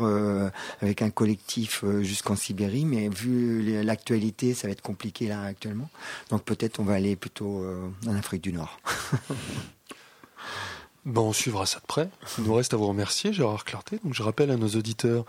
avec 0.81 1.03
un 1.03 1.11
collectif 1.11 1.85
jusqu'en 2.03 2.37
Sibérie, 2.37 2.85
mais 2.85 3.09
vu 3.09 3.83
l'actualité, 3.83 4.55
ça 4.55 4.69
va 4.69 4.73
être 4.73 4.81
compliqué 4.81 5.27
là 5.27 5.43
actuellement. 5.43 5.91
Donc 6.31 6.45
peut-être 6.45 6.79
on 6.79 6.85
va 6.85 6.95
aller 6.95 7.17
plutôt 7.17 7.67
en 8.07 8.15
Afrique 8.15 8.43
du 8.43 8.53
Nord. 8.53 8.79
Ben, 11.07 11.21
on 11.21 11.33
suivra 11.33 11.67
ça 11.67 11.79
de 11.79 11.87
près. 11.87 12.09
Il 12.37 12.45
nous 12.45 12.55
reste 12.55 12.75
à 12.75 12.77
vous 12.77 12.89
remercier, 12.89 13.33
Gérard 13.33 13.65
Clarté. 13.65 14.01
Donc, 14.03 14.13
je 14.13 14.25
rappelle 14.25 14.51
à 14.51 14.57
nos 14.57 14.71
auditeurs 14.71 15.25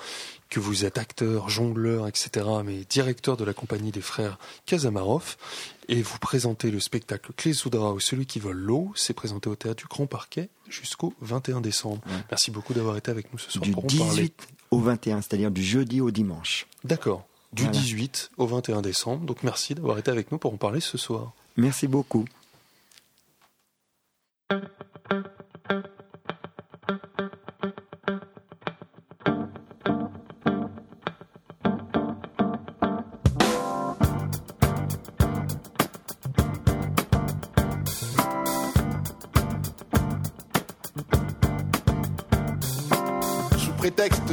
que 0.50 0.60
vous 0.60 0.86
êtes 0.86 0.98
acteur, 0.98 1.50
jongleur, 1.50 2.08
etc., 2.08 2.48
mais 2.66 2.84
directeur 2.90 3.38
de 3.38 3.46
la 3.46 3.54
compagnie 3.54 3.92
des 3.92 4.02
frères 4.02 4.40
Kazamarov. 4.66 5.38
Et 5.88 6.02
vous 6.02 6.18
présentez 6.18 6.72
le 6.72 6.80
spectacle 6.80 7.32
Clé 7.38 7.54
Soudra 7.54 7.94
ou 7.94 8.00
Celui 8.00 8.26
qui 8.26 8.40
vole 8.40 8.58
l'eau. 8.58 8.92
C'est 8.96 9.14
présenté 9.14 9.50
au 9.50 9.56
théâtre 9.56 9.84
du 9.84 9.88
Grand 9.88 10.08
Parquet 10.08 10.50
jusqu'au 10.68 11.14
21 11.22 11.62
décembre. 11.62 12.02
Merci 12.32 12.50
beaucoup 12.50 12.74
d'avoir 12.74 12.98
été 12.98 13.12
avec 13.12 13.32
nous 13.32 13.38
ce 13.38 13.52
soir 13.52 13.64
du 13.64 13.72
pour 13.72 13.86
en 13.86 13.88
parler. 13.88 14.24
18 14.24 14.48
au 14.72 14.80
21, 14.80 15.22
c'est-à-dire 15.22 15.52
du 15.52 15.64
jeudi 15.64 16.02
au 16.02 16.10
dimanche. 16.10 16.66
D'accord. 16.86 17.28
Du 17.54 17.64
Voilà. 17.64 17.78
18 17.78 18.32
au 18.38 18.48
21 18.48 18.82
décembre. 18.82 19.26
Donc, 19.26 19.44
merci 19.44 19.76
d'avoir 19.76 20.00
été 20.00 20.10
avec 20.10 20.32
nous 20.32 20.40
pour 20.40 20.52
en 20.52 20.58
parler 20.58 20.80
ce 20.80 20.98
soir. 20.98 21.34
Merci 21.56 21.88
beaucoup. 21.88 22.26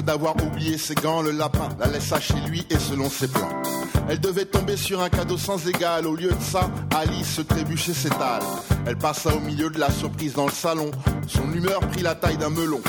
D'avoir 0.05 0.35
oublié 0.43 0.79
ses 0.79 0.95
gants, 0.95 1.23
le 1.23 1.31
lapin 1.31 1.69
la 1.79 1.87
laissa 1.87 2.21
chez 2.21 2.41
lui 2.49 2.67
et 2.71 2.79
selon 2.79 3.09
ses 3.09 3.29
plans. 3.29 3.63
Elle 4.09 4.21
devait 4.21 4.45
tomber 4.45 4.77
sur 4.77 5.01
un 5.01 5.09
cadeau 5.09 5.39
sans 5.39 5.67
égal. 5.67 6.07
Au 6.07 6.15
lieu 6.15 6.31
de 6.31 6.43
ça, 6.43 6.71
Alice 6.95 7.37
se 7.37 7.43
trébuchait 7.43 7.95
s'étale. 7.95 8.43
Elle 8.87 8.99
passa 8.99 9.35
au 9.35 9.41
milieu 9.41 9.71
de 9.71 9.79
la 9.79 9.91
surprise 9.91 10.35
dans 10.35 10.47
le 10.47 10.53
salon. 10.53 10.91
Son 11.27 11.51
humeur 11.53 11.81
prit 11.81 12.03
la 12.03 12.15
taille 12.15 12.37
d'un 12.37 12.51
melon. 12.51 12.83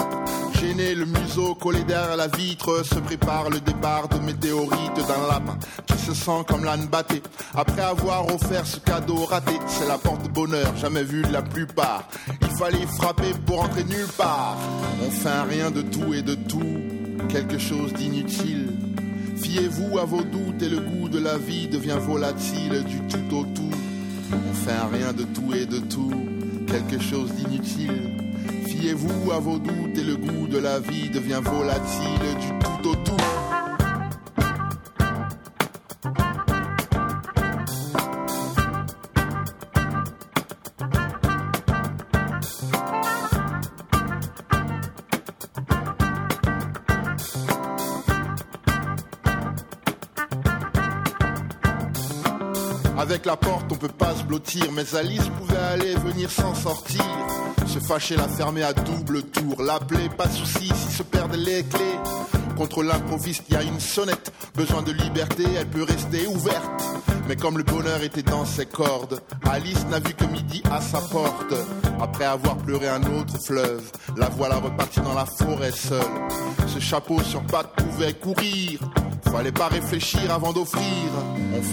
Gêné, 0.60 0.96
le 0.96 1.06
museau 1.06 1.56
collé 1.56 1.84
derrière 1.84 2.16
la 2.16 2.28
vitre, 2.28 2.84
se 2.84 2.96
prépare 2.96 3.50
le 3.50 3.60
départ 3.60 4.08
de 4.10 4.20
météorite 4.20 4.96
d'un 4.96 5.28
lapin 5.30 5.58
qui 5.86 5.98
se 5.98 6.14
sent 6.14 6.44
comme 6.48 6.64
l'âne 6.64 6.88
batté. 6.88 7.22
Après 7.54 7.82
avoir 7.82 8.34
offert 8.34 8.66
ce 8.66 8.80
cadeau 8.80 9.26
raté, 9.26 9.54
c'est 9.68 9.88
la 9.88 9.98
porte-bonheur, 9.98 10.76
jamais 10.78 11.04
vue 11.04 11.24
de 11.24 11.32
la 11.32 11.42
plupart. 11.42 12.08
Il 12.42 12.58
fallait 12.58 12.88
frapper 12.98 13.34
pour 13.46 13.62
entrer 13.62 13.84
nulle 13.84 14.08
part. 14.18 14.58
On 15.02 15.28
un 15.28 15.44
rien 15.44 15.72
de 15.72 15.82
tout 15.82 16.14
et 16.14 16.22
de 16.22 16.36
tout, 16.36 16.62
quelque 17.36 17.58
chose 17.58 17.92
d'inutile. 17.92 18.68
Fiez-vous 19.44 20.00
à 20.00 20.06
vos 20.06 20.22
doutes 20.22 20.62
et 20.62 20.70
le 20.70 20.80
goût 20.80 21.10
de 21.10 21.20
la 21.20 21.38
vie 21.38 21.68
devient 21.68 21.98
volatile 22.00 22.82
du 22.86 23.02
tout 23.10 23.36
au 23.36 23.44
tout. 23.44 23.76
On 24.32 24.54
fait 24.54 24.98
rien 24.98 25.12
de 25.12 25.24
tout 25.24 25.54
et 25.54 25.66
de 25.66 25.80
tout, 25.80 26.14
quelque 26.66 26.98
chose 27.04 27.34
d'inutile. 27.34 28.10
Fiez-vous 28.68 29.34
à 29.34 29.40
vos 29.40 29.58
doutes 29.58 29.98
et 29.98 30.04
le 30.06 30.16
goût 30.16 30.48
de 30.48 30.60
la 30.60 30.80
vie 30.80 31.10
devient 31.10 31.42
volatile 31.44 32.38
du 32.40 32.48
tout 32.58 32.90
au 32.90 32.96
tout. 32.96 33.25
Mais 54.74 54.96
Alice 54.96 55.30
pouvait 55.38 55.58
aller 55.58 55.96
venir 55.96 56.30
sans 56.32 56.54
sortir. 56.56 57.04
Se 57.68 57.80
fâcher, 57.80 58.16
la 58.16 58.28
fermer 58.28 58.64
à 58.64 58.74
double 58.74 59.24
tour, 59.24 59.62
l'appeler, 59.62 60.10
pas 60.10 60.30
souci 60.30 60.72
si 60.74 60.96
se 60.96 61.04
perdent 61.04 61.36
les 61.36 61.64
clés. 61.64 62.00
Contre 62.58 62.84
l'improviste, 62.84 63.44
il 63.50 63.54
y 63.54 63.58
a 63.58 63.64
une 63.64 63.80
sonnette. 63.80 64.32
Besoin 64.56 64.82
de 64.82 64.92
liberté, 64.92 65.44
elle 65.58 65.68
peut 65.68 65.84
rester 65.84 66.26
ouverte. 66.28 66.84
Mais 67.28 67.36
comme 67.36 67.58
le 67.58 67.64
bonheur 67.64 68.02
était 68.04 68.24
dans 68.24 68.46
ses 68.46 68.66
cordes, 68.66 69.22
Alice 69.50 69.86
n'a 69.90 70.00
vu 70.00 70.14
que 70.14 70.26
midi 70.26 70.62
à 70.72 70.80
sa 70.82 71.00
porte. 71.00 71.54
Après 72.00 72.26
avoir 72.26 72.58
pleuré 72.58 72.88
un 72.88 73.04
autre 73.04 73.38
fleuve, 73.44 73.84
la 74.18 74.30
voilà 74.30 74.56
repartie 74.56 75.02
dans 75.02 75.14
la 75.14 75.26
forêt 75.26 75.72
seule. 75.72 76.00
Ce 76.68 76.80
chapeau 76.80 77.22
sur 77.24 77.42
pattes 77.44 77.76
pouvait 77.76 78.14
courir. 78.14 78.80
Fallait 79.32 79.52
pas 79.52 79.68
réfléchir 79.68 80.32
avant 80.32 80.54
d'offrir. 80.54 80.84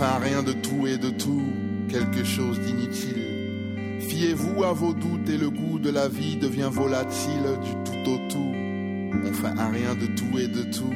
Un 0.03 0.19
rien 0.19 0.43
de 0.43 0.53
tout 0.53 0.87
et 0.89 0.99
de 0.99 1.11
tout, 1.11 1.52
quelque 1.93 2.25
chose 2.25 2.59
d'inutile. 2.61 4.01
Fiez-vous 4.01 4.65
à 4.65 4.73
vos 4.73 4.95
doutes 4.95 5.29
et 5.29 5.37
le 5.37 5.51
goût 5.51 5.79
de 5.79 5.91
la 5.91 6.09
vie 6.09 6.37
devient 6.37 6.71
volatile 6.73 7.45
du 7.63 7.73
tout 7.85 8.11
au 8.11 8.17
tout. 8.31 8.55
On 9.25 9.33
fait 9.33 9.53
rien 9.53 9.95
de 9.95 10.07
tout 10.07 10.39
et 10.39 10.49
de 10.49 10.63
tout, 10.63 10.95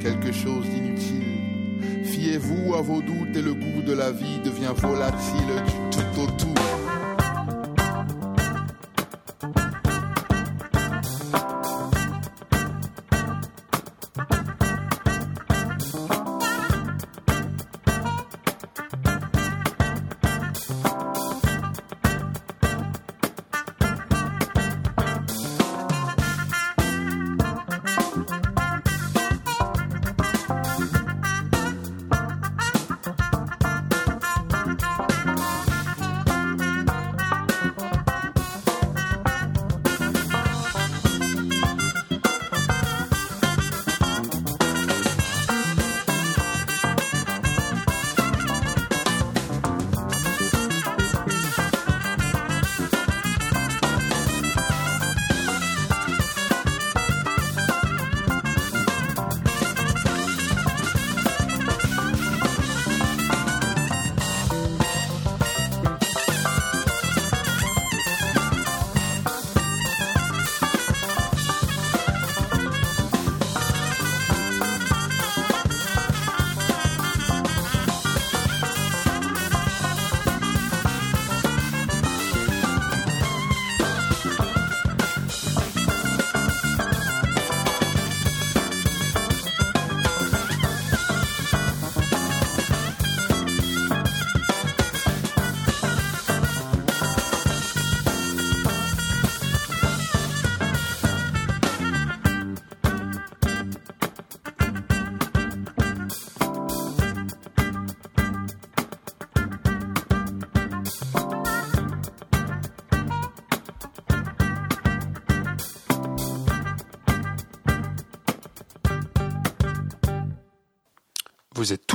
quelque 0.00 0.32
chose 0.32 0.64
d'inutile. 0.64 2.04
Fiez-vous 2.04 2.74
à 2.74 2.80
vos 2.80 3.02
doutes 3.02 3.36
et 3.36 3.42
le 3.42 3.52
goût 3.52 3.82
de 3.86 3.92
la 3.92 4.10
vie 4.10 4.40
devient 4.42 4.72
volatile 4.74 5.52
du 5.66 5.98
tout 5.98 6.20
au 6.22 6.26
tout. 6.38 6.77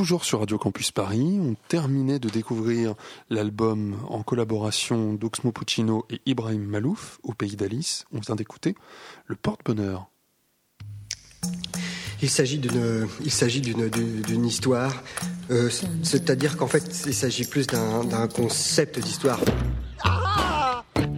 Toujours 0.04 0.26
sur 0.26 0.40
Radio 0.40 0.58
Campus 0.58 0.92
Paris. 0.92 1.40
On 1.42 1.56
terminait 1.70 2.20
de 2.20 2.28
découvrir 2.28 2.94
l'album 3.30 3.96
en 4.10 4.22
collaboration 4.22 5.14
d'Oxmo 5.14 5.54
Puccino 5.54 6.06
et 6.10 6.20
Ibrahim 6.26 6.62
Malouf 6.62 7.22
au 7.24 7.34
pays 7.34 7.56
d'Alice. 7.56 8.04
On 8.12 8.20
vient 8.20 8.36
d'écouter 8.36 8.76
Le 9.28 9.38
Porte-Bonheur. 9.38 10.08
Il 12.22 12.30
s'agit 12.30 12.58
d'une, 12.58 13.08
il 13.24 13.32
s'agit 13.32 13.62
d'une, 13.62 13.88
d'une 13.88 14.46
histoire, 14.46 15.02
euh, 15.52 15.70
c'est-à-dire 16.04 16.58
qu'en 16.58 16.68
fait, 16.68 17.04
il 17.06 17.14
s'agit 17.14 17.46
plus 17.46 17.66
d'un, 17.66 18.04
d'un 18.04 18.28
concept 18.28 19.00
d'histoire. 19.00 19.40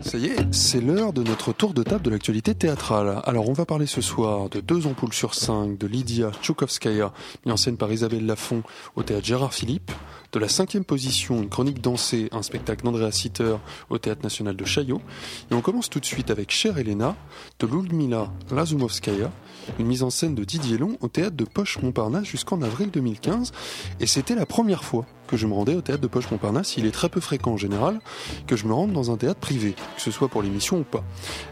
Ça 0.02 0.18
y 0.18 0.28
est, 0.28 0.54
c'est 0.54 0.82
l'heure 0.82 1.14
de 1.14 1.24
notre 1.24 1.52
tour 1.52 1.74
de 1.74 1.82
table 1.82 2.04
de 2.04 2.10
l'actualité 2.10 2.54
théâtrale. 2.54 3.22
Alors 3.26 3.50
on 3.50 3.54
va 3.54 3.66
parler 3.66 3.88
ce 3.88 4.02
soir 4.02 4.50
de 4.50 4.60
Deux 4.60 4.86
ampoules 4.88 5.14
sur 5.14 5.34
cinq 5.34 5.78
de 5.78 5.88
Lydia 5.88 6.32
Tchoukovskaya, 6.42 7.12
mise 7.46 7.54
en 7.54 7.58
scène 7.58 7.76
par 7.76 7.92
Isabelle 7.92 8.26
Lafont 8.26 8.62
au 8.96 9.04
théâtre 9.04 9.26
Gérard 9.26 9.54
Philippe, 9.54 9.92
de 10.32 10.40
la 10.40 10.48
cinquième 10.48 10.86
position, 10.86 11.42
une 11.42 11.50
chronique 11.50 11.82
dansée, 11.82 12.30
un 12.32 12.44
spectacle 12.44 12.86
d'Andrea 12.86 13.12
Sitter 13.12 13.56
au 13.90 13.98
théâtre 13.98 14.22
national 14.22 14.56
de 14.56 14.66
Chaillot. 14.66 15.02
Et 15.50 15.54
on 15.56 15.62
commence 15.62 15.90
tout 15.90 16.00
de 16.00 16.06
suite 16.06 16.30
avec 16.30 16.52
Cher 16.52 16.78
Elena 16.78 17.16
de 17.60 17.68
Ludmila 17.68 18.32
Razumovskaya, 18.52 19.32
une 19.80 19.88
mise 19.88 20.04
en 20.04 20.10
scène 20.10 20.36
de 20.36 20.44
Didier 20.44 20.78
Long 20.78 20.98
au 21.02 21.08
théâtre 21.08 21.36
de 21.36 21.46
Poche 21.46 21.82
Montparnasse 21.82 22.26
jusqu'en 22.26 22.62
avril 22.62 22.92
2015. 22.92 23.54
Et 24.00 24.08
c'était 24.08 24.36
la 24.36 24.46
première 24.46 24.84
fois 24.84 25.06
que 25.28 25.38
je 25.38 25.48
me 25.48 25.54
rendais 25.54 25.76
au 25.76 25.82
théâtre 25.82 26.02
de 26.02 26.08
Poche 26.08 26.30
Montparnasse. 26.32 26.78
Il 26.78 26.86
est 26.86 26.92
très 26.92 27.10
peu 27.10 27.20
fréquent 27.20 27.54
en 27.54 27.58
général 27.58 28.00
que 28.48 28.56
je 28.56 28.66
me 28.66 28.74
rende 28.74 28.94
dans 28.94 29.12
un 29.12 29.18
théâtre 29.18 29.40
privé, 29.40 29.76
que 29.96 30.02
ce 30.02 30.12
soit 30.12 30.28
pour 30.28 30.42
l'émission 30.42 30.80
ou 30.80 30.84
pas. 30.84 31.04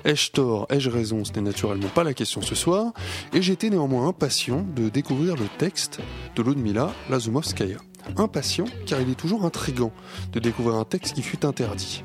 Ai-je 0.06 0.32
tort, 0.32 0.68
ai-je 0.70 0.90
raison? 0.90 1.24
Ce 1.24 1.32
n'est 1.34 1.42
naturellement 1.42 1.90
pas 1.90 2.04
la 2.04 2.14
question 2.14 2.42
ce 2.42 2.56
soir. 2.56 2.94
Et 3.34 3.42
j'étais 3.42 3.70
néanmoins 3.70 4.08
impatient 4.08 4.66
de 4.76 4.90
découvrir 4.90 5.36
le 5.36 5.48
texte 5.58 6.00
de 6.36 6.44
Ludmila 6.44 6.92
Lazumovskaya. 7.10 7.78
Impatient 8.18 8.66
car 8.86 9.00
il 9.02 9.10
est 9.10 9.16
toujours 9.16 9.46
intrigant 9.46 9.92
de 10.34 10.40
découvrir 10.40 10.76
un 10.76 10.86
texte 10.86 11.16
qui 11.16 11.22
fut 11.22 11.46
interdit. 11.46 12.04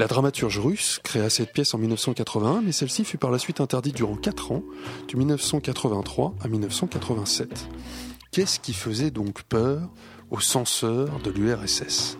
La 0.00 0.06
dramaturge 0.06 0.58
russe 0.58 0.98
créa 1.04 1.28
cette 1.28 1.52
pièce 1.52 1.74
en 1.74 1.78
1981, 1.78 2.62
mais 2.62 2.72
celle-ci 2.72 3.04
fut 3.04 3.18
par 3.18 3.30
la 3.30 3.38
suite 3.38 3.60
interdite 3.60 3.94
durant 3.94 4.16
4 4.16 4.52
ans, 4.52 4.62
de 5.12 5.18
1983 5.18 6.34
à 6.42 6.48
1987. 6.48 7.68
Qu'est-ce 8.32 8.60
qui 8.60 8.72
faisait 8.72 9.10
donc 9.10 9.42
peur? 9.42 9.90
Aux 10.30 10.40
censeurs 10.40 11.18
de 11.20 11.30
l'URSS 11.30 12.18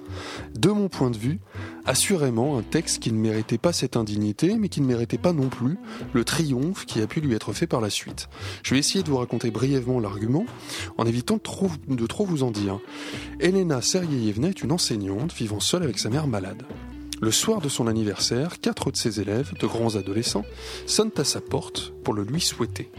De 0.55 0.71
mon 0.71 0.89
point 0.89 1.11
de 1.11 1.17
vue, 1.17 1.41
assurément 1.87 2.59
un 2.59 2.63
texte 2.63 3.01
qui 3.01 3.13
ne 3.13 3.19
méritait 3.19 3.59
pas 3.59 3.73
cette 3.73 3.97
indignité, 3.97 4.57
mais 4.59 4.69
qui 4.69 4.81
ne 4.81 4.87
méritait 4.87 5.19
pas 5.19 5.33
non 5.33 5.49
plus 5.49 5.79
le 6.13 6.25
triomphe 6.25 6.87
qui 6.87 7.01
a 7.01 7.07
pu 7.07 7.21
lui 7.21 7.35
être 7.35 7.53
fait 7.53 7.67
par 7.67 7.81
la 7.81 7.91
suite. 7.91 8.29
Je 8.63 8.75
vais 8.75 8.81
essayer 8.81 9.03
de 9.03 9.09
vous 9.09 9.17
raconter 9.17 9.51
brièvement 9.51 10.01
l'argument, 10.01 10.47
en 10.99 11.07
évitant 11.07 11.37
de 11.37 11.43
trop, 11.43 11.71
de 11.89 12.07
trop 12.07 12.25
vous 12.25 12.43
en 12.43 12.51
dire. 12.51 12.79
Elena 13.41 13.81
Sergeyevna 13.81 14.49
est 14.49 14.63
une 14.63 14.73
enseignante 14.73 15.33
vivant 15.33 15.61
seule 15.61 15.83
avec 15.83 15.99
sa 15.99 16.11
mère 16.11 16.27
malade. 16.27 16.63
Le 17.23 17.31
soir 17.31 17.61
de 17.61 17.69
son 17.69 17.87
anniversaire, 17.87 18.61
quatre 18.61 18.91
de 18.91 18.97
ses 18.97 19.21
élèves, 19.21 19.53
de 19.61 19.67
grands 19.67 19.97
adolescents, 19.97 20.47
sonnent 20.87 21.11
à 21.19 21.25
sa 21.25 21.43
porte 21.43 21.93
pour 22.03 22.15
le 22.15 22.25
lui 22.25 22.41
souhaiter. 22.41 22.91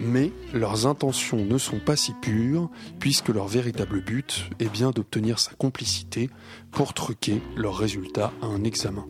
Mais 0.00 0.30
leurs 0.52 0.86
intentions 0.86 1.44
ne 1.44 1.58
sont 1.58 1.78
pas 1.78 1.96
si 1.96 2.12
pures, 2.20 2.70
puisque 3.00 3.28
leur 3.28 3.48
véritable 3.48 4.02
but 4.02 4.50
est 4.58 4.68
bien 4.68 4.90
d'obtenir 4.90 5.38
sa 5.38 5.52
complicité 5.52 6.30
pour 6.70 6.94
truquer 6.94 7.40
leurs 7.56 7.76
résultats 7.76 8.32
à 8.42 8.46
un 8.46 8.64
examen. 8.64 9.06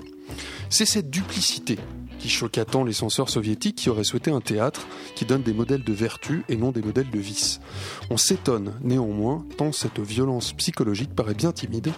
C'est 0.70 0.87
cette 0.87 1.11
duplicité 1.11 1.78
qui 2.26 2.32
choqua 2.32 2.64
tant 2.64 2.82
les 2.82 2.92
censeurs 2.92 3.28
soviétiques 3.28 3.76
qui 3.76 3.88
auraient 3.88 4.02
souhaité 4.02 4.32
un 4.32 4.40
théâtre 4.40 4.88
qui 5.14 5.24
donne 5.24 5.44
des 5.44 5.52
modèles 5.52 5.84
de 5.84 5.92
vertu 5.92 6.42
et 6.48 6.56
non 6.56 6.72
des 6.72 6.82
modèles 6.82 7.08
de 7.08 7.20
vice. 7.20 7.60
On 8.10 8.16
s'étonne 8.16 8.72
néanmoins 8.82 9.44
tant 9.56 9.70
cette 9.70 10.00
violence 10.00 10.52
psychologique 10.54 11.14
paraît 11.14 11.34
bien 11.34 11.52
timide 11.52 11.92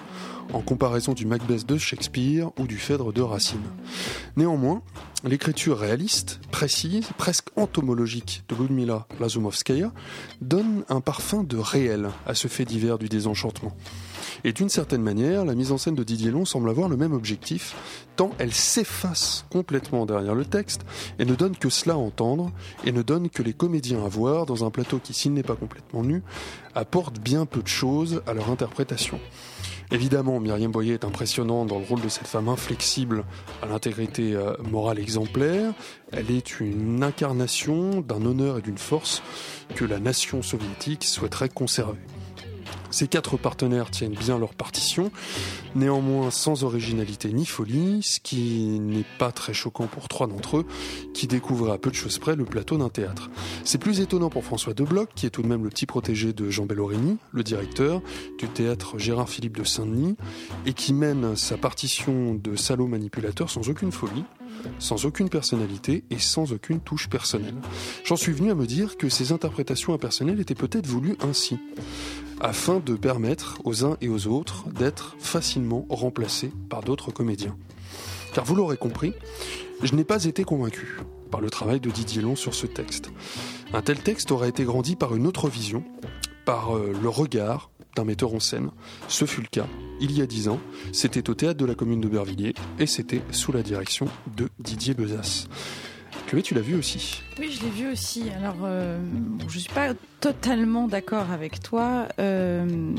en 0.52 0.60
comparaison 0.60 1.14
du 1.14 1.24
Macbeth 1.24 1.64
de 1.64 1.78
Shakespeare 1.78 2.50
ou 2.58 2.66
du 2.66 2.76
Phèdre 2.76 3.10
de 3.10 3.22
Racine. 3.22 3.64
Néanmoins, 4.36 4.82
l'écriture 5.24 5.78
réaliste, 5.78 6.40
précise, 6.50 7.08
presque 7.16 7.48
entomologique 7.56 8.44
de 8.50 8.54
Ludmila 8.54 9.06
Lazumovskaya 9.20 9.92
donne 10.42 10.84
un 10.90 11.00
parfum 11.00 11.42
de 11.42 11.56
réel 11.56 12.10
à 12.26 12.34
ce 12.34 12.48
fait 12.48 12.66
divers 12.66 12.98
du 12.98 13.08
désenchantement. 13.08 13.74
Et 14.44 14.52
d'une 14.52 14.68
certaine 14.68 15.02
manière, 15.02 15.44
la 15.44 15.54
mise 15.54 15.72
en 15.72 15.78
scène 15.78 15.94
de 15.94 16.04
Didier 16.04 16.30
Long 16.30 16.44
semble 16.44 16.70
avoir 16.70 16.88
le 16.88 16.96
même 16.96 17.12
objectif, 17.12 17.74
tant 18.16 18.30
elle 18.38 18.52
s'efface 18.52 19.44
complètement 19.50 20.06
derrière 20.06 20.34
le 20.34 20.44
texte 20.44 20.82
et 21.18 21.24
ne 21.24 21.34
donne 21.34 21.56
que 21.56 21.68
cela 21.68 21.94
à 21.94 21.98
entendre, 21.98 22.50
et 22.84 22.92
ne 22.92 23.02
donne 23.02 23.28
que 23.28 23.42
les 23.42 23.52
comédiens 23.52 24.04
à 24.04 24.08
voir 24.08 24.46
dans 24.46 24.64
un 24.64 24.70
plateau 24.70 24.98
qui, 24.98 25.14
s'il 25.14 25.32
n'est 25.32 25.42
pas 25.42 25.56
complètement 25.56 26.02
nu, 26.02 26.22
apporte 26.74 27.18
bien 27.18 27.46
peu 27.46 27.62
de 27.62 27.68
choses 27.68 28.22
à 28.26 28.34
leur 28.34 28.50
interprétation. 28.50 29.18
Évidemment, 29.90 30.38
Myriam 30.38 30.70
Boyer 30.70 30.94
est 30.94 31.04
impressionnante 31.04 31.68
dans 31.68 31.78
le 31.78 31.84
rôle 31.84 32.02
de 32.02 32.10
cette 32.10 32.26
femme 32.26 32.48
inflexible 32.48 33.24
à 33.62 33.66
l'intégrité 33.66 34.34
euh, 34.34 34.52
morale 34.70 34.98
exemplaire. 34.98 35.72
Elle 36.12 36.30
est 36.30 36.60
une 36.60 37.02
incarnation 37.02 38.02
d'un 38.02 38.24
honneur 38.26 38.58
et 38.58 38.62
d'une 38.62 38.76
force 38.76 39.22
que 39.76 39.86
la 39.86 39.98
nation 39.98 40.42
soviétique 40.42 41.04
souhaiterait 41.04 41.48
conserver. 41.48 41.98
Ces 42.90 43.08
quatre 43.08 43.36
partenaires 43.36 43.90
tiennent 43.90 44.14
bien 44.14 44.38
leur 44.38 44.54
partition, 44.54 45.10
néanmoins 45.74 46.30
sans 46.30 46.64
originalité 46.64 47.32
ni 47.32 47.46
folie, 47.46 48.02
ce 48.02 48.20
qui 48.20 48.78
n'est 48.80 49.04
pas 49.18 49.32
très 49.32 49.52
choquant 49.52 49.86
pour 49.86 50.08
trois 50.08 50.26
d'entre 50.26 50.58
eux, 50.58 50.66
qui 51.14 51.26
découvrent 51.26 51.70
à 51.70 51.78
peu 51.78 51.90
de 51.90 51.94
choses 51.94 52.18
près 52.18 52.36
le 52.36 52.44
plateau 52.44 52.78
d'un 52.78 52.88
théâtre. 52.88 53.30
C'est 53.64 53.78
plus 53.78 54.00
étonnant 54.00 54.30
pour 54.30 54.44
François 54.44 54.74
Debloc, 54.74 55.10
qui 55.14 55.26
est 55.26 55.30
tout 55.30 55.42
de 55.42 55.48
même 55.48 55.64
le 55.64 55.70
petit 55.70 55.86
protégé 55.86 56.32
de 56.32 56.50
Jean 56.50 56.66
Bellorini, 56.66 57.18
le 57.32 57.42
directeur 57.42 58.00
du 58.38 58.48
théâtre 58.48 58.98
Gérard 58.98 59.28
Philippe 59.28 59.56
de 59.56 59.64
Saint-Denis, 59.64 60.16
et 60.66 60.72
qui 60.72 60.92
mène 60.92 61.36
sa 61.36 61.56
partition 61.56 62.34
de 62.34 62.56
salaud 62.56 62.86
manipulateur 62.86 63.50
sans 63.50 63.68
aucune 63.68 63.92
folie, 63.92 64.24
sans 64.78 65.06
aucune 65.06 65.28
personnalité 65.28 66.04
et 66.10 66.18
sans 66.18 66.52
aucune 66.52 66.80
touche 66.80 67.08
personnelle. 67.08 67.56
J'en 68.04 68.16
suis 68.16 68.32
venu 68.32 68.50
à 68.50 68.54
me 68.54 68.66
dire 68.66 68.96
que 68.96 69.08
ces 69.08 69.32
interprétations 69.32 69.94
impersonnelles 69.94 70.40
étaient 70.40 70.54
peut-être 70.54 70.86
voulues 70.86 71.16
ainsi 71.20 71.58
afin 72.40 72.80
de 72.80 72.94
permettre 72.94 73.58
aux 73.64 73.84
uns 73.84 73.96
et 74.00 74.08
aux 74.08 74.26
autres 74.26 74.68
d'être 74.68 75.16
facilement 75.18 75.86
remplacés 75.88 76.52
par 76.68 76.82
d'autres 76.82 77.10
comédiens. 77.10 77.56
Car 78.32 78.44
vous 78.44 78.54
l'aurez 78.54 78.76
compris, 78.76 79.12
je 79.82 79.94
n'ai 79.94 80.04
pas 80.04 80.24
été 80.24 80.44
convaincu 80.44 81.00
par 81.30 81.40
le 81.40 81.50
travail 81.50 81.80
de 81.80 81.90
Didier 81.90 82.22
Long 82.22 82.36
sur 82.36 82.54
ce 82.54 82.66
texte. 82.66 83.10
Un 83.72 83.82
tel 83.82 83.98
texte 83.98 84.30
aurait 84.32 84.48
été 84.48 84.64
grandi 84.64 84.96
par 84.96 85.14
une 85.14 85.26
autre 85.26 85.48
vision, 85.48 85.84
par 86.44 86.76
euh, 86.76 86.92
le 87.00 87.08
regard 87.08 87.70
d'un 87.96 88.04
metteur 88.04 88.32
en 88.34 88.40
scène. 88.40 88.70
Ce 89.08 89.24
fut 89.24 89.42
le 89.42 89.48
cas 89.48 89.66
il 90.00 90.16
y 90.16 90.22
a 90.22 90.26
dix 90.26 90.48
ans. 90.48 90.60
C'était 90.92 91.28
au 91.30 91.34
théâtre 91.34 91.58
de 91.58 91.66
la 91.66 91.74
commune 91.74 92.00
de 92.00 92.08
Bervilliers 92.08 92.54
et 92.78 92.86
c'était 92.86 93.22
sous 93.30 93.52
la 93.52 93.62
direction 93.62 94.06
de 94.36 94.48
Didier 94.58 94.94
Bezas. 94.94 95.46
Chloé, 96.28 96.42
tu 96.42 96.52
l'as 96.52 96.60
vu 96.60 96.74
aussi? 96.74 97.22
Oui, 97.38 97.50
je 97.50 97.64
l'ai 97.64 97.70
vu 97.70 97.90
aussi. 97.90 98.24
Alors, 98.36 98.56
euh, 98.64 98.98
je 99.48 99.54
ne 99.54 99.60
suis 99.60 99.72
pas 99.72 99.94
totalement 100.20 100.86
d'accord 100.86 101.30
avec 101.30 101.60
toi. 101.60 102.06
Euh, 102.18 102.92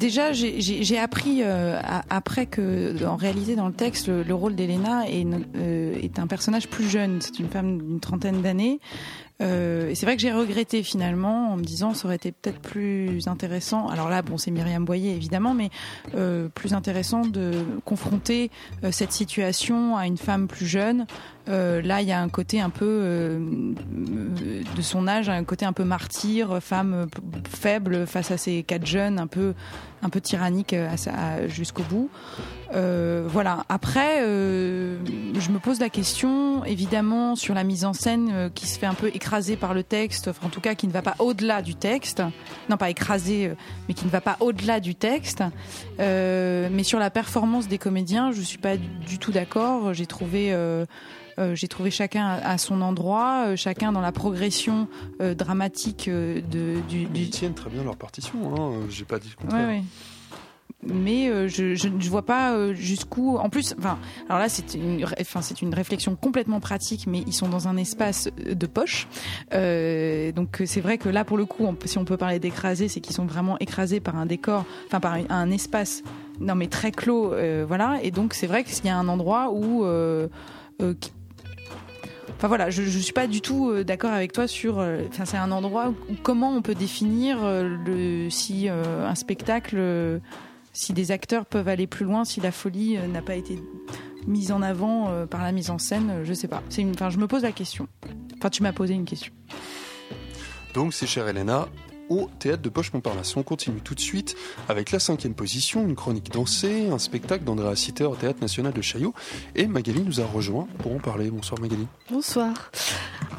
déjà, 0.00 0.32
j'ai 0.32 0.98
appris 0.98 1.42
euh, 1.42 1.78
après 2.08 2.46
que, 2.46 3.04
en 3.04 3.16
réalité, 3.16 3.56
dans 3.56 3.66
le 3.66 3.74
texte, 3.74 4.08
le, 4.08 4.34
rôle 4.34 4.54
d'Elena 4.54 5.04
est, 5.06 6.18
un 6.18 6.26
personnage 6.26 6.66
plus 6.68 6.88
jeune. 6.88 7.20
C'est 7.20 7.40
une 7.40 7.48
femme 7.48 7.76
d'une 7.76 8.00
trentaine 8.00 8.40
d'années. 8.40 8.80
Euh, 9.40 9.88
et 9.88 9.94
c'est 9.94 10.06
vrai 10.06 10.16
que 10.16 10.22
j'ai 10.22 10.32
regretté 10.32 10.82
finalement 10.82 11.52
en 11.52 11.56
me 11.56 11.64
disant 11.64 11.94
ça 11.94 12.06
aurait 12.06 12.16
été 12.16 12.32
peut-être 12.32 12.60
plus 12.60 13.26
intéressant. 13.26 13.88
Alors 13.88 14.08
là, 14.08 14.22
bon, 14.22 14.38
c'est 14.38 14.50
Myriam 14.50 14.84
Boyer 14.84 15.14
évidemment, 15.14 15.54
mais 15.54 15.70
euh, 16.14 16.48
plus 16.48 16.74
intéressant 16.74 17.22
de 17.22 17.64
confronter 17.84 18.50
euh, 18.84 18.92
cette 18.92 19.12
situation 19.12 19.96
à 19.96 20.06
une 20.06 20.18
femme 20.18 20.48
plus 20.48 20.66
jeune. 20.66 21.06
Là, 21.46 22.00
il 22.00 22.08
y 22.08 22.12
a 22.12 22.20
un 22.20 22.28
côté 22.28 22.60
un 22.60 22.70
peu 22.70 23.38
de 23.90 24.82
son 24.82 25.08
âge, 25.08 25.28
un 25.28 25.44
côté 25.44 25.64
un 25.64 25.72
peu 25.72 25.84
martyr, 25.84 26.62
femme 26.62 27.06
faible 27.48 28.06
face 28.06 28.30
à 28.30 28.36
ces 28.36 28.62
quatre 28.62 28.86
jeunes, 28.86 29.18
un 29.18 29.26
peu 29.26 29.54
un 30.02 30.08
tyrannique 30.08 30.74
jusqu'au 31.48 31.82
bout. 31.84 32.10
Euh, 32.74 33.24
voilà. 33.26 33.64
Après, 33.68 34.22
euh, 34.22 34.96
je 35.38 35.50
me 35.50 35.58
pose 35.58 35.80
la 35.80 35.90
question, 35.90 36.64
évidemment, 36.64 37.36
sur 37.36 37.54
la 37.54 37.64
mise 37.64 37.84
en 37.84 37.92
scène 37.92 38.30
euh, 38.32 38.48
qui 38.48 38.66
se 38.66 38.78
fait 38.78 38.86
un 38.86 38.94
peu 38.94 39.08
écraser 39.08 39.56
par 39.56 39.74
le 39.74 39.82
texte, 39.82 40.28
enfin, 40.28 40.46
en 40.46 40.50
tout 40.50 40.60
cas 40.60 40.74
qui 40.74 40.86
ne 40.86 40.92
va 40.92 41.02
pas 41.02 41.16
au-delà 41.18 41.62
du 41.62 41.74
texte. 41.74 42.22
Non, 42.68 42.76
pas 42.76 42.90
écrasé, 42.90 43.52
mais 43.88 43.94
qui 43.94 44.06
ne 44.06 44.10
va 44.10 44.20
pas 44.20 44.36
au-delà 44.40 44.80
du 44.80 44.94
texte. 44.94 45.42
mais 45.98 46.82
sur 46.82 46.98
la 46.98 47.10
performance 47.10 47.68
des 47.68 47.78
comédiens, 47.78 48.32
je 48.32 48.40
suis 48.40 48.58
pas 48.58 48.76
du 48.76 49.18
tout 49.18 49.32
d'accord. 49.32 49.94
J'ai 49.94 50.06
trouvé. 50.06 50.54
J'ai 51.54 51.68
trouvé 51.68 51.90
chacun 51.90 52.26
à, 52.26 52.58
son 52.58 52.82
endroit, 52.82 53.56
chacun 53.56 53.92
dans 53.92 54.00
la 54.00 54.12
progression 54.12 54.88
dramatique 55.20 56.08
de, 56.08 56.80
du, 56.88 57.08
Ils 57.14 57.30
tiennent 57.30 57.54
très 57.54 57.70
bien 57.70 57.84
leur 57.84 57.96
partition, 57.96 58.54
hein. 58.54 58.86
j'ai 58.88 59.04
pas 59.04 59.18
dit 59.18 59.30
le 59.30 59.42
contraire 59.42 59.82
mais 60.82 61.28
euh, 61.28 61.48
je, 61.48 61.88
ne 61.88 62.02
vois 62.08 62.24
pas 62.24 62.52
euh, 62.52 62.74
jusqu'où. 62.74 63.36
En 63.36 63.48
plus, 63.48 63.74
enfin, 63.78 63.98
alors 64.28 64.40
là, 64.40 64.48
c'est 64.48 64.74
une, 64.74 65.04
enfin, 65.20 65.40
c'est 65.42 65.62
une 65.62 65.74
réflexion 65.74 66.16
complètement 66.16 66.60
pratique, 66.60 67.06
mais 67.06 67.22
ils 67.26 67.32
sont 67.32 67.48
dans 67.48 67.68
un 67.68 67.76
espace 67.76 68.28
de 68.36 68.66
poche. 68.66 69.06
Euh, 69.54 70.32
donc, 70.32 70.62
c'est 70.66 70.80
vrai 70.80 70.98
que 70.98 71.08
là, 71.08 71.24
pour 71.24 71.36
le 71.36 71.44
coup, 71.44 71.66
si 71.84 71.98
on 71.98 72.04
peut 72.04 72.16
parler 72.16 72.38
d'écraser, 72.38 72.88
c'est 72.88 73.00
qu'ils 73.00 73.14
sont 73.14 73.26
vraiment 73.26 73.58
écrasés 73.58 74.00
par 74.00 74.16
un 74.16 74.26
décor, 74.26 74.64
enfin, 74.86 75.00
par 75.00 75.16
un, 75.28 75.50
espace, 75.50 76.02
non 76.40 76.54
mais 76.54 76.66
très 76.66 76.90
clos, 76.90 77.34
voilà. 77.66 77.98
Et 78.02 78.10
donc, 78.10 78.34
c'est 78.34 78.46
vrai 78.46 78.64
qu'il 78.64 78.84
y 78.86 78.88
a 78.88 78.96
un 78.96 79.08
endroit 79.08 79.52
où 79.52 79.84
Enfin 82.42 82.48
voilà, 82.48 82.70
je, 82.70 82.82
ne 82.82 82.88
suis 82.88 83.12
pas 83.12 83.28
du 83.28 83.40
tout 83.40 83.84
d'accord 83.84 84.10
avec 84.10 84.32
toi 84.32 84.48
sur. 84.48 84.78
Enfin, 84.78 85.24
c'est 85.24 85.36
un 85.36 85.52
endroit 85.52 85.94
où, 86.10 86.14
comment 86.24 86.50
on 86.50 86.60
peut 86.60 86.74
définir 86.74 87.38
le 87.40 88.28
si 88.30 88.68
un 88.68 89.14
spectacle 89.14 90.20
si 90.72 90.92
des 90.92 91.10
acteurs 91.10 91.46
peuvent 91.46 91.68
aller 91.68 91.86
plus 91.86 92.04
loin, 92.04 92.24
si 92.24 92.40
la 92.40 92.52
folie 92.52 92.96
euh, 92.96 93.06
n'a 93.06 93.22
pas 93.22 93.34
été 93.34 93.58
mise 94.26 94.52
en 94.52 94.62
avant 94.62 95.10
euh, 95.10 95.26
par 95.26 95.42
la 95.42 95.52
mise 95.52 95.70
en 95.70 95.78
scène, 95.78 96.10
euh, 96.10 96.24
je 96.24 96.32
sais 96.32 96.48
pas. 96.48 96.62
Enfin, 96.92 97.10
je 97.10 97.18
me 97.18 97.26
pose 97.26 97.42
la 97.42 97.52
question. 97.52 97.88
Enfin, 98.38 98.50
tu 98.50 98.62
m'as 98.62 98.72
posé 98.72 98.94
une 98.94 99.04
question. 99.04 99.32
Donc, 100.74 100.94
c'est 100.94 101.06
cher 101.06 101.28
Elena, 101.28 101.68
au 102.12 102.30
théâtre 102.38 102.62
de 102.62 102.68
Poche 102.68 102.92
Montparnasse. 102.92 103.36
On 103.36 103.42
continue 103.42 103.80
tout 103.80 103.94
de 103.94 104.00
suite 104.00 104.36
avec 104.68 104.90
la 104.90 104.98
cinquième 104.98 105.34
position, 105.34 105.82
une 105.82 105.94
chronique 105.94 106.30
dansée, 106.30 106.88
un 106.90 106.98
spectacle 106.98 107.44
d'Andrea 107.44 107.74
Sitter 107.74 108.04
au 108.04 108.14
théâtre 108.14 108.40
national 108.40 108.72
de 108.72 108.82
Chaillot. 108.82 109.14
Et 109.54 109.66
Magali 109.66 110.02
nous 110.02 110.20
a 110.20 110.24
rejoint 110.24 110.68
pour 110.78 110.94
en 110.94 110.98
parler. 110.98 111.30
Bonsoir 111.30 111.60
Magali. 111.60 111.86
Bonsoir. 112.10 112.70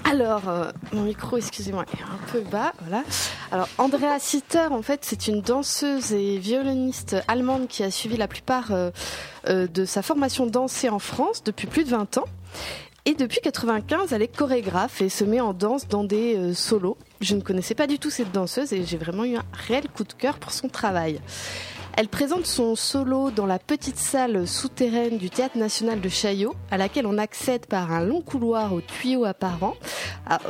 Alors, 0.05 0.49
euh, 0.49 0.71
mon 0.91 1.03
micro, 1.03 1.37
excusez-moi, 1.37 1.85
est 1.93 2.01
un 2.01 2.31
peu 2.31 2.41
bas, 2.41 2.73
voilà. 2.81 3.03
Alors, 3.51 3.69
Andrea 3.77 4.19
Sitter, 4.19 4.67
en 4.69 4.81
fait, 4.81 4.99
c'est 5.03 5.27
une 5.27 5.41
danseuse 5.41 6.11
et 6.13 6.37
violoniste 6.37 7.15
allemande 7.27 7.67
qui 7.67 7.83
a 7.83 7.91
suivi 7.91 8.17
la 8.17 8.27
plupart 8.27 8.71
euh, 8.71 8.91
euh, 9.47 9.67
de 9.67 9.85
sa 9.85 10.01
formation 10.01 10.45
dansée 10.45 10.89
en 10.89 10.99
France 10.99 11.43
depuis 11.43 11.67
plus 11.67 11.83
de 11.83 11.89
20 11.89 12.17
ans. 12.17 12.25
Et 13.05 13.15
depuis 13.15 13.39
95, 13.41 14.13
elle 14.13 14.21
est 14.21 14.35
chorégraphe 14.35 15.01
et 15.01 15.09
se 15.09 15.23
met 15.23 15.41
en 15.41 15.53
danse 15.53 15.87
dans 15.87 16.03
des 16.03 16.53
solos. 16.53 16.97
Je 17.23 17.35
ne 17.35 17.41
connaissais 17.41 17.73
pas 17.73 17.87
du 17.87 17.99
tout 17.99 18.09
cette 18.09 18.33
danseuse 18.33 18.73
et 18.73 18.83
j'ai 18.83 18.97
vraiment 18.97 19.23
eu 19.23 19.37
un 19.37 19.45
réel 19.53 19.87
coup 19.87 20.03
de 20.03 20.11
cœur 20.11 20.39
pour 20.39 20.51
son 20.51 20.67
travail. 20.67 21.21
Elle 21.95 22.09
présente 22.09 22.45
son 22.45 22.75
solo 22.75 23.31
dans 23.31 23.45
la 23.45 23.59
petite 23.59 23.97
salle 23.97 24.45
souterraine 24.45 25.17
du 25.17 25.29
Théâtre 25.29 25.57
national 25.57 26.01
de 26.01 26.09
Chaillot, 26.09 26.53
à 26.69 26.75
laquelle 26.75 27.07
on 27.07 27.17
accède 27.17 27.65
par 27.65 27.93
un 27.93 28.03
long 28.03 28.19
couloir 28.19 28.73
aux 28.73 28.81
tuyaux 28.81 29.23
apparents. 29.23 29.75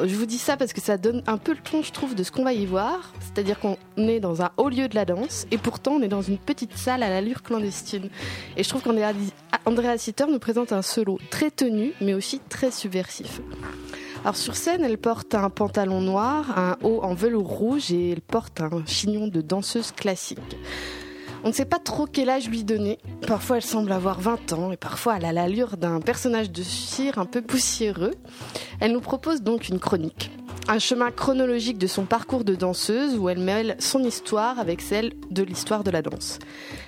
je 0.04 0.16
vous 0.16 0.26
dis 0.26 0.40
ça 0.40 0.58
parce 0.58 0.74
que 0.74 0.82
ça 0.82 0.98
donne 0.98 1.22
un 1.28 1.38
peu 1.38 1.52
le 1.52 1.60
ton, 1.60 1.84
je 1.84 1.92
trouve, 1.92 2.16
de 2.16 2.24
ce 2.24 2.32
qu'on 2.32 2.44
va 2.44 2.54
y 2.54 2.66
voir. 2.66 3.14
C'est-à-dire 3.20 3.60
qu'on 3.60 3.78
est 3.98 4.20
dans 4.20 4.42
un 4.42 4.50
haut 4.58 4.70
lieu 4.70 4.88
de 4.88 4.96
la 4.96 5.06
danse, 5.06 5.46
et 5.52 5.60
pourtant 5.60 5.92
on 5.92 6.02
est 6.02 6.08
dans 6.08 6.24
une 6.24 6.40
petite 6.40 6.76
salle 6.76 7.04
à 7.04 7.10
l'allure 7.10 7.44
clandestine. 7.44 8.10
Et 8.58 8.64
je 8.64 8.70
trouve 8.70 8.82
qu'Andrea 8.82 9.98
Sitter 10.00 10.26
nous 10.28 10.40
présente 10.40 10.72
un 10.72 10.82
solo 10.82 11.20
très 11.30 11.52
tenu, 11.52 11.94
mais 12.02 12.16
aussi 12.16 12.42
très 12.50 12.72
subversif. 12.72 13.42
Alors 14.24 14.38
sur 14.38 14.56
scène, 14.56 14.86
elle 14.86 14.98
porte 14.98 15.36
un 15.36 15.50
pantalon 15.50 16.00
noir, 16.00 16.58
un 16.58 16.78
haut 16.82 17.02
en 17.04 17.14
velours 17.14 17.50
rouge 17.50 17.92
et 17.92 18.12
elle 18.12 18.22
porte 18.22 18.62
un 18.62 18.86
chignon 18.86 19.28
de 19.28 19.42
danseuse 19.42 19.92
classique. 19.92 20.40
On 21.44 21.50
ne 21.50 21.54
sait 21.54 21.66
pas 21.66 21.80
trop 21.80 22.06
quel 22.06 22.30
âge 22.30 22.48
lui 22.48 22.64
donner. 22.64 23.00
Parfois, 23.28 23.58
elle 23.58 23.64
semble 23.64 23.92
avoir 23.92 24.22
20 24.22 24.54
ans 24.54 24.72
et 24.72 24.78
parfois, 24.78 25.18
elle 25.18 25.26
a 25.26 25.34
l'allure 25.34 25.76
d'un 25.76 26.00
personnage 26.00 26.52
de 26.52 26.64
cire 26.64 27.20
un 27.20 27.26
peu 27.26 27.42
poussiéreux. 27.42 28.14
Elle 28.80 28.94
nous 28.94 29.02
propose 29.02 29.42
donc 29.42 29.68
une 29.68 29.80
chronique. 29.80 30.32
Un 30.68 30.80
chemin 30.80 31.12
chronologique 31.12 31.78
de 31.78 31.88
son 31.88 32.06
parcours 32.06 32.44
de 32.44 32.56
danseuse 32.56 33.18
où 33.18 33.30
elle 33.30 33.40
mêle 33.40 33.76
son 33.80 34.04
histoire 34.04 34.60
avec 34.60 34.82
celle 34.82 35.14
de 35.30 35.44
l'histoire 35.44 35.84
de 35.84 35.92
la 35.92 36.02
danse. 36.02 36.40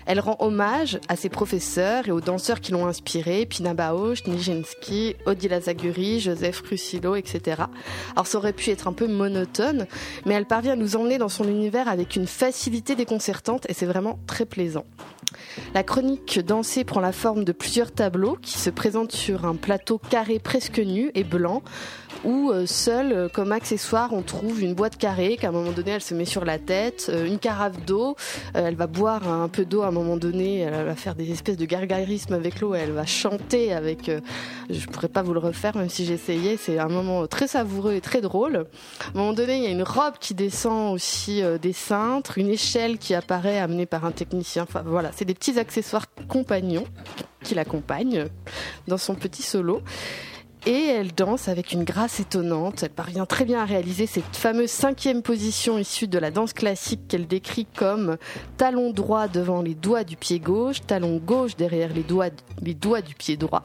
Elle 0.05 0.19
rend 0.19 0.37
hommage 0.39 0.99
à 1.07 1.15
ses 1.15 1.29
professeurs 1.29 2.07
et 2.07 2.11
aux 2.11 2.21
danseurs 2.21 2.61
qui 2.61 2.71
l'ont 2.71 2.87
inspirée, 2.87 3.45
Pina 3.45 3.73
Bausch, 3.73 4.25
Nijinsky, 4.27 5.15
Odila 5.25 5.61
Zaguri, 5.61 6.19
Joseph 6.19 6.61
Russillo, 6.69 7.15
etc. 7.15 7.63
Alors 8.13 8.27
ça 8.27 8.37
aurait 8.37 8.53
pu 8.53 8.69
être 8.69 8.87
un 8.87 8.93
peu 8.93 9.07
monotone, 9.07 9.87
mais 10.25 10.35
elle 10.35 10.45
parvient 10.45 10.73
à 10.73 10.77
nous 10.77 10.95
emmener 10.95 11.17
dans 11.17 11.29
son 11.29 11.47
univers 11.47 11.87
avec 11.87 12.15
une 12.15 12.27
facilité 12.27 12.95
déconcertante 12.95 13.65
et 13.69 13.73
c'est 13.73 13.85
vraiment 13.85 14.19
très 14.27 14.45
plaisant. 14.45 14.85
La 15.73 15.83
chronique 15.83 16.39
dansée 16.39 16.83
prend 16.83 16.99
la 16.99 17.11
forme 17.11 17.43
de 17.43 17.51
plusieurs 17.51 17.91
tableaux 17.91 18.37
qui 18.41 18.57
se 18.57 18.69
présentent 18.69 19.11
sur 19.11 19.45
un 19.45 19.55
plateau 19.55 19.97
carré 19.97 20.39
presque 20.39 20.79
nu 20.79 21.11
et 21.13 21.23
blanc 21.23 21.63
où 22.23 22.51
euh, 22.51 22.65
seul 22.65 23.11
euh, 23.11 23.29
comme 23.29 23.51
accessoire 23.51 24.13
on 24.13 24.21
trouve 24.21 24.61
une 24.61 24.73
boîte 24.73 24.97
carrée 24.97 25.37
qu'à 25.37 25.49
un 25.49 25.51
moment 25.51 25.71
donné 25.71 25.91
elle 25.91 26.01
se 26.01 26.13
met 26.13 26.25
sur 26.25 26.45
la 26.45 26.57
tête, 26.59 27.07
euh, 27.09 27.25
une 27.25 27.39
carafe 27.39 27.83
d'eau, 27.85 28.15
elle 28.53 28.75
va 28.75 28.87
boire 28.87 29.27
un 29.27 29.49
peu 29.49 29.65
d'eau 29.65 29.81
à 29.81 29.87
un 29.87 29.91
moment 29.91 30.17
donné, 30.17 30.59
elle 30.59 30.85
va 30.85 30.95
faire 30.95 31.15
des 31.15 31.31
espèces 31.31 31.57
de 31.57 31.65
gargarismes 31.65 32.33
avec 32.33 32.61
l'eau, 32.61 32.73
elle 32.73 32.91
va 32.91 33.05
chanter 33.05 33.73
avec, 33.73 34.09
je 34.69 34.87
pourrais 34.87 35.07
pas 35.07 35.21
vous 35.21 35.33
le 35.33 35.39
refaire 35.39 35.75
même 35.75 35.89
si 35.89 36.05
j'essayais, 36.05 36.57
c'est 36.57 36.79
un 36.79 36.87
moment 36.87 37.27
très 37.27 37.47
savoureux 37.47 37.93
et 37.93 38.01
très 38.01 38.21
drôle. 38.21 38.55
À 38.55 39.09
un 39.15 39.17
moment 39.17 39.33
donné 39.33 39.57
il 39.57 39.63
y 39.63 39.67
a 39.67 39.71
une 39.71 39.83
robe 39.83 40.15
qui 40.19 40.33
descend 40.33 40.93
aussi 40.93 41.41
des 41.61 41.73
cintres, 41.73 42.37
une 42.37 42.49
échelle 42.49 42.97
qui 42.97 43.13
apparaît 43.13 43.59
amenée 43.59 43.85
par 43.85 44.05
un 44.05 44.11
technicien, 44.11 44.63
enfin 44.63 44.83
voilà, 44.85 45.11
c'est 45.15 45.25
des 45.25 45.33
petits 45.33 45.59
accessoires 45.59 46.05
compagnons 46.27 46.85
qui 47.43 47.55
l'accompagnent 47.55 48.25
dans 48.87 48.97
son 48.97 49.15
petit 49.15 49.43
solo 49.43 49.81
et 50.65 50.87
elle 50.87 51.13
danse 51.13 51.47
avec 51.47 51.71
une 51.71 51.83
grâce 51.83 52.19
étonnante. 52.19 52.83
Elle 52.83 52.89
parvient 52.89 53.25
très 53.25 53.45
bien 53.45 53.61
à 53.61 53.65
réaliser 53.65 54.07
cette 54.07 54.35
fameuse 54.35 54.71
cinquième 54.71 55.21
position 55.21 55.77
issue 55.77 56.07
de 56.07 56.17
la 56.17 56.31
danse 56.31 56.53
classique 56.53 57.07
qu'elle 57.07 57.27
décrit 57.27 57.65
comme 57.65 58.17
talon 58.57 58.91
droit 58.91 59.27
devant 59.27 59.61
les 59.61 59.75
doigts 59.75 60.03
du 60.03 60.17
pied 60.17 60.39
gauche, 60.39 60.81
talon 60.85 61.17
gauche 61.17 61.55
derrière 61.55 61.93
les 61.93 62.03
doigts, 62.03 62.29
les 62.61 62.73
doigts 62.73 63.01
du 63.01 63.13
pied 63.13 63.37
droit. 63.37 63.63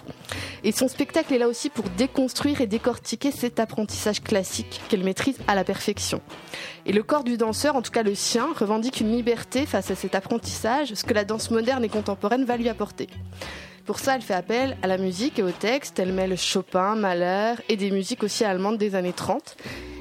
Et 0.63 0.73
son 0.73 0.89
spectacle 0.89 1.33
est 1.33 1.39
là 1.39 1.49
aussi 1.49 1.71
pour 1.71 1.87
déconstruire 1.97 2.61
et 2.61 2.67
décortiquer 2.67 3.31
cet 3.31 3.61
apprentissage 3.61 4.23
classique 4.23 4.81
qu'elle 4.89 5.05
maîtrise 5.05 5.39
à 5.49 5.55
la 5.55 5.65
perfection. 5.65 6.21
Et 6.85 6.93
le 6.93 7.03
corps 7.03 7.25
du 7.25 7.37
danseur, 7.37 7.77
en 7.77 7.83
tout 7.83 7.93
cas 7.93 8.03
le 8.03 8.15
sien, 8.15 8.49
revendique 8.59 9.01
une 9.01 9.13
liberté 9.13 9.65
face 9.65 9.91
à 9.91 9.95
cet 9.95 10.15
apprentissage, 10.15 10.95
ce 10.95 11.05
que 11.05 11.15
la 11.15 11.25
danse 11.25 11.51
moderne 11.51 11.85
et 11.85 11.89
contemporaine 11.89 12.45
va 12.45 12.57
lui 12.57 12.69
apporter. 12.69 13.09
Pour 13.87 13.99
ça, 13.99 14.15
elle 14.15 14.23
fait 14.23 14.35
appel 14.35 14.77
à 14.83 14.87
la 14.87 14.99
musique 14.99 15.39
et 15.39 15.43
au 15.43 15.51
texte. 15.51 15.99
Elle 15.99 16.13
mêle 16.13 16.37
Chopin, 16.37 16.95
Mahler 16.95 17.55
et 17.69 17.77
des 17.77 17.91
musiques 17.91 18.23
aussi 18.23 18.45
allemandes 18.45 18.79
des 18.79 18.95
années 18.95 19.13
30. 19.13 19.57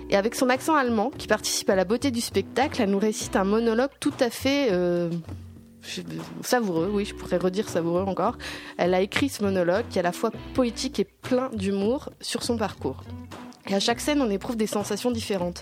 Et 0.09 0.15
avec 0.15 0.35
son 0.35 0.49
accent 0.49 0.75
allemand, 0.75 1.11
qui 1.15 1.27
participe 1.27 1.69
à 1.69 1.75
la 1.75 1.85
beauté 1.85 2.09
du 2.11 2.21
spectacle, 2.21 2.81
elle 2.81 2.89
nous 2.89 2.99
récite 2.99 3.35
un 3.35 3.43
monologue 3.43 3.91
tout 3.99 4.13
à 4.19 4.29
fait 4.29 4.69
euh, 4.71 5.09
savoureux, 6.41 6.89
oui, 6.91 7.05
je 7.05 7.13
pourrais 7.13 7.37
redire 7.37 7.69
savoureux 7.69 8.03
encore. 8.03 8.37
Elle 8.77 8.93
a 8.93 9.01
écrit 9.01 9.29
ce 9.29 9.43
monologue 9.43 9.85
qui 9.89 9.97
est 9.97 10.01
à 10.01 10.03
la 10.03 10.11
fois 10.11 10.31
poétique 10.53 10.99
et 10.99 11.05
plein 11.05 11.49
d'humour 11.53 12.09
sur 12.21 12.43
son 12.43 12.57
parcours. 12.57 13.03
Et 13.69 13.75
à 13.75 13.79
chaque 13.79 13.99
scène, 13.99 14.21
on 14.21 14.29
éprouve 14.31 14.57
des 14.57 14.67
sensations 14.67 15.11
différentes. 15.11 15.61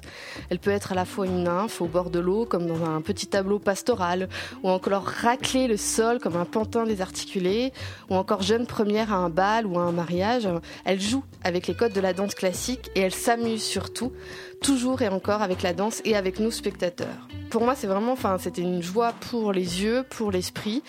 Elle 0.50 0.60
peut 0.60 0.72
être 0.72 0.94
à 0.94 0.96
la 0.96 1.04
fois 1.04 1.26
une 1.26 1.44
nymphe 1.44 1.82
au 1.82 1.88
bord 1.88 2.10
de 2.10 2.20
l'eau, 2.20 2.46
comme 2.46 2.66
dans 2.66 2.86
un 2.86 3.02
petit 3.02 3.28
tableau 3.28 3.60
pastoral, 3.60 4.30
ou 4.64 4.70
encore 4.70 5.04
racler 5.04 5.68
le 5.68 5.76
sol 5.76 6.20
comme 6.20 6.38
un 6.38 6.46
pantin 6.46 6.86
désarticulé, 6.86 7.74
ou 8.10 8.16
encore 8.16 8.44
jeune 8.44 8.66
première 8.66 9.12
à 9.12 9.18
un 9.18 9.30
bal 9.30 9.66
ou 9.66 9.78
à 9.78 9.82
un 9.82 9.92
mariage. 9.92 10.48
Elle 10.86 11.02
joue 11.02 11.24
avec 11.44 11.68
les 11.68 11.74
codes 11.74 11.92
de 11.92 12.00
la 12.00 12.14
danse 12.14 12.34
classique 12.34 12.90
et 12.96 13.02
elle 13.02 13.14
s'amuse 13.14 13.64
surtout, 13.64 14.14
toujours 14.62 15.02
et 15.02 15.10
encore 15.10 15.42
avec 15.42 15.62
la 15.62 15.74
danse 15.74 16.02
et 16.06 16.16
avec 16.16 16.40
nous 16.40 16.52
spectateurs. 16.52 17.28
Pour 17.50 17.64
moi, 17.64 17.76
c'est 17.76 17.88
vraiment, 17.88 18.14
enfin, 18.14 18.38
c'était 18.40 18.62
une 18.62 18.82
joie 18.82 19.14
pour 19.30 19.52
les 19.52 19.84
yeux, 19.84 20.04
pour 20.10 20.32
l'esprit. 20.32 20.82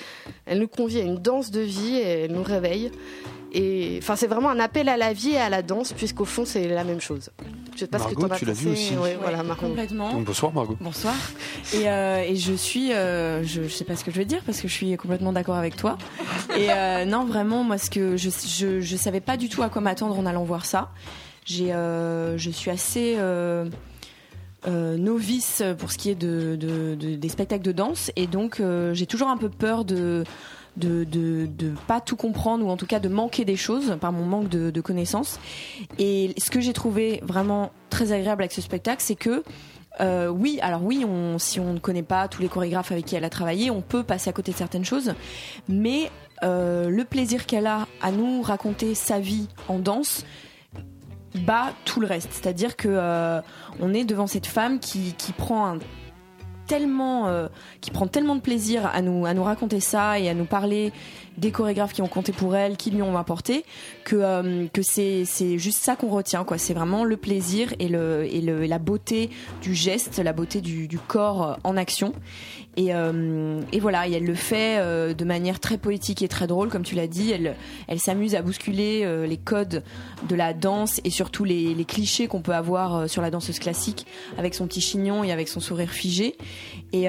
Elle 0.46 0.60
nous 0.60 0.68
convie 0.68 0.98
à 0.98 1.02
une 1.02 1.18
danse 1.18 1.50
de 1.50 1.60
vie 1.60 1.96
et 1.96 2.24
elle 2.24 2.32
nous 2.32 2.42
réveille. 2.42 2.90
Et 3.53 3.99
enfin, 4.03 4.14
c'est 4.16 4.26
vraiment 4.26 4.51
un 4.51 4.59
appel 4.61 4.88
à 4.88 4.96
la 4.96 5.12
vie 5.12 5.30
et 5.30 5.38
à 5.38 5.49
la 5.49 5.62
danse, 5.62 5.92
puisqu'au 5.92 6.24
fond, 6.26 6.44
c'est 6.44 6.68
la 6.68 6.84
même 6.84 7.01
chose. 7.01 7.30
Je 7.74 7.80
sais 7.80 7.86
pas 7.86 7.99
Margot, 7.99 8.11
ce 8.11 8.14
que 8.16 8.20
tu 8.20 8.26
en 8.26 8.34
as 8.34 8.38
tu 8.38 8.44
l'as 8.44 8.53
vu 8.53 8.70
aussi. 8.70 8.94
voilà, 8.94 9.42
Complètement. 9.55 10.12
bonsoir 10.20 10.53
Margot. 10.53 10.76
Bonsoir. 10.80 11.14
Et, 11.72 11.88
euh, 11.88 12.22
et 12.26 12.36
je 12.36 12.53
suis, 12.53 12.92
euh, 12.92 13.42
je, 13.44 13.62
je, 13.62 13.68
sais 13.68 13.84
pas 13.84 13.96
ce 13.96 14.05
que 14.05 14.11
je 14.11 14.18
veux 14.18 14.24
dire 14.24 14.42
parce 14.44 14.61
que 14.61 14.68
je 14.68 14.72
suis 14.72 14.96
complètement 14.96 15.32
d'accord 15.32 15.57
avec 15.57 15.76
toi. 15.76 15.96
Et 16.57 16.70
euh, 16.70 17.05
non, 17.05 17.24
vraiment, 17.24 17.64
moi, 17.64 17.78
ce 17.78 17.88
que 17.88 18.16
je, 18.16 18.30
je, 18.30 18.80
je 18.80 18.96
savais 18.96 19.20
pas 19.20 19.36
du 19.36 19.49
tout 19.49 19.62
à 19.62 19.68
quoi 19.68 19.80
m'attendre 19.80 20.18
en 20.18 20.26
allant 20.26 20.44
voir 20.44 20.66
ça. 20.66 20.90
J'ai, 21.44 21.72
euh, 21.72 22.36
je 22.36 22.51
suis 22.51 22.70
assez. 22.70 23.14
Euh, 23.16 23.68
novice 24.66 25.62
pour 25.78 25.92
ce 25.92 25.99
qui 25.99 26.11
est 26.11 26.16
de, 26.16 26.57
de, 26.57 26.96
de, 26.96 27.14
des 27.14 27.28
spectacles 27.28 27.62
de 27.62 27.70
danse 27.70 28.11
et 28.16 28.26
donc 28.26 28.61
j'ai 28.92 29.07
toujours 29.07 29.28
un 29.28 29.36
peu 29.36 29.49
peur 29.49 29.84
de 29.84 30.24
de, 30.78 31.04
de, 31.04 31.74
pas 31.86 32.00
tout 32.00 32.16
comprendre 32.16 32.64
ou 32.64 32.70
en 32.70 32.76
tout 32.76 32.86
cas 32.86 33.00
de 33.00 33.08
manquer 33.08 33.44
des 33.44 33.56
choses 33.56 33.96
par 34.00 34.12
mon 34.12 34.24
manque 34.24 34.48
de, 34.48 34.80
connaissances. 34.80 35.38
Et 35.98 36.34
ce 36.38 36.50
que 36.50 36.60
j'ai 36.60 36.72
trouvé 36.72 37.20
vraiment 37.22 37.72
très 37.90 38.12
agréable 38.12 38.42
avec 38.42 38.52
ce 38.52 38.60
spectacle, 38.60 39.02
c'est 39.02 39.16
que 39.16 39.42
euh, 40.00 40.28
oui, 40.28 40.60
alors 40.62 40.84
oui, 40.84 41.04
si 41.38 41.58
on 41.58 41.72
ne 41.72 41.78
connaît 41.78 42.04
pas 42.04 42.28
tous 42.28 42.40
les 42.40 42.48
chorégraphes 42.48 42.92
avec 42.92 43.04
qui 43.04 43.16
elle 43.16 43.24
a 43.24 43.30
travaillé, 43.30 43.70
on 43.70 43.80
peut 43.80 44.04
passer 44.04 44.30
à 44.30 44.32
côté 44.32 44.52
de 44.52 44.56
certaines 44.56 44.84
choses, 44.84 45.14
mais 45.68 46.10
euh, 46.44 46.88
le 46.88 47.04
plaisir 47.04 47.46
qu'elle 47.46 47.66
a 47.66 47.88
à 48.00 48.12
nous 48.12 48.42
raconter 48.42 48.94
sa 48.94 49.18
vie 49.18 49.48
en 49.66 49.80
danse 49.80 50.24
bat 51.34 51.72
tout 51.84 52.00
le 52.00 52.06
reste. 52.06 52.28
C'est-à-dire 52.32 52.76
que 52.76 52.88
euh, 52.88 53.40
on 53.80 53.92
est 53.92 54.04
devant 54.04 54.26
cette 54.26 54.46
femme 54.46 54.78
qui, 54.78 55.14
qui 55.14 55.32
prend 55.32 55.66
un 55.66 55.78
tellement, 56.68 57.26
euh, 57.26 57.48
qui 57.80 57.90
prend 57.90 58.06
tellement 58.06 58.36
de 58.36 58.40
plaisir 58.40 58.86
à 58.86 59.02
nous, 59.02 59.26
à 59.26 59.34
nous 59.34 59.42
raconter 59.42 59.80
ça 59.80 60.20
et 60.20 60.28
à 60.28 60.34
nous 60.34 60.44
parler 60.44 60.92
des 61.38 61.50
chorégraphes 61.50 61.92
qui 61.92 62.02
ont 62.02 62.08
compté 62.08 62.32
pour 62.32 62.54
elle, 62.54 62.76
qui 62.76 62.90
lui 62.90 63.02
ont 63.02 63.16
apporté, 63.16 63.64
que, 64.04 64.16
euh, 64.16 64.66
que 64.72 64.82
c'est, 64.82 65.24
c'est 65.24 65.58
juste 65.58 65.78
ça 65.78 65.96
qu'on 65.96 66.08
retient, 66.08 66.44
quoi. 66.44 66.58
C'est 66.58 66.74
vraiment 66.74 67.04
le 67.04 67.16
plaisir 67.16 67.72
et, 67.78 67.88
le, 67.88 68.26
et, 68.30 68.40
le, 68.40 68.66
la 68.66 68.78
beauté 68.78 69.30
du 69.62 69.74
geste, 69.74 70.18
la 70.18 70.32
beauté 70.32 70.60
du, 70.60 70.86
du 70.86 70.98
corps 70.98 71.58
en 71.64 71.76
action. 71.76 72.12
Et, 72.78 72.94
euh, 72.94 73.60
et 73.72 73.80
voilà, 73.80 74.06
et 74.06 74.12
elle 74.12 74.24
le 74.24 74.36
fait 74.36 74.78
euh, 74.78 75.12
de 75.12 75.24
manière 75.24 75.58
très 75.58 75.78
poétique 75.78 76.22
et 76.22 76.28
très 76.28 76.46
drôle, 76.46 76.68
comme 76.68 76.84
tu 76.84 76.94
l'as 76.94 77.08
dit. 77.08 77.32
Elle, 77.32 77.56
elle 77.88 77.98
s'amuse 77.98 78.36
à 78.36 78.42
bousculer 78.42 79.02
euh, 79.02 79.26
les 79.26 79.36
codes 79.36 79.82
de 80.28 80.36
la 80.36 80.54
danse 80.54 81.00
et 81.02 81.10
surtout 81.10 81.42
les, 81.42 81.74
les 81.74 81.84
clichés 81.84 82.28
qu'on 82.28 82.40
peut 82.40 82.54
avoir 82.54 83.10
sur 83.10 83.20
la 83.20 83.32
danseuse 83.32 83.58
classique, 83.58 84.06
avec 84.38 84.54
son 84.54 84.68
petit 84.68 84.80
chignon 84.80 85.24
et 85.24 85.32
avec 85.32 85.48
son 85.48 85.58
sourire 85.58 85.90
figé. 85.90 86.36
Et 86.92 87.08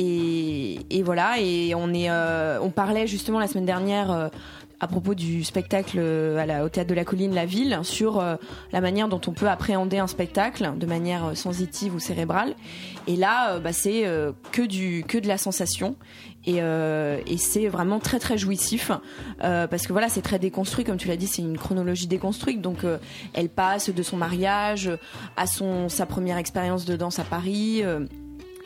et, 0.00 0.78
et, 0.90 1.02
voilà, 1.02 1.40
et 1.40 1.74
on 1.74 1.92
est, 1.92 2.08
on 2.10 2.70
parlait 2.70 3.08
justement 3.08 3.40
la 3.40 3.48
semaine 3.48 3.66
dernière 3.66 4.30
à 4.80 4.86
propos 4.86 5.14
du 5.14 5.42
spectacle 5.44 5.98
à 5.98 6.46
la, 6.46 6.64
au 6.64 6.68
théâtre 6.68 6.88
de 6.88 6.94
la 6.94 7.04
colline 7.04 7.34
La 7.34 7.46
Ville 7.46 7.80
sur 7.82 8.20
euh, 8.20 8.36
la 8.72 8.80
manière 8.80 9.08
dont 9.08 9.20
on 9.26 9.32
peut 9.32 9.48
appréhender 9.48 9.98
un 9.98 10.06
spectacle 10.06 10.72
de 10.76 10.86
manière 10.86 11.26
euh, 11.26 11.34
sensitive 11.34 11.94
ou 11.94 11.98
cérébrale. 11.98 12.54
Et 13.06 13.16
là, 13.16 13.54
euh, 13.54 13.60
bah, 13.60 13.72
c'est 13.72 14.04
que 14.52 14.62
du 14.62 15.04
que 15.06 15.18
de 15.18 15.26
la 15.26 15.38
sensation 15.38 15.96
et, 16.44 16.58
et 16.58 17.36
c'est 17.36 17.68
vraiment 17.68 17.98
très 17.98 18.18
très 18.18 18.38
jouissif 18.38 18.90
parce 19.40 19.86
que 19.86 19.92
voilà, 19.92 20.08
c'est 20.08 20.22
très 20.22 20.38
déconstruit 20.38 20.84
comme 20.84 20.96
tu 20.96 21.08
l'as 21.08 21.16
dit, 21.16 21.26
c'est 21.26 21.42
une 21.42 21.58
chronologie 21.58 22.06
déconstruite. 22.06 22.60
Donc 22.60 22.78
elle 23.34 23.48
passe 23.48 23.90
de 23.90 24.02
son 24.02 24.16
mariage 24.16 24.90
à 25.36 25.46
son 25.46 25.88
sa 25.88 26.06
première 26.06 26.38
expérience 26.38 26.84
de 26.84 26.96
danse 26.96 27.18
à 27.18 27.24
Paris 27.24 27.82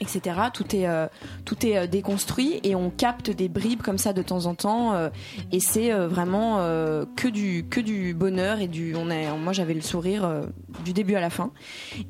etc. 0.00 0.36
Tout 0.52 0.74
est 0.74 0.86
euh, 0.86 1.06
tout 1.44 1.66
est 1.66 1.76
euh, 1.76 1.86
déconstruit 1.86 2.60
et 2.62 2.74
on 2.74 2.90
capte 2.90 3.30
des 3.30 3.48
bribes 3.48 3.82
comme 3.82 3.98
ça 3.98 4.12
de 4.12 4.22
temps 4.22 4.46
en 4.46 4.54
temps 4.54 4.94
euh, 4.94 5.08
et 5.50 5.60
c'est 5.60 5.92
vraiment 5.92 6.58
que 7.16 7.28
du 7.28 7.66
que 7.68 7.80
du 7.80 8.14
bonheur 8.14 8.60
et 8.60 8.68
du 8.68 8.94
on 8.96 9.10
est 9.10 9.30
moi 9.38 9.52
j'avais 9.52 9.74
le 9.74 9.80
sourire 9.80 10.42
du 10.84 10.92
début 10.92 11.14
à 11.14 11.20
la 11.20 11.30
fin. 11.30 11.50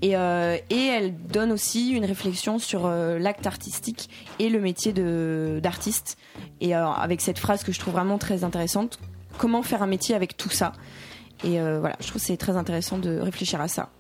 Et 0.01 0.11
et 0.13 0.87
elle 0.87 1.17
donne 1.17 1.53
aussi 1.53 1.91
une 1.91 2.05
réflexion 2.05 2.59
sur 2.59 2.89
l'acte 2.89 3.47
artistique 3.47 4.09
et 4.39 4.49
le 4.49 4.61
métier 4.61 4.93
d'artiste. 5.61 6.17
Et 6.61 6.75
avec 6.75 7.21
cette 7.21 7.39
phrase 7.39 7.65
que 7.65 7.73
je 7.73 7.81
trouve 7.81 7.95
vraiment 7.95 8.19
très 8.19 8.45
intéressante 8.45 8.99
comment 9.39 9.63
faire 9.63 9.83
un 9.83 9.87
métier 9.87 10.15
avec 10.15 10.37
tout 10.37 10.51
ça? 10.51 10.73
Et 11.45 11.59
voilà 11.61 11.97
je 12.01 12.09
trouve 12.09 12.21
c'est 12.21 12.37
très 12.37 12.57
intéressant 12.57 12.99
de 12.99 13.19
réfléchir 13.19 13.61
à 13.61 13.69
ça 13.69 13.91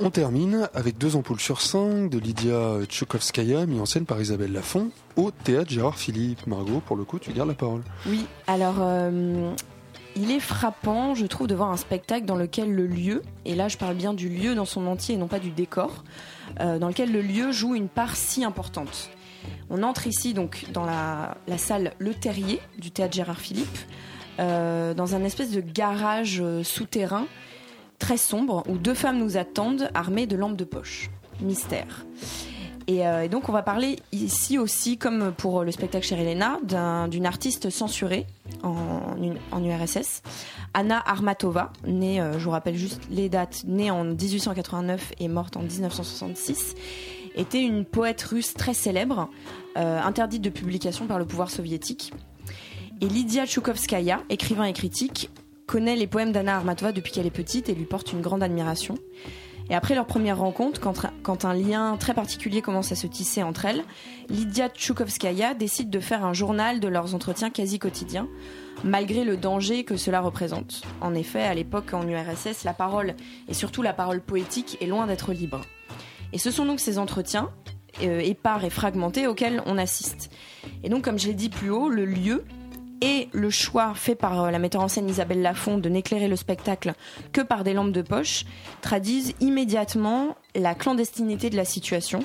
on 0.00 0.10
termine 0.10 0.68
avec 0.74 0.98
deux 0.98 1.16
ampoules 1.16 1.40
sur 1.40 1.60
cinq 1.60 2.08
de 2.08 2.18
Lydia 2.18 2.84
Tchoukovskaya, 2.86 3.66
mis 3.66 3.80
en 3.80 3.86
scène 3.86 4.06
par 4.06 4.20
Isabelle 4.20 4.52
Lafont, 4.52 4.90
au 5.16 5.30
théâtre 5.30 5.70
Gérard 5.70 5.98
Philippe. 5.98 6.46
Margot, 6.46 6.80
pour 6.86 6.96
le 6.96 7.04
coup, 7.04 7.18
tu 7.18 7.32
gardes 7.32 7.48
la 7.48 7.54
parole. 7.54 7.82
Oui, 8.06 8.26
alors 8.46 8.76
euh, 8.80 9.52
il 10.16 10.30
est 10.30 10.40
frappant, 10.40 11.14
je 11.14 11.26
trouve, 11.26 11.46
de 11.46 11.54
voir 11.54 11.70
un 11.70 11.76
spectacle 11.76 12.24
dans 12.24 12.36
lequel 12.36 12.72
le 12.72 12.86
lieu, 12.86 13.22
et 13.44 13.54
là 13.54 13.68
je 13.68 13.76
parle 13.76 13.94
bien 13.94 14.14
du 14.14 14.28
lieu 14.28 14.54
dans 14.54 14.64
son 14.64 14.86
entier 14.86 15.16
et 15.16 15.18
non 15.18 15.28
pas 15.28 15.38
du 15.38 15.50
décor, 15.50 16.04
euh, 16.60 16.78
dans 16.78 16.88
lequel 16.88 17.12
le 17.12 17.20
lieu 17.20 17.52
joue 17.52 17.74
une 17.74 17.88
part 17.88 18.16
si 18.16 18.44
importante. 18.44 19.10
On 19.68 19.82
entre 19.82 20.06
ici 20.06 20.34
donc 20.34 20.66
dans 20.72 20.84
la, 20.84 21.36
salle 21.58 21.92
Le 21.98 22.14
Terrier 22.14 22.60
du 22.78 22.90
théâtre 22.90 23.14
Gérard 23.14 23.40
Philippe, 23.40 23.78
euh, 24.38 24.94
dans 24.94 25.14
un 25.14 25.24
espèce 25.24 25.50
de 25.50 25.60
garage 25.60 26.42
souterrain 26.62 27.26
très 28.00 28.16
sombre 28.16 28.64
où 28.68 28.76
deux 28.76 28.94
femmes 28.94 29.18
nous 29.18 29.36
attendent 29.36 29.88
armées 29.94 30.26
de 30.26 30.34
lampes 30.36 30.56
de 30.56 30.64
poche. 30.64 31.10
Mystère. 31.40 32.04
Et, 32.86 33.06
euh, 33.06 33.28
donc 33.28 33.48
on 33.48 33.52
va 33.52 33.62
parler 33.62 33.96
ici 34.10 34.58
aussi, 34.58 34.98
comme 34.98 35.32
pour 35.36 35.62
le 35.62 35.70
spectacle 35.70 36.04
chez 36.04 36.16
Elena, 36.16 36.58
d'un- 36.64 37.06
d'une 37.08 37.24
artiste 37.26 37.70
censurée 37.70 38.26
en, 38.64 39.14
en 39.52 39.64
URSS, 39.64 40.22
Anna 40.74 41.00
Armatova, 41.06 41.72
née, 41.86 42.20
euh, 42.20 42.38
je 42.38 42.44
vous 42.44 42.50
rappelle 42.50 42.76
juste 42.76 43.00
les 43.10 43.28
dates, 43.28 43.62
née 43.66 43.90
en 43.92 44.02
1889 44.04 45.12
et 45.20 45.28
morte 45.28 45.56
en 45.56 45.62
1966, 45.62 46.74
était 47.36 47.62
une 47.62 47.84
poète 47.84 48.22
russe 48.22 48.54
très 48.54 48.74
célèbre, 48.74 49.28
euh, 49.76 50.00
interdite 50.02 50.42
de 50.42 50.50
publication 50.50 51.06
par 51.06 51.18
le 51.20 51.26
pouvoir 51.26 51.50
soviétique. 51.50 52.12
Et 53.00 53.06
Lydia 53.08 53.46
Tchoukovskaya, 53.46 54.20
écrivain 54.30 54.64
et 54.64 54.72
critique, 54.72 55.30
connaît 55.70 55.94
les 55.94 56.08
poèmes 56.08 56.32
d'Anna 56.32 56.56
Armatova 56.56 56.90
depuis 56.90 57.12
qu'elle 57.12 57.26
est 57.26 57.30
petite 57.30 57.68
et 57.68 57.76
lui 57.76 57.84
porte 57.84 58.12
une 58.12 58.20
grande 58.20 58.42
admiration. 58.42 58.96
Et 59.70 59.76
après 59.76 59.94
leur 59.94 60.04
première 60.04 60.38
rencontre, 60.38 60.80
quand, 60.80 61.44
un 61.44 61.54
lien 61.54 61.96
très 61.96 62.12
particulier 62.12 62.60
commence 62.60 62.90
à 62.90 62.96
se 62.96 63.06
tisser 63.06 63.44
entre 63.44 63.66
elles, 63.66 63.84
Lydia 64.28 64.68
Tchoukovskaya 64.68 65.54
décide 65.54 65.88
de 65.88 66.00
faire 66.00 66.24
un 66.24 66.32
journal 66.32 66.80
de 66.80 66.88
leurs 66.88 67.14
entretiens 67.14 67.50
quasi 67.50 67.78
quotidiens, 67.78 68.26
malgré 68.82 69.22
le 69.22 69.36
danger 69.36 69.84
que 69.84 69.96
cela 69.96 70.20
représente. 70.20 70.82
En 71.00 71.14
effet, 71.14 71.42
à 71.42 71.54
l'époque 71.54 71.94
en 71.94 72.04
URSS, 72.04 72.64
la 72.64 72.74
parole, 72.74 73.14
et 73.46 73.54
surtout 73.54 73.82
la 73.82 73.92
parole 73.92 74.20
poétique, 74.20 74.76
est 74.80 74.86
loin 74.86 75.06
d'être 75.06 75.32
libre. 75.32 75.60
Et 76.32 76.38
ce 76.38 76.50
sont 76.50 76.64
donc 76.64 76.80
ces 76.80 76.98
entretiens, 76.98 77.48
euh, 78.02 78.18
épars 78.18 78.64
et 78.64 78.70
fragmentés, 78.70 79.28
auxquels 79.28 79.62
on 79.66 79.78
assiste. 79.78 80.32
Et 80.82 80.88
donc, 80.88 81.04
comme 81.04 81.16
je 81.18 81.28
l'ai 81.28 81.34
dit 81.34 81.48
plus 81.48 81.70
haut, 81.70 81.88
le 81.88 82.06
lieu 82.06 82.44
et 83.00 83.28
le 83.32 83.50
choix 83.50 83.94
fait 83.94 84.14
par 84.14 84.44
euh, 84.44 84.50
la 84.50 84.58
metteur 84.58 84.82
en 84.82 84.88
scène 84.88 85.08
Isabelle 85.08 85.42
Lafont 85.42 85.78
de 85.78 85.88
n'éclairer 85.88 86.28
le 86.28 86.36
spectacle 86.36 86.94
que 87.32 87.40
par 87.40 87.64
des 87.64 87.72
lampes 87.72 87.92
de 87.92 88.02
poche 88.02 88.44
traduisent 88.80 89.34
immédiatement 89.40 90.36
la 90.54 90.74
clandestinité 90.74 91.50
de 91.50 91.56
la 91.56 91.64
situation, 91.64 92.20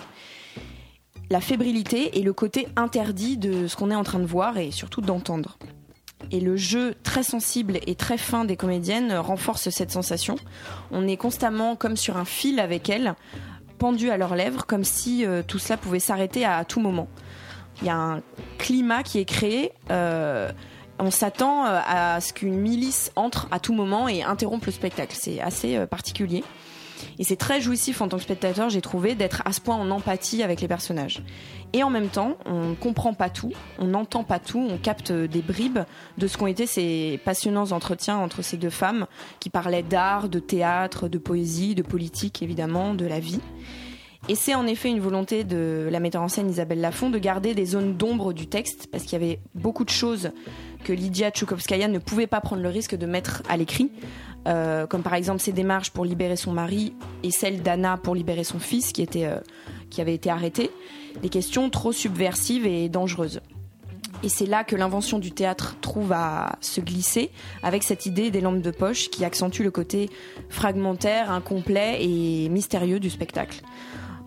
la 1.29 1.41
fébrilité 1.41 2.19
et 2.19 2.23
le 2.23 2.33
côté 2.33 2.67
interdit 2.75 3.37
de 3.37 3.67
ce 3.67 3.75
qu'on 3.75 3.91
est 3.91 3.95
en 3.95 4.03
train 4.03 4.19
de 4.19 4.25
voir 4.25 4.57
et 4.57 4.71
surtout 4.71 5.01
d'entendre. 5.01 5.57
Et 6.31 6.39
le 6.39 6.55
jeu 6.55 6.95
très 7.03 7.23
sensible 7.23 7.79
et 7.85 7.95
très 7.95 8.17
fin 8.17 8.45
des 8.45 8.55
comédiennes 8.55 9.13
renforce 9.13 9.69
cette 9.69 9.91
sensation. 9.91 10.35
On 10.91 11.07
est 11.07 11.17
constamment 11.17 11.75
comme 11.75 11.97
sur 11.97 12.17
un 12.17 12.25
fil 12.25 12.59
avec 12.59 12.89
elles, 12.89 13.15
pendues 13.77 14.09
à 14.09 14.17
leurs 14.17 14.35
lèvres, 14.35 14.65
comme 14.65 14.83
si 14.83 15.25
euh, 15.25 15.43
tout 15.45 15.59
cela 15.59 15.77
pouvait 15.77 15.99
s'arrêter 15.99 16.45
à 16.45 16.63
tout 16.65 16.79
moment. 16.79 17.07
Il 17.81 17.87
y 17.87 17.89
a 17.89 17.97
un 17.97 18.21
climat 18.57 19.03
qui 19.03 19.19
est 19.19 19.25
créé. 19.25 19.71
euh, 19.91 20.51
on 20.97 21.11
s'attend 21.11 21.65
euh, 21.65 21.79
à 21.85 22.21
ce 22.21 22.31
qu'une 22.31 22.57
milice 22.57 23.11
entre 23.15 23.47
à 23.51 23.59
tout 23.59 23.73
moment 23.73 24.07
et 24.07 24.23
interrompe 24.23 24.65
le 24.65 24.71
spectacle. 24.71 25.15
C'est 25.19 25.41
assez 25.41 25.75
euh, 25.75 25.85
particulier. 25.85 26.43
Et 27.19 27.25
c'est 27.25 27.35
très 27.35 27.59
jouissif 27.59 28.01
en 28.01 28.07
tant 28.07 28.17
que 28.17 28.23
spectateur, 28.23 28.69
j'ai 28.69 28.79
trouvé, 28.79 29.15
d'être 29.15 29.41
à 29.45 29.51
ce 29.51 29.59
point 29.59 29.75
en 29.75 29.91
empathie 29.91 30.43
avec 30.43 30.61
les 30.61 30.67
personnages. 30.67 31.21
Et 31.73 31.83
en 31.83 31.89
même 31.89 32.07
temps, 32.07 32.37
on 32.45 32.69
ne 32.69 32.75
comprend 32.75 33.13
pas 33.13 33.29
tout, 33.29 33.51
on 33.79 33.87
n'entend 33.87 34.23
pas 34.23 34.39
tout, 34.39 34.65
on 34.69 34.77
capte 34.77 35.11
des 35.11 35.41
bribes 35.41 35.79
de 36.17 36.27
ce 36.27 36.37
qu'ont 36.37 36.47
été 36.47 36.65
ces 36.65 37.19
passionnants 37.25 37.73
entretiens 37.73 38.17
entre 38.17 38.41
ces 38.41 38.55
deux 38.55 38.69
femmes 38.69 39.07
qui 39.41 39.49
parlaient 39.49 39.83
d'art, 39.83 40.29
de 40.29 40.39
théâtre, 40.39 41.09
de 41.09 41.17
poésie, 41.17 41.75
de 41.75 41.81
politique 41.81 42.41
évidemment, 42.41 42.93
de 42.93 43.05
la 43.05 43.19
vie. 43.19 43.41
Et 44.27 44.33
c'est 44.33 44.55
en 44.55 44.65
effet 44.65 44.89
une 44.89 44.99
volonté 44.99 45.43
de 45.43 45.87
la 45.91 45.99
metteur 45.99 46.23
en 46.23 46.27
scène 46.27 46.49
Isabelle 46.49 46.81
Lafont 46.81 47.11
de 47.11 47.19
garder 47.19 47.53
des 47.53 47.65
zones 47.65 47.95
d'ombre 47.95 48.33
du 48.33 48.47
texte, 48.47 48.87
parce 48.91 49.03
qu'il 49.03 49.13
y 49.13 49.23
avait 49.23 49.39
beaucoup 49.53 49.83
de 49.83 49.91
choses 49.91 50.31
que 50.83 50.93
Lydia 50.93 51.29
Tchoukovskaya 51.29 51.87
ne 51.87 51.99
pouvait 51.99 52.25
pas 52.25 52.41
prendre 52.41 52.63
le 52.63 52.69
risque 52.69 52.95
de 52.95 53.05
mettre 53.05 53.43
à 53.49 53.55
l'écrit, 53.55 53.91
euh, 54.47 54.87
comme 54.87 55.03
par 55.03 55.13
exemple 55.13 55.41
ses 55.41 55.51
démarches 55.51 55.91
pour 55.91 56.05
libérer 56.05 56.37
son 56.37 56.51
mari 56.51 56.95
et 57.21 57.29
celle 57.29 57.61
d'Anna 57.61 57.97
pour 57.97 58.15
libérer 58.15 58.43
son 58.43 58.57
fils 58.57 58.93
qui, 58.93 59.03
était, 59.03 59.25
euh, 59.25 59.39
qui 59.91 60.01
avait 60.01 60.15
été 60.15 60.31
arrêté, 60.31 60.71
des 61.21 61.29
questions 61.29 61.69
trop 61.69 61.91
subversives 61.91 62.65
et 62.65 62.89
dangereuses. 62.89 63.41
Et 64.23 64.29
c'est 64.29 64.47
là 64.47 64.63
que 64.63 64.75
l'invention 64.75 65.19
du 65.19 65.31
théâtre 65.33 65.77
trouve 65.81 66.11
à 66.13 66.57
se 66.61 66.81
glisser 66.81 67.29
avec 67.61 67.83
cette 67.83 68.07
idée 68.07 68.31
des 68.31 68.41
lampes 68.41 68.61
de 68.61 68.71
poche 68.71 69.11
qui 69.11 69.23
accentue 69.23 69.61
le 69.61 69.69
côté 69.69 70.09
fragmentaire, 70.49 71.29
incomplet 71.29 72.03
et 72.03 72.49
mystérieux 72.49 72.99
du 72.99 73.11
spectacle. 73.11 73.61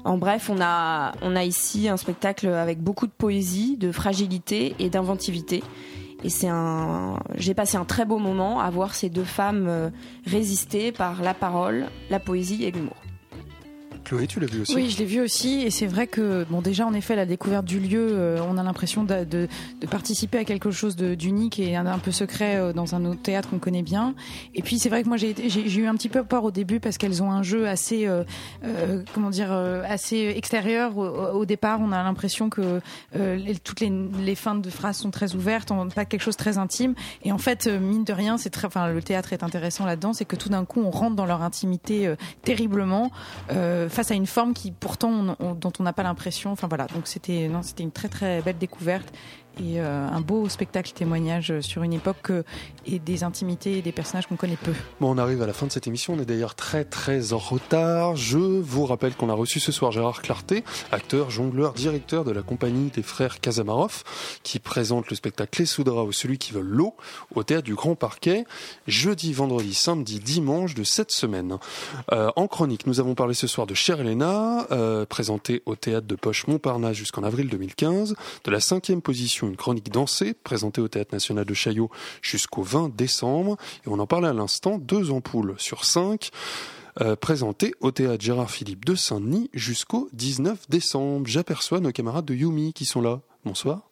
En 0.08 0.16
bref, 0.16 0.48
on 0.48 0.58
a, 0.62 1.12
on 1.20 1.36
a 1.36 1.44
ici 1.44 1.86
un 1.86 1.98
spectacle 1.98 2.48
avec 2.48 2.82
beaucoup 2.82 3.06
de 3.06 3.12
poésie, 3.12 3.76
de 3.76 3.92
fragilité 3.92 4.74
et 4.78 4.88
d'inventivité. 4.88 5.62
Et 6.24 6.30
c'est 6.30 6.48
un, 6.48 7.18
j'ai 7.34 7.52
passé 7.52 7.76
un 7.76 7.84
très 7.84 8.06
beau 8.06 8.16
moment 8.16 8.58
à 8.58 8.70
voir 8.70 8.94
ces 8.94 9.10
deux 9.10 9.22
femmes 9.22 9.66
euh, 9.68 9.90
résister 10.24 10.92
par 10.92 11.20
la 11.20 11.34
parole, 11.34 11.88
la 12.08 12.20
poésie 12.20 12.64
et 12.64 12.70
l'humour. 12.70 12.96
Chloé, 14.08 14.26
tu 14.26 14.40
l'as 14.40 14.46
vu 14.46 14.62
aussi 14.62 14.74
Oui, 14.74 14.88
je 14.88 14.96
l'ai 14.96 15.04
vu 15.04 15.20
aussi, 15.20 15.60
et 15.60 15.70
c'est 15.70 15.86
vrai 15.86 16.06
que, 16.06 16.46
bon, 16.48 16.62
déjà, 16.62 16.86
en 16.86 16.94
effet, 16.94 17.14
la 17.14 17.26
découverte 17.26 17.66
du 17.66 17.78
lieu, 17.78 18.08
euh, 18.10 18.40
on 18.48 18.56
a 18.56 18.62
l'impression 18.62 19.04
de, 19.04 19.48
participer 19.90 20.38
à 20.38 20.44
quelque 20.44 20.70
chose 20.70 20.96
d'unique 20.96 21.58
et 21.58 21.76
un, 21.76 21.98
peu 21.98 22.10
secret 22.10 22.56
euh, 22.56 22.72
dans 22.72 22.94
un 22.94 23.04
autre 23.04 23.20
théâtre 23.20 23.50
qu'on 23.50 23.58
connaît 23.58 23.82
bien. 23.82 24.14
Et 24.54 24.62
puis, 24.62 24.78
c'est 24.78 24.88
vrai 24.88 25.02
que 25.02 25.08
moi, 25.08 25.18
j'ai 25.18 25.78
eu 25.78 25.86
un 25.86 25.94
petit 25.94 26.08
peu 26.08 26.24
peur 26.24 26.44
au 26.44 26.50
début 26.50 26.80
parce 26.80 26.96
qu'elles 26.96 27.22
ont 27.22 27.30
un 27.30 27.42
jeu 27.42 27.68
assez, 27.68 28.06
euh, 28.06 28.24
comment 29.12 29.28
dire, 29.28 29.52
assez 29.52 30.32
extérieur. 30.36 30.96
Au, 30.96 31.44
départ, 31.44 31.78
on 31.82 31.92
a 31.92 32.02
l'impression 32.02 32.48
que 32.48 32.80
toutes 33.62 33.80
les, 33.80 34.34
fins 34.34 34.54
de 34.54 34.70
phrases 34.70 34.96
sont 34.96 35.10
très 35.10 35.34
ouvertes, 35.34 35.70
on, 35.70 35.86
pas 35.90 36.06
quelque 36.06 36.22
chose 36.22 36.36
de 36.36 36.42
très 36.42 36.56
intime. 36.56 36.94
Et 37.24 37.32
en 37.32 37.38
fait, 37.38 37.66
mine 37.66 38.04
de 38.04 38.14
rien, 38.14 38.38
c'est 38.38 38.48
très, 38.48 38.68
enfin, 38.68 38.88
le 38.88 39.02
théâtre 39.02 39.34
est 39.34 39.42
intéressant 39.42 39.84
là-dedans, 39.84 40.14
c'est 40.14 40.24
que 40.24 40.36
tout 40.36 40.48
d'un 40.48 40.64
coup, 40.64 40.80
on 40.80 40.90
rentre 40.90 41.14
dans 41.14 41.26
leur 41.26 41.42
intimité 41.42 42.14
terriblement. 42.42 43.10
Face 43.98 44.12
à 44.12 44.14
une 44.14 44.26
forme 44.28 44.54
qui 44.54 44.70
pourtant 44.70 45.10
on- 45.10 45.36
on- 45.40 45.54
dont 45.54 45.72
on 45.80 45.82
n'a 45.82 45.92
pas 45.92 46.04
l'impression. 46.04 46.52
Enfin 46.52 46.68
voilà, 46.68 46.86
donc 46.86 47.08
c'était 47.08 47.46
une 47.80 47.90
très 47.90 48.08
très 48.08 48.40
belle 48.42 48.56
découverte 48.58 49.12
et 49.58 49.80
euh, 49.80 50.08
un 50.08 50.20
beau 50.20 50.48
spectacle 50.48 50.92
témoignage 50.92 51.60
sur 51.60 51.82
une 51.82 51.92
époque 51.92 52.30
et 52.86 52.98
des 52.98 53.24
intimités 53.24 53.78
et 53.78 53.82
des 53.82 53.92
personnages 53.92 54.26
qu'on 54.26 54.36
connaît 54.36 54.56
peu. 54.56 54.72
Bon, 55.00 55.14
on 55.14 55.18
arrive 55.18 55.42
à 55.42 55.46
la 55.46 55.52
fin 55.52 55.66
de 55.66 55.72
cette 55.72 55.86
émission. 55.86 56.14
On 56.14 56.20
est 56.20 56.24
d'ailleurs 56.24 56.54
très 56.54 56.84
très 56.84 57.32
en 57.32 57.38
retard. 57.38 58.16
Je 58.16 58.38
vous 58.38 58.86
rappelle 58.86 59.14
qu'on 59.14 59.28
a 59.28 59.34
reçu 59.34 59.60
ce 59.60 59.72
soir 59.72 59.92
Gérard 59.92 60.22
Clarté, 60.22 60.64
acteur, 60.92 61.30
jongleur, 61.30 61.72
directeur 61.72 62.24
de 62.24 62.32
la 62.32 62.42
compagnie 62.42 62.90
des 62.90 63.02
frères 63.02 63.40
Kazamarov, 63.40 64.04
qui 64.42 64.58
présente 64.58 65.10
le 65.10 65.16
spectacle 65.16 65.60
Les 65.60 65.66
Soudras 65.66 66.04
ou 66.04 66.12
celui 66.12 66.38
qui 66.38 66.52
veut 66.52 66.62
l'eau 66.62 66.94
au 67.34 67.42
théâtre 67.42 67.64
du 67.64 67.74
Grand 67.74 67.94
Parquet, 67.94 68.44
jeudi, 68.86 69.32
vendredi, 69.32 69.74
samedi, 69.74 70.20
dimanche 70.20 70.74
de 70.74 70.84
cette 70.84 71.10
semaine. 71.10 71.58
Euh, 72.12 72.30
en 72.36 72.46
chronique, 72.46 72.86
nous 72.86 73.00
avons 73.00 73.14
parlé 73.14 73.34
ce 73.34 73.46
soir 73.46 73.66
de 73.66 73.74
Cher 73.74 74.00
Elena, 74.00 74.66
euh, 74.70 75.06
présentée 75.06 75.62
au 75.66 75.76
théâtre 75.76 76.06
de 76.06 76.14
Poche 76.14 76.46
Montparnasse 76.46 76.96
jusqu'en 76.96 77.22
avril 77.22 77.48
2015, 77.48 78.14
de 78.44 78.50
la 78.50 78.60
cinquième 78.60 79.02
position, 79.02 79.47
une 79.48 79.56
chronique 79.56 79.90
dansée, 79.90 80.34
présentée 80.34 80.80
au 80.80 80.88
théâtre 80.88 81.14
national 81.14 81.44
de 81.44 81.54
Chaillot 81.54 81.90
jusqu'au 82.22 82.62
20 82.62 82.94
décembre. 82.94 83.56
Et 83.84 83.88
on 83.88 83.98
en 83.98 84.06
parlait 84.06 84.28
à 84.28 84.32
l'instant, 84.32 84.78
deux 84.78 85.10
ampoules 85.10 85.54
sur 85.58 85.84
cinq. 85.84 86.30
euh, 87.00 87.14
présentées 87.14 87.74
au 87.80 87.92
théâtre 87.92 88.22
Gérard 88.24 88.50
Philippe 88.50 88.84
de 88.84 88.94
Saint-Denis 88.96 89.50
jusqu'au 89.54 90.08
19 90.14 90.68
décembre. 90.68 91.26
J'aperçois 91.28 91.78
nos 91.80 91.92
camarades 91.92 92.24
de 92.24 92.34
Yumi 92.34 92.72
qui 92.72 92.84
sont 92.86 93.00
là. 93.00 93.20
Bonsoir. 93.44 93.88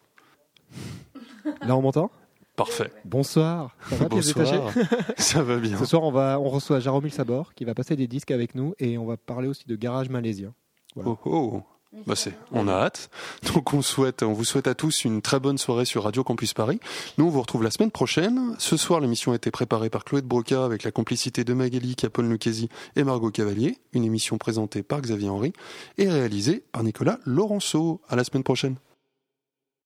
Là, 1.62 1.76
on 1.76 1.82
m'entend? 1.82 2.10
Parfait. 2.56 2.90
Bonsoir. 3.04 3.76
Ça 3.90 3.96
va, 3.96 4.08
pièce 4.08 4.34
Bonsoir. 4.34 4.72
Ça 5.18 5.42
va 5.42 5.58
bien. 5.58 5.78
Ce 5.78 5.84
soir, 5.84 6.02
on, 6.02 6.10
va, 6.10 6.40
on 6.40 6.48
reçoit 6.48 6.80
Jaromil 6.80 7.12
Sabor 7.12 7.54
qui 7.54 7.64
va 7.64 7.74
passer 7.74 7.94
des 7.96 8.08
disques 8.08 8.30
avec 8.32 8.54
nous 8.54 8.74
et 8.78 8.98
on 8.98 9.04
va 9.06 9.16
parler 9.16 9.46
aussi 9.46 9.64
de 9.68 9.76
garage 9.76 10.08
malaisien. 10.08 10.52
Voilà. 10.96 11.10
Oh 11.10 11.18
oh. 11.26 11.62
Bah 12.04 12.14
c'est, 12.14 12.34
on 12.52 12.68
a 12.68 12.72
hâte. 12.72 13.10
Donc 13.54 13.72
on 13.72 13.82
souhaite, 13.82 14.22
on 14.22 14.32
vous 14.32 14.44
souhaite 14.44 14.66
à 14.66 14.74
tous 14.74 15.04
une 15.04 15.22
très 15.22 15.40
bonne 15.40 15.58
soirée 15.58 15.84
sur 15.84 16.04
Radio 16.04 16.22
Campus 16.24 16.52
Paris. 16.52 16.80
Nous 17.16 17.26
on 17.26 17.30
vous 17.30 17.40
retrouve 17.40 17.62
la 17.62 17.70
semaine 17.70 17.90
prochaine. 17.90 18.54
Ce 18.58 18.76
soir 18.76 19.00
l'émission 19.00 19.32
a 19.32 19.36
été 19.36 19.50
préparée 19.50 19.90
par 19.90 20.04
Chloé 20.04 20.20
de 20.20 20.26
Broca 20.26 20.64
avec 20.64 20.82
la 20.82 20.90
complicité 20.90 21.44
de 21.44 21.54
Magali 21.54 21.96
Capone 21.96 22.30
Lucchesi 22.30 22.68
et 22.96 23.04
Margot 23.04 23.30
Cavalier. 23.30 23.78
Une 23.92 24.04
émission 24.04 24.36
présentée 24.36 24.82
par 24.82 25.00
Xavier 25.00 25.28
Henry 25.28 25.52
et 25.96 26.08
réalisée 26.08 26.62
par 26.72 26.82
Nicolas 26.82 27.18
Laurenceau. 27.24 28.00
À 28.08 28.16
la 28.16 28.24
semaine 28.24 28.42
prochaine. 28.42 28.76